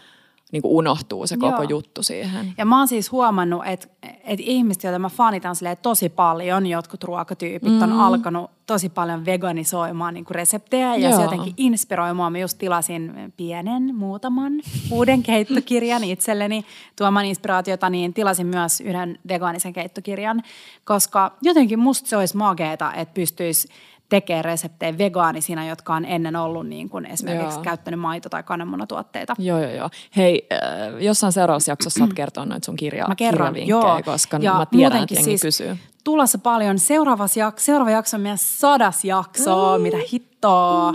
[0.53, 1.71] niinku unohtuu se koko Joo.
[1.71, 2.55] juttu siihen.
[2.59, 7.05] Ja mä oon siis huomannut, että, että ihmiset, joita mä fanitan silleen tosi paljon, jotkut
[7.05, 7.83] ruokatyypit mm.
[7.83, 11.17] on alkanut tosi paljon veganisoimaan niin kuin reseptejä ja Joo.
[11.17, 12.31] se jotenkin inspiroi mua.
[12.31, 14.53] Mä just tilasin pienen, muutaman
[14.91, 16.65] uuden keittokirjan itselleni
[16.97, 20.43] tuomaan inspiraatiota, niin tilasin myös yhden vegaanisen keittokirjan,
[20.85, 23.69] koska jotenkin musta se olisi mageeta, että pystyisi
[24.17, 27.63] tekemään reseptejä vegaanisina, jotka on ennen ollut niin kuin esimerkiksi Joo.
[27.63, 29.35] käyttänyt maito- tai kananmunatuotteita.
[29.39, 29.91] Joo, joo, joo.
[30.17, 30.59] Hei, äh,
[31.03, 34.03] jossain seuraavassa jaksossa saat kertoa noita sun kirja, Mä kerron, kirjavinkkejä, joo.
[34.05, 35.77] koska ja mä tiedän, että siis kysyy.
[36.05, 36.79] Tulossa paljon.
[36.79, 40.93] Seuraavassa jak- seuraava jakso on meidän sadas jakso, mitä hittoa.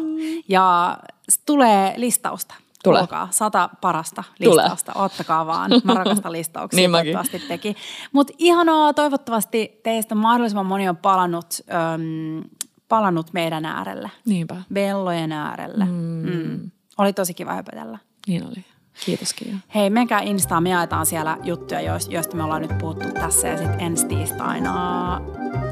[0.49, 0.97] Ja
[1.31, 2.55] s- tulee listausta.
[2.83, 2.99] Tulee.
[2.99, 4.91] Kuulkaa, sata parasta listausta.
[4.95, 5.71] Ottakaa vaan.
[5.83, 6.77] Mä rakastan listauksia.
[6.77, 7.75] Niin toivottavasti teki.
[8.13, 11.45] Mutta ihanaa, toivottavasti teistä mahdollisimman moni on palannut,
[11.93, 12.43] öm,
[12.89, 14.11] palannut meidän äärelle.
[14.25, 15.85] Niinpä, Bellojen äärelle.
[15.85, 15.91] Mm.
[16.33, 16.71] Mm.
[16.97, 17.97] Oli tosi kiva höpötellä.
[18.27, 18.65] niin oli.
[19.05, 19.55] Kiitos Kiia.
[19.75, 23.57] Hei, menkää Instaan, me jaetaan siellä juttuja, jois- joista me ollaan nyt puhuttu tässä ja
[23.57, 25.21] sitten ensi tiistaina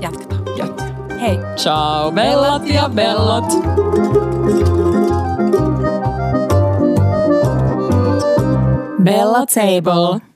[0.01, 0.41] jatketaan.
[0.57, 0.81] Jat.
[1.21, 1.37] Hei!
[1.55, 3.45] Ciao, bellat ja bellot!
[9.03, 10.34] Bella Table.